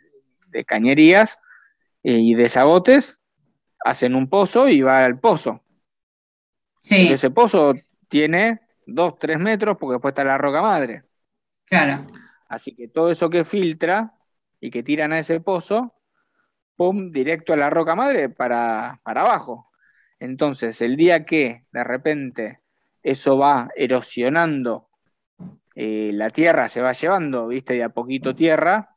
de 0.47 0.65
cañerías 0.65 1.39
eh, 2.03 2.19
y 2.19 2.35
desagotes, 2.35 3.21
hacen 3.79 4.13
un 4.13 4.27
pozo 4.27 4.67
y 4.67 4.81
va 4.81 5.05
al 5.05 5.17
pozo. 5.17 5.63
Sí. 6.81 7.07
Ese 7.07 7.31
pozo 7.31 7.75
tiene 8.09 8.59
2, 8.87 9.17
3 9.17 9.39
metros 9.39 9.77
porque 9.79 9.93
después 9.93 10.11
está 10.11 10.25
la 10.25 10.37
roca 10.37 10.61
madre. 10.61 11.03
Claro. 11.63 12.05
Así 12.49 12.75
que 12.75 12.89
todo 12.89 13.09
eso 13.09 13.29
que 13.29 13.45
filtra 13.45 14.13
y 14.59 14.69
que 14.69 14.83
tiran 14.83 15.13
a 15.13 15.19
ese 15.19 15.39
pozo, 15.39 15.93
pum, 16.75 17.09
directo 17.09 17.53
a 17.53 17.57
la 17.57 17.69
roca 17.69 17.95
madre 17.95 18.27
para, 18.27 18.99
para 19.01 19.21
abajo. 19.21 19.71
Entonces, 20.19 20.81
el 20.81 20.97
día 20.97 21.23
que 21.23 21.63
de 21.71 21.83
repente 21.85 22.59
eso 23.01 23.37
va 23.37 23.69
erosionando, 23.77 24.84
eh, 25.75 26.11
la 26.13 26.29
tierra 26.29 26.69
se 26.69 26.81
va 26.81 26.93
llevando, 26.93 27.47
viste, 27.47 27.73
de 27.75 27.83
a 27.83 27.89
poquito 27.89 28.35
tierra, 28.35 28.89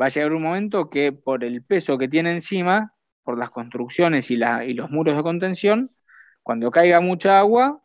va 0.00 0.06
a 0.06 0.08
llegar 0.08 0.32
un 0.32 0.42
momento 0.42 0.90
que 0.90 1.12
por 1.12 1.44
el 1.44 1.62
peso 1.62 1.96
que 1.98 2.08
tiene 2.08 2.32
encima, 2.32 2.92
por 3.22 3.38
las 3.38 3.50
construcciones 3.50 4.30
y, 4.30 4.36
la- 4.36 4.64
y 4.64 4.74
los 4.74 4.90
muros 4.90 5.16
de 5.16 5.22
contención, 5.22 5.90
cuando 6.42 6.70
caiga 6.70 7.00
mucha 7.00 7.38
agua, 7.38 7.82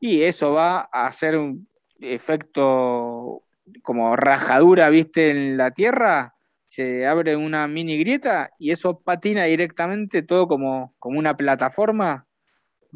y 0.00 0.22
eso 0.22 0.52
va 0.52 0.88
a 0.92 1.06
hacer 1.06 1.36
un 1.38 1.68
efecto 2.00 3.42
como 3.82 4.16
rajadura, 4.16 4.88
viste, 4.88 5.30
en 5.30 5.56
la 5.56 5.70
tierra, 5.70 6.34
se 6.66 7.06
abre 7.06 7.36
una 7.36 7.68
mini 7.68 7.98
grieta 7.98 8.50
y 8.58 8.70
eso 8.70 9.00
patina 9.00 9.44
directamente 9.44 10.22
todo 10.22 10.48
como, 10.48 10.94
como 10.98 11.18
una 11.18 11.36
plataforma, 11.36 12.26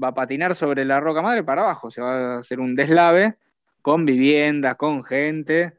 va 0.03 0.09
a 0.09 0.15
patinar 0.15 0.55
sobre 0.55 0.85
la 0.85 0.99
roca 1.01 1.23
madre 1.23 1.45
para 1.45 1.63
abajo, 1.63 1.91
se 1.91 2.01
va 2.01 2.37
a 2.37 2.39
hacer 2.39 2.59
un 2.61 2.75
deslave 2.75 3.37
con 3.87 4.05
viviendas, 4.05 4.75
con 4.77 5.05
gente, 5.05 5.75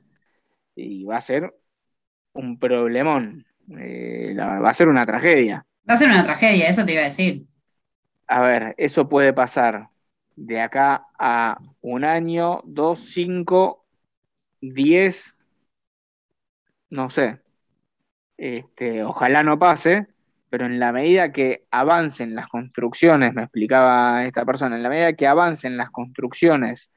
y 0.76 1.06
va 1.06 1.18
a 1.18 1.22
ser 1.22 1.54
un 2.34 2.60
problemón, 2.60 3.46
Eh, 3.80 4.34
la- 4.36 4.60
va 4.60 4.70
a 4.72 4.74
ser 4.76 4.90
una 4.90 5.06
tragedia. 5.06 5.66
Va 5.92 5.96
a 5.96 5.98
ser 6.02 6.10
una 6.12 6.24
tragedia, 6.28 6.70
eso 6.70 6.86
te 6.86 6.94
iba 6.94 7.02
a 7.02 7.06
decir. 7.06 7.48
A 8.28 8.42
ver, 8.42 8.76
eso 8.78 9.08
puede 9.10 9.34
pasar 9.34 9.90
de 10.36 10.62
acá 10.62 11.08
a 11.18 11.60
un 11.82 12.04
año, 12.06 12.62
dos, 12.66 13.00
cinco, 13.12 13.86
diez, 14.62 15.36
no 16.90 17.10
sé. 17.10 17.42
Este, 18.38 19.04
ojalá 19.04 19.44
no 19.44 19.60
pase, 19.60 20.08
pero 20.50 20.66
en 20.66 20.80
la 20.80 20.92
medida 20.92 21.32
que 21.32 21.68
avancen 21.72 22.36
las 22.36 22.48
construcciones, 22.48 23.34
me 23.34 23.44
explicaba 23.44 24.26
esta 24.26 24.46
persona, 24.46 24.76
en 24.78 24.84
la 24.84 24.90
medida 24.90 25.14
que 25.14 25.28
avancen 25.28 25.78
las 25.78 25.90
construcciones 25.92 26.92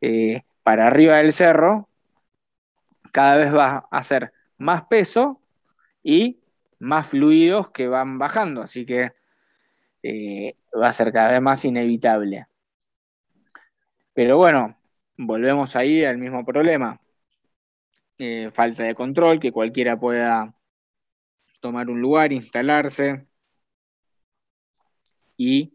eh, 0.00 0.42
para 0.62 0.86
arriba 0.86 1.16
del 1.16 1.32
cerro, 1.32 1.88
cada 3.12 3.36
vez 3.36 3.54
va 3.54 3.88
a 3.90 4.04
ser 4.04 4.32
más 4.58 4.84
peso 4.84 5.40
y 6.02 6.40
más 6.78 7.08
fluidos 7.08 7.70
que 7.70 7.88
van 7.88 8.18
bajando, 8.18 8.62
así 8.62 8.86
que 8.86 9.12
eh, 10.02 10.56
va 10.80 10.88
a 10.88 10.92
ser 10.92 11.12
cada 11.12 11.32
vez 11.32 11.40
más 11.40 11.64
inevitable. 11.64 12.46
Pero 14.14 14.36
bueno, 14.36 14.76
volvemos 15.16 15.76
ahí 15.76 16.04
al 16.04 16.18
mismo 16.18 16.44
problema. 16.44 17.00
Eh, 18.18 18.50
falta 18.52 18.82
de 18.82 18.94
control, 18.94 19.40
que 19.40 19.52
cualquiera 19.52 19.98
pueda 19.98 20.54
tomar 21.60 21.88
un 21.88 22.00
lugar, 22.00 22.32
instalarse 22.32 23.26
y 25.36 25.74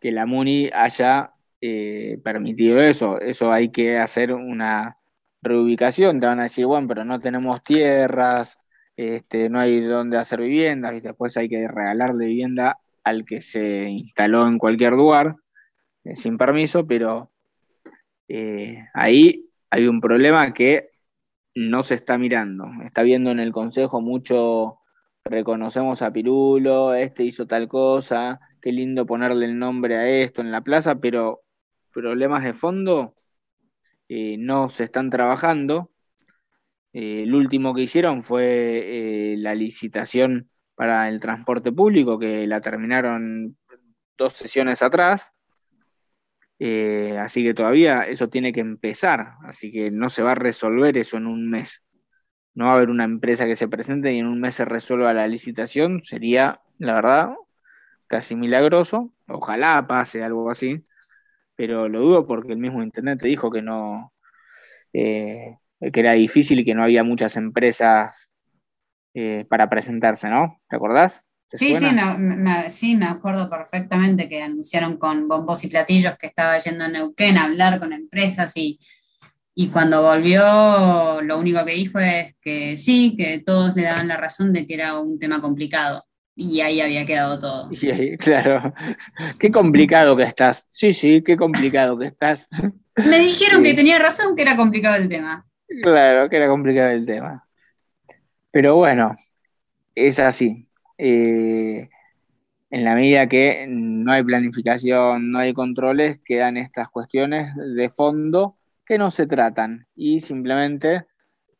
que 0.00 0.12
la 0.12 0.26
MUNI 0.26 0.70
haya 0.72 1.35
eh, 1.60 2.18
permitido 2.22 2.78
eso. 2.78 3.20
Eso 3.20 3.52
hay 3.52 3.70
que 3.70 3.98
hacer 3.98 4.32
una 4.32 4.98
reubicación. 5.42 6.20
Te 6.20 6.26
van 6.26 6.40
a 6.40 6.44
decir, 6.44 6.66
bueno, 6.66 6.88
pero 6.88 7.04
no 7.04 7.18
tenemos 7.18 7.62
tierras, 7.64 8.58
este, 8.96 9.48
no 9.48 9.60
hay 9.60 9.80
dónde 9.80 10.18
hacer 10.18 10.40
viviendas, 10.40 10.94
y 10.94 11.00
después 11.00 11.36
hay 11.36 11.48
que 11.48 11.68
regalarle 11.68 12.26
vivienda 12.26 12.78
al 13.04 13.24
que 13.24 13.40
se 13.40 13.84
instaló 13.84 14.48
en 14.48 14.58
cualquier 14.58 14.92
lugar 14.94 15.36
eh, 16.04 16.14
sin 16.14 16.38
permiso, 16.38 16.86
pero 16.86 17.30
eh, 18.28 18.84
ahí 18.94 19.48
hay 19.70 19.86
un 19.86 20.00
problema 20.00 20.52
que 20.52 20.90
no 21.54 21.82
se 21.82 21.94
está 21.94 22.18
mirando. 22.18 22.66
Está 22.84 23.02
viendo 23.02 23.30
en 23.30 23.40
el 23.40 23.52
consejo 23.52 24.00
mucho, 24.00 24.80
reconocemos 25.24 26.02
a 26.02 26.12
Pirulo, 26.12 26.94
este 26.94 27.24
hizo 27.24 27.46
tal 27.46 27.68
cosa, 27.68 28.40
qué 28.60 28.72
lindo 28.72 29.06
ponerle 29.06 29.46
el 29.46 29.58
nombre 29.58 29.96
a 29.96 30.08
esto 30.08 30.40
en 30.40 30.50
la 30.50 30.62
plaza, 30.62 30.96
pero 30.96 31.42
problemas 31.96 32.44
de 32.44 32.52
fondo 32.52 33.14
eh, 34.08 34.36
no 34.38 34.68
se 34.68 34.84
están 34.84 35.08
trabajando. 35.08 35.90
Eh, 36.92 37.22
el 37.22 37.34
último 37.34 37.74
que 37.74 37.82
hicieron 37.82 38.22
fue 38.22 39.32
eh, 39.32 39.36
la 39.38 39.54
licitación 39.54 40.50
para 40.74 41.08
el 41.08 41.20
transporte 41.20 41.72
público, 41.72 42.18
que 42.18 42.46
la 42.46 42.60
terminaron 42.60 43.56
dos 44.18 44.34
sesiones 44.34 44.82
atrás. 44.82 45.32
Así 46.58 47.42
que 47.44 47.54
todavía 47.54 48.02
eso 48.02 48.28
tiene 48.28 48.52
que 48.52 48.60
empezar, 48.60 49.34
así 49.44 49.70
que 49.70 49.90
no 49.90 50.08
se 50.08 50.22
va 50.22 50.32
a 50.32 50.34
resolver 50.34 50.96
eso 50.96 51.16
en 51.18 51.26
un 51.26 51.50
mes. 51.50 51.82
No 52.54 52.66
va 52.66 52.72
a 52.72 52.76
haber 52.76 52.90
una 52.90 53.04
empresa 53.04 53.46
que 53.46 53.56
se 53.56 53.68
presente 53.68 54.12
y 54.12 54.18
en 54.18 54.26
un 54.26 54.40
mes 54.40 54.54
se 54.54 54.64
resuelva 54.64 55.12
la 55.12 55.28
licitación, 55.28 56.02
sería, 56.02 56.60
la 56.78 56.94
verdad, 56.94 57.30
casi 58.06 58.36
milagroso. 58.36 59.12
Ojalá 59.28 59.86
pase 59.86 60.22
algo 60.22 60.50
así, 60.50 60.86
pero 61.56 61.88
lo 61.88 62.00
dudo 62.00 62.26
porque 62.26 62.52
el 62.52 62.58
mismo 62.58 62.82
Internet 62.82 63.20
te 63.22 63.28
dijo 63.28 63.50
que 63.50 63.62
no, 63.62 64.12
eh, 64.92 65.58
que 65.92 66.00
era 66.00 66.12
difícil 66.14 66.60
y 66.60 66.64
que 66.64 66.74
no 66.74 66.84
había 66.84 67.04
muchas 67.04 67.36
empresas 67.36 68.34
eh, 69.14 69.46
para 69.48 69.68
presentarse, 69.70 70.28
¿no? 70.30 70.60
¿Te 70.68 70.76
acordás? 70.76 71.26
¿Te 71.48 71.58
Sí, 71.58 71.74
sí 71.74 71.86
me- 71.92 72.68
sí, 72.70 72.96
me 72.96 73.06
acuerdo 73.06 73.48
perfectamente 73.48 74.28
que 74.28 74.42
anunciaron 74.42 74.98
con 74.98 75.26
bombos 75.26 75.64
y 75.64 75.68
platillos 75.68 76.16
que 76.18 76.26
estaba 76.26 76.58
yendo 76.58 76.84
a 76.84 76.88
Neuquén 76.88 77.38
a 77.38 77.44
hablar 77.44 77.78
con 77.80 77.92
empresas 77.94 78.52
y, 78.56 78.78
y 79.54 79.68
cuando 79.70 80.02
volvió 80.02 81.22
lo 81.22 81.38
único 81.38 81.64
que 81.64 81.72
dijo 81.72 81.98
es 82.00 82.34
que 82.42 82.76
sí, 82.76 83.16
que 83.18 83.42
todos 83.44 83.74
le 83.76 83.84
daban 83.84 84.08
la 84.08 84.18
razón 84.18 84.52
de 84.52 84.66
que 84.66 84.74
era 84.74 85.00
un 85.00 85.18
tema 85.18 85.40
complicado 85.40 86.04
y 86.36 86.60
ahí 86.60 86.80
había 86.80 87.04
quedado 87.06 87.40
todo. 87.40 87.68
Y 87.82 87.90
ahí, 87.90 88.16
claro, 88.18 88.72
qué 89.38 89.50
complicado 89.50 90.16
que 90.16 90.22
estás. 90.24 90.64
Sí, 90.68 90.92
sí, 90.92 91.22
qué 91.22 91.36
complicado 91.36 91.98
que 91.98 92.06
estás. 92.06 92.48
Me 92.96 93.18
dijeron 93.18 93.62
Sí. 93.64 93.70
que 93.70 93.74
tenía 93.74 93.98
razón, 93.98 94.36
que 94.36 94.42
era 94.42 94.56
complicado 94.56 94.96
el 94.96 95.08
tema. 95.08 95.46
Claro, 95.82 96.28
que 96.30 96.36
era 96.36 96.46
complicado 96.48 96.90
el 96.90 97.04
tema. 97.06 97.44
Pero 98.52 98.76
bueno, 98.76 99.16
es 99.94 100.18
así. 100.18 100.68
Eh, 100.98 101.88
en 102.70 102.84
la 102.84 102.94
medida 102.94 103.28
que 103.28 103.66
no 103.68 104.12
hay 104.12 104.22
planificación, 104.22 105.30
no 105.30 105.38
hay 105.38 105.52
controles, 105.52 106.20
quedan 106.24 106.56
estas 106.56 106.88
cuestiones 106.88 107.54
de 107.56 107.88
fondo 107.88 108.56
que 108.84 108.98
no 108.98 109.10
se 109.10 109.26
tratan 109.26 109.86
y 109.94 110.20
simplemente 110.20 111.04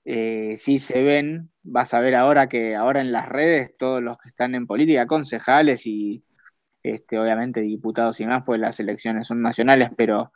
eh, 0.05 0.55
si 0.57 0.79
se 0.79 1.03
ven, 1.03 1.51
vas 1.67 1.95
a 1.95 2.01
ver 2.01 2.15
ahora 2.15 2.49
que 2.49 2.77
ahora 2.77 3.01
en 3.01 3.13
las 3.13 3.29
redes 3.29 3.77
todos 3.77 4.03
los 4.03 4.19
que 4.19 4.29
están 4.29 4.55
en 4.55 4.67
política, 4.67 5.07
concejales 5.07 5.87
y 5.87 6.25
este, 6.83 7.19
obviamente 7.19 7.61
diputados 7.61 8.21
y 8.21 8.27
más, 8.27 8.45
pues 8.45 8.61
las 8.61 8.79
elecciones 8.81 9.27
son 9.27 9.43
nacionales, 9.43 9.91
pero 9.97 10.33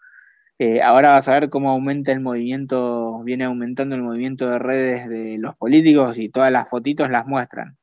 eh, 0.58 0.82
ahora 0.82 1.12
vas 1.12 1.28
a 1.28 1.34
ver 1.34 1.48
cómo 1.48 1.70
aumenta 1.70 2.12
el 2.12 2.20
movimiento, 2.20 3.22
viene 3.22 3.44
aumentando 3.44 3.94
el 3.94 4.02
movimiento 4.02 4.48
de 4.48 4.58
redes 4.58 5.08
de 5.08 5.38
los 5.38 5.56
políticos 5.56 6.18
y 6.18 6.28
todas 6.28 6.50
las 6.50 6.68
fotitos 6.68 7.08
las 7.08 7.26
muestran. 7.26 7.78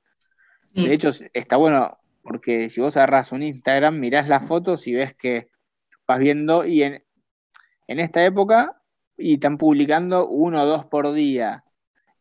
De 0.73 0.93
hecho, 0.93 1.09
está 1.33 1.57
bueno 1.57 1.97
porque 2.21 2.69
si 2.69 2.81
vos 2.81 2.97
agarrás 2.97 3.31
un 3.31 3.41
Instagram, 3.41 3.99
mirás 3.99 4.27
las 4.27 4.45
fotos 4.45 4.85
y 4.87 4.93
ves 4.93 5.15
que 5.15 5.49
vas 6.05 6.19
viendo 6.19 6.65
y 6.65 6.83
en, 6.83 7.03
en 7.87 7.99
esta 7.99 8.23
época 8.23 8.81
y 9.17 9.35
están 9.35 9.57
publicando 9.57 10.27
uno 10.27 10.61
o 10.61 10.65
dos 10.65 10.85
por 10.85 11.13
día. 11.13 11.63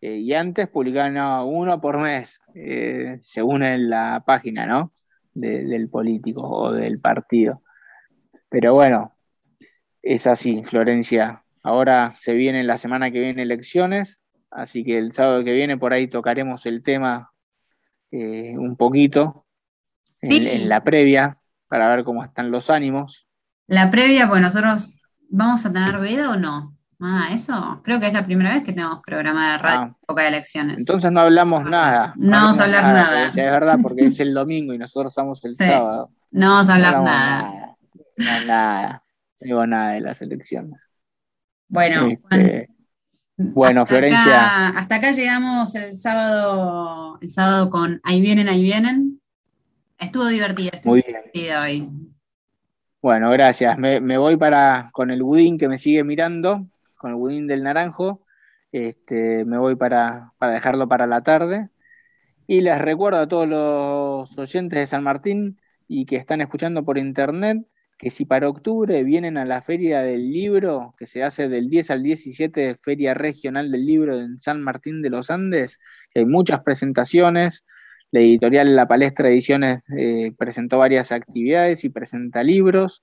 Eh, 0.01 0.16
y 0.18 0.34
antes 0.34 0.68
publicaban 0.68 1.14
no, 1.14 1.47
uno 1.47 1.80
por 1.80 1.99
mes, 2.01 2.40
eh, 2.55 3.18
según 3.22 3.62
en 3.62 3.88
la 3.90 4.22
página, 4.26 4.66
¿no? 4.66 4.92
De- 5.34 5.64
del 5.64 5.88
político 5.88 6.42
o 6.42 6.72
del 6.72 7.01
partido. 7.01 7.62
Pero 8.49 8.74
bueno, 8.74 9.16
es 10.03 10.26
así, 10.26 10.62
Florencia. 10.64 11.42
Ahora 11.62 12.12
se 12.14 12.34
viene 12.34 12.62
la 12.62 12.79
semana 12.79 13.11
que 13.11 13.21
viene 13.21 13.42
elecciones, 13.42 14.22
así 14.50 14.84
que 14.84 14.99
el 14.99 15.12
sábado 15.12 15.42
que 15.45 15.53
viene 15.54 15.76
por 15.76 15.92
ahí 15.92 16.07
tocaremos 16.07 16.64
el 16.66 16.83
tema 16.83 17.33
eh, 18.12 18.57
un 18.57 18.76
poquito 18.76 19.46
en, 20.21 20.30
Sí. 20.30 20.49
en 20.49 20.68
la 20.68 20.84
previa 20.84 21.38
para 21.68 21.88
ver 21.88 22.04
cómo 22.04 22.22
están 22.22 22.50
los 22.50 22.71
ánimos. 22.71 23.26
La 23.66 23.91
previa, 23.91 24.29
pues 24.29 24.41
nosotros 24.41 25.00
vamos 25.29 25.66
a 25.66 25.72
tener 25.72 25.99
veda 25.99 26.30
o 26.30 26.37
no. 26.37 26.75
Ah, 27.01 27.29
eso 27.33 27.81
creo 27.85 28.01
que 28.01 28.07
es 28.07 28.13
la 28.14 28.25
primera 28.25 28.55
vez 28.55 28.64
que 28.64 28.73
tenemos 28.73 29.03
programa 29.05 29.53
de 29.53 29.59
radio 29.59 29.79
Ah. 29.81 29.85
en 29.85 29.97
época 30.03 30.23
de 30.23 30.29
elecciones. 30.29 30.79
Entonces 30.79 31.13
no 31.13 31.21
hablamos 31.21 31.64
nada. 31.64 32.14
No 32.17 32.31
vamos 32.33 32.59
a 32.59 32.64
hablar 32.64 32.83
nada. 32.85 33.07
Florencia, 33.09 33.45
Es 33.45 33.51
verdad, 33.51 33.79
porque 33.83 34.07
es 34.07 34.21
el 34.21 34.33
domingo 34.33 34.73
y 34.73 34.79
nosotros 34.79 35.13
estamos 35.13 35.45
el 35.45 35.57
Sí. 35.57 35.64
sábado. 35.64 36.11
No 36.31 36.51
vamos 36.51 36.68
a 36.71 36.75
hablar 36.75 36.95
hablamos 36.95 37.18
nada. 37.21 37.77
No, 38.17 38.47
nada. 38.47 39.03
No 39.41 39.45
digo 39.47 39.67
nada 39.67 39.93
de 39.93 40.01
las 40.01 40.23
elecciones. 40.23 40.91
Bueno, 41.68 42.07
Este, 42.09 42.71
bueno, 43.37 43.83
hasta 43.83 43.95
Florencia. 43.95 44.47
acá, 44.68 44.79
hasta 44.79 44.95
acá 44.95 45.13
llegamos 45.13 45.75
el 45.75 45.95
sábado, 45.97 47.18
el 47.21 47.29
sábado 47.29 47.68
con 47.68 48.01
Ahí 48.05 48.21
vienen, 48.23 48.49
ahí 48.49 48.63
vienen. 48.63 49.21
Estuvo 49.99 50.27
divertido, 50.29 50.71
estuvo 50.73 50.93
Muy 50.93 51.03
bien. 51.03 51.17
divertido 51.33 51.61
hoy. 51.61 51.91
Bueno, 53.03 53.31
gracias. 53.31 53.77
Me, 53.79 54.01
me 54.01 54.17
voy 54.18 54.37
para 54.37 54.89
con 54.93 55.11
el 55.11 55.23
budín 55.23 55.59
que 55.59 55.68
me 55.68 55.77
sigue 55.77 56.03
mirando, 56.03 56.67
con 56.97 57.11
el 57.11 57.17
budín 57.17 57.47
del 57.47 57.63
naranjo. 57.63 58.25
Este, 58.73 59.45
me 59.45 59.59
voy 59.59 59.77
para, 59.77 60.33
para 60.39 60.55
dejarlo 60.55 60.89
para 60.89 61.07
la 61.07 61.23
tarde. 61.23 61.71
Y 62.47 62.61
les 62.61 62.81
recuerdo 62.81 63.21
a 63.21 63.29
todos 63.29 63.49
los 63.49 64.39
oyentes 64.39 64.79
de 64.79 64.87
San 64.87 65.03
Martín 65.03 65.61
y 65.89 66.07
que 66.07 66.17
están 66.17 66.41
escuchando 66.41 66.85
por 66.85 66.99
internet 66.99 67.67
que 67.99 68.11
si 68.11 68.25
para 68.25 68.49
octubre 68.49 69.03
vienen 69.05 69.39
a 69.39 69.45
la 69.45 69.63
Feria 69.63 70.03
del 70.03 70.31
Libro, 70.31 70.95
que 70.99 71.07
se 71.07 71.23
hace 71.23 71.49
del 71.49 71.71
10 71.71 71.91
al 71.91 72.03
17, 72.03 72.77
Feria 72.81 73.14
Regional 73.14 73.71
del 73.71 73.87
Libro 73.87 74.21
en 74.21 74.39
San 74.39 74.63
Martín 74.63 75.01
de 75.03 75.11
los 75.11 75.31
Andes, 75.31 75.79
hay 76.14 76.27
muchas 76.27 76.63
presentaciones. 76.63 77.64
La 78.11 78.21
editorial 78.21 78.77
La 78.77 78.87
Palestra 78.87 79.29
Ediciones 79.29 79.81
eh, 79.97 80.33
presentó 80.37 80.79
varias 80.79 81.11
actividades 81.11 81.85
y 81.85 81.89
presenta 81.89 82.43
libros. 82.43 83.03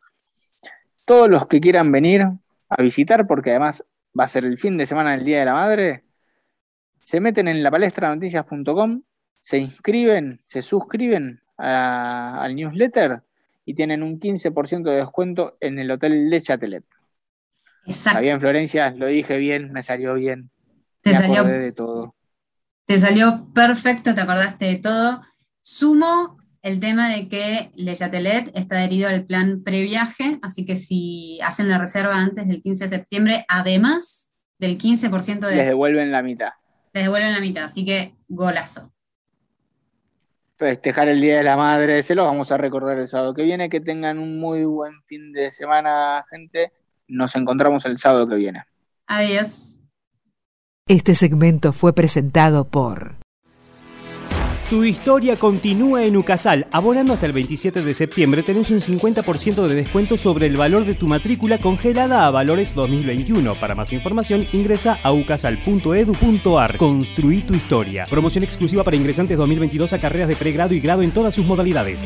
Todos 1.05 1.29
los 1.29 1.47
que 1.47 1.59
quieran 1.59 1.91
venir 1.91 2.27
a 2.77 2.81
visitar, 2.81 3.27
porque 3.27 3.51
además 3.51 3.83
va 4.17 4.25
a 4.25 4.27
ser 4.27 4.45
el 4.45 4.57
fin 4.57 4.77
de 4.77 4.85
semana 4.85 5.11
del 5.11 5.25
Día 5.25 5.39
de 5.39 5.45
la 5.45 5.53
Madre, 5.53 6.03
se 7.01 7.19
meten 7.19 7.47
en 7.47 7.61
lapalestranoticias.com, 7.63 9.01
se 9.39 9.57
inscriben, 9.57 10.41
se 10.45 10.61
suscriben 10.61 11.41
a- 11.57 12.41
al 12.41 12.55
newsletter 12.55 13.23
y 13.65 13.73
tienen 13.73 14.03
un 14.03 14.19
15% 14.19 14.89
de 14.89 14.97
descuento 14.97 15.57
en 15.59 15.79
el 15.79 15.91
hotel 15.91 16.29
Le 16.29 16.41
Chatelet. 16.41 16.83
Exacto. 17.85 18.09
Está 18.09 18.19
bien, 18.21 18.39
Florencia, 18.39 18.91
lo 18.91 19.07
dije 19.07 19.37
bien, 19.37 19.71
me 19.73 19.83
salió 19.83 20.13
bien. 20.13 20.49
Te 21.01 21.11
me 21.11 21.17
salió- 21.17 21.43
de 21.43 21.71
todo. 21.73 22.15
Te 22.85 22.99
salió 22.99 23.47
perfecto, 23.53 24.13
te 24.15 24.21
acordaste 24.21 24.65
de 24.65 24.75
todo. 24.77 25.21
Sumo 25.61 26.37
el 26.63 26.79
tema 26.79 27.09
de 27.09 27.27
que 27.27 27.71
Le 27.75 27.95
Chatelet 27.95 28.49
está 28.57 28.77
adherido 28.77 29.09
al 29.09 29.25
plan 29.25 29.63
previaje, 29.63 30.39
así 30.41 30.65
que 30.65 30.77
si 30.77 31.37
hacen 31.43 31.69
la 31.69 31.77
reserva 31.77 32.15
antes 32.15 32.47
del 32.47 32.63
15 32.63 32.85
de 32.85 32.89
septiembre, 32.89 33.45
además 33.49 34.33
del 34.59 34.77
15% 34.77 35.39
de 35.45 35.55
Les 35.57 35.67
devuelven 35.67 36.11
la 36.11 36.23
mitad. 36.23 36.51
les 36.93 37.03
devuelven 37.03 37.33
la 37.33 37.41
mitad, 37.41 37.65
así 37.65 37.83
que 37.83 38.15
golazo. 38.29 38.91
Festejar 40.55 41.09
el 41.09 41.19
Día 41.19 41.37
de 41.37 41.43
la 41.43 41.57
Madre, 41.57 42.01
se 42.01 42.15
los 42.15 42.25
vamos 42.25 42.49
a 42.53 42.57
recordar 42.57 42.97
el 42.97 43.09
sábado 43.09 43.33
que 43.33 43.43
viene. 43.43 43.69
Que 43.69 43.81
tengan 43.81 44.17
un 44.17 44.39
muy 44.39 44.63
buen 44.63 45.03
fin 45.03 45.33
de 45.33 45.51
semana, 45.51 46.23
gente. 46.29 46.71
Nos 47.09 47.35
encontramos 47.35 47.85
el 47.85 47.97
sábado 47.97 48.25
que 48.29 48.35
viene. 48.35 48.63
Adiós. 49.07 49.81
Este 50.87 51.15
segmento 51.15 51.73
fue 51.73 51.93
presentado 51.93 52.69
por 52.69 53.22
Tu 54.69 54.85
historia 54.85 55.35
continúa 55.37 56.03
en 56.05 56.17
Ucasal. 56.17 56.67
Abonando 56.71 57.13
hasta 57.13 57.25
el 57.25 57.33
27 57.33 57.83
de 57.83 57.93
septiembre 57.93 58.43
tenés 58.43 58.71
un 58.71 58.79
50% 58.79 59.67
de 59.67 59.75
descuento 59.75 60.17
sobre 60.17 60.47
el 60.47 60.57
valor 60.57 60.85
de 60.85 60.95
tu 60.95 61.07
matrícula 61.07 61.59
congelada 61.59 62.25
a 62.25 62.31
valores 62.31 62.73
2021. 62.73 63.55
Para 63.55 63.75
más 63.75 63.93
información 63.93 64.47
ingresa 64.53 64.99
a 65.03 65.13
ucasal.edu.ar. 65.13 66.77
Construí 66.77 67.41
tu 67.41 67.53
historia. 67.53 68.05
Promoción 68.09 68.43
exclusiva 68.43 68.83
para 68.83 68.97
ingresantes 68.97 69.37
2022 69.37 69.93
a 69.93 69.99
carreras 69.99 70.29
de 70.29 70.35
pregrado 70.35 70.73
y 70.73 70.79
grado 70.79 71.01
en 71.01 71.11
todas 71.11 71.35
sus 71.35 71.45
modalidades. 71.45 72.05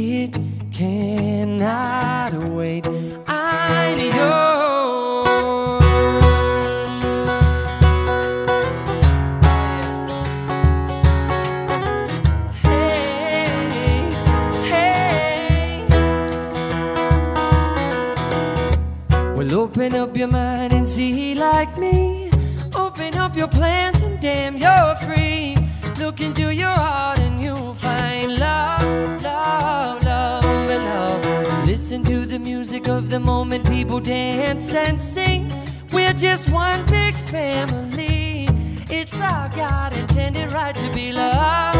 It 0.00 0.38
cannot 0.72 2.32
wait. 2.54 2.86
Hey. 14.62 15.82
Well, 19.34 19.52
open 19.54 19.96
up 19.96 20.16
your 20.16 20.28
mind 20.28 20.74
and 20.74 20.86
see 20.86 21.34
like 21.34 21.76
me. 21.76 22.30
Open 22.76 23.16
up 23.16 23.36
your 23.36 23.48
plans 23.48 23.97
the 33.18 33.24
moment, 33.24 33.66
people 33.68 33.98
dance 34.00 34.72
and 34.74 35.00
sing. 35.00 35.52
We're 35.92 36.12
just 36.12 36.50
one 36.50 36.84
big 36.86 37.14
family. 37.14 38.46
It's 38.90 39.18
our 39.20 39.48
God 39.48 39.92
intended 39.96 40.52
right 40.52 40.76
to 40.76 40.92
be 40.92 41.12
loved, 41.12 41.78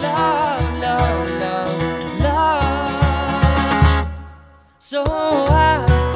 love, 0.00 0.78
love, 0.78 1.28
love, 1.40 2.20
love. 2.20 4.08
So 4.78 5.04
I 5.04 6.07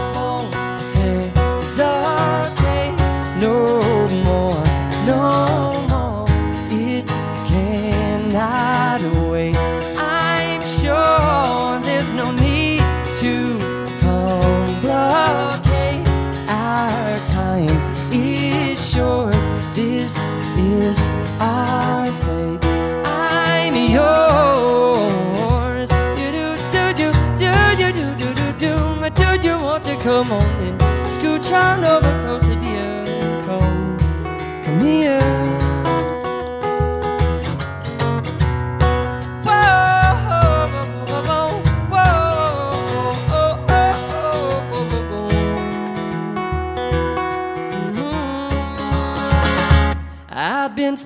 come 30.24 30.78
scooch 31.08 31.52
on 31.52 31.84
over 31.84 32.21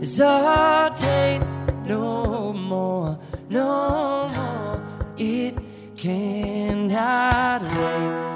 hesitate 0.00 1.42
no 1.84 2.54
more, 2.54 3.18
no 3.50 4.28
more. 4.34 4.82
It 5.18 5.58
cannot 5.94 7.62
wait. 7.62 8.29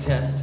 Test. 0.00 0.39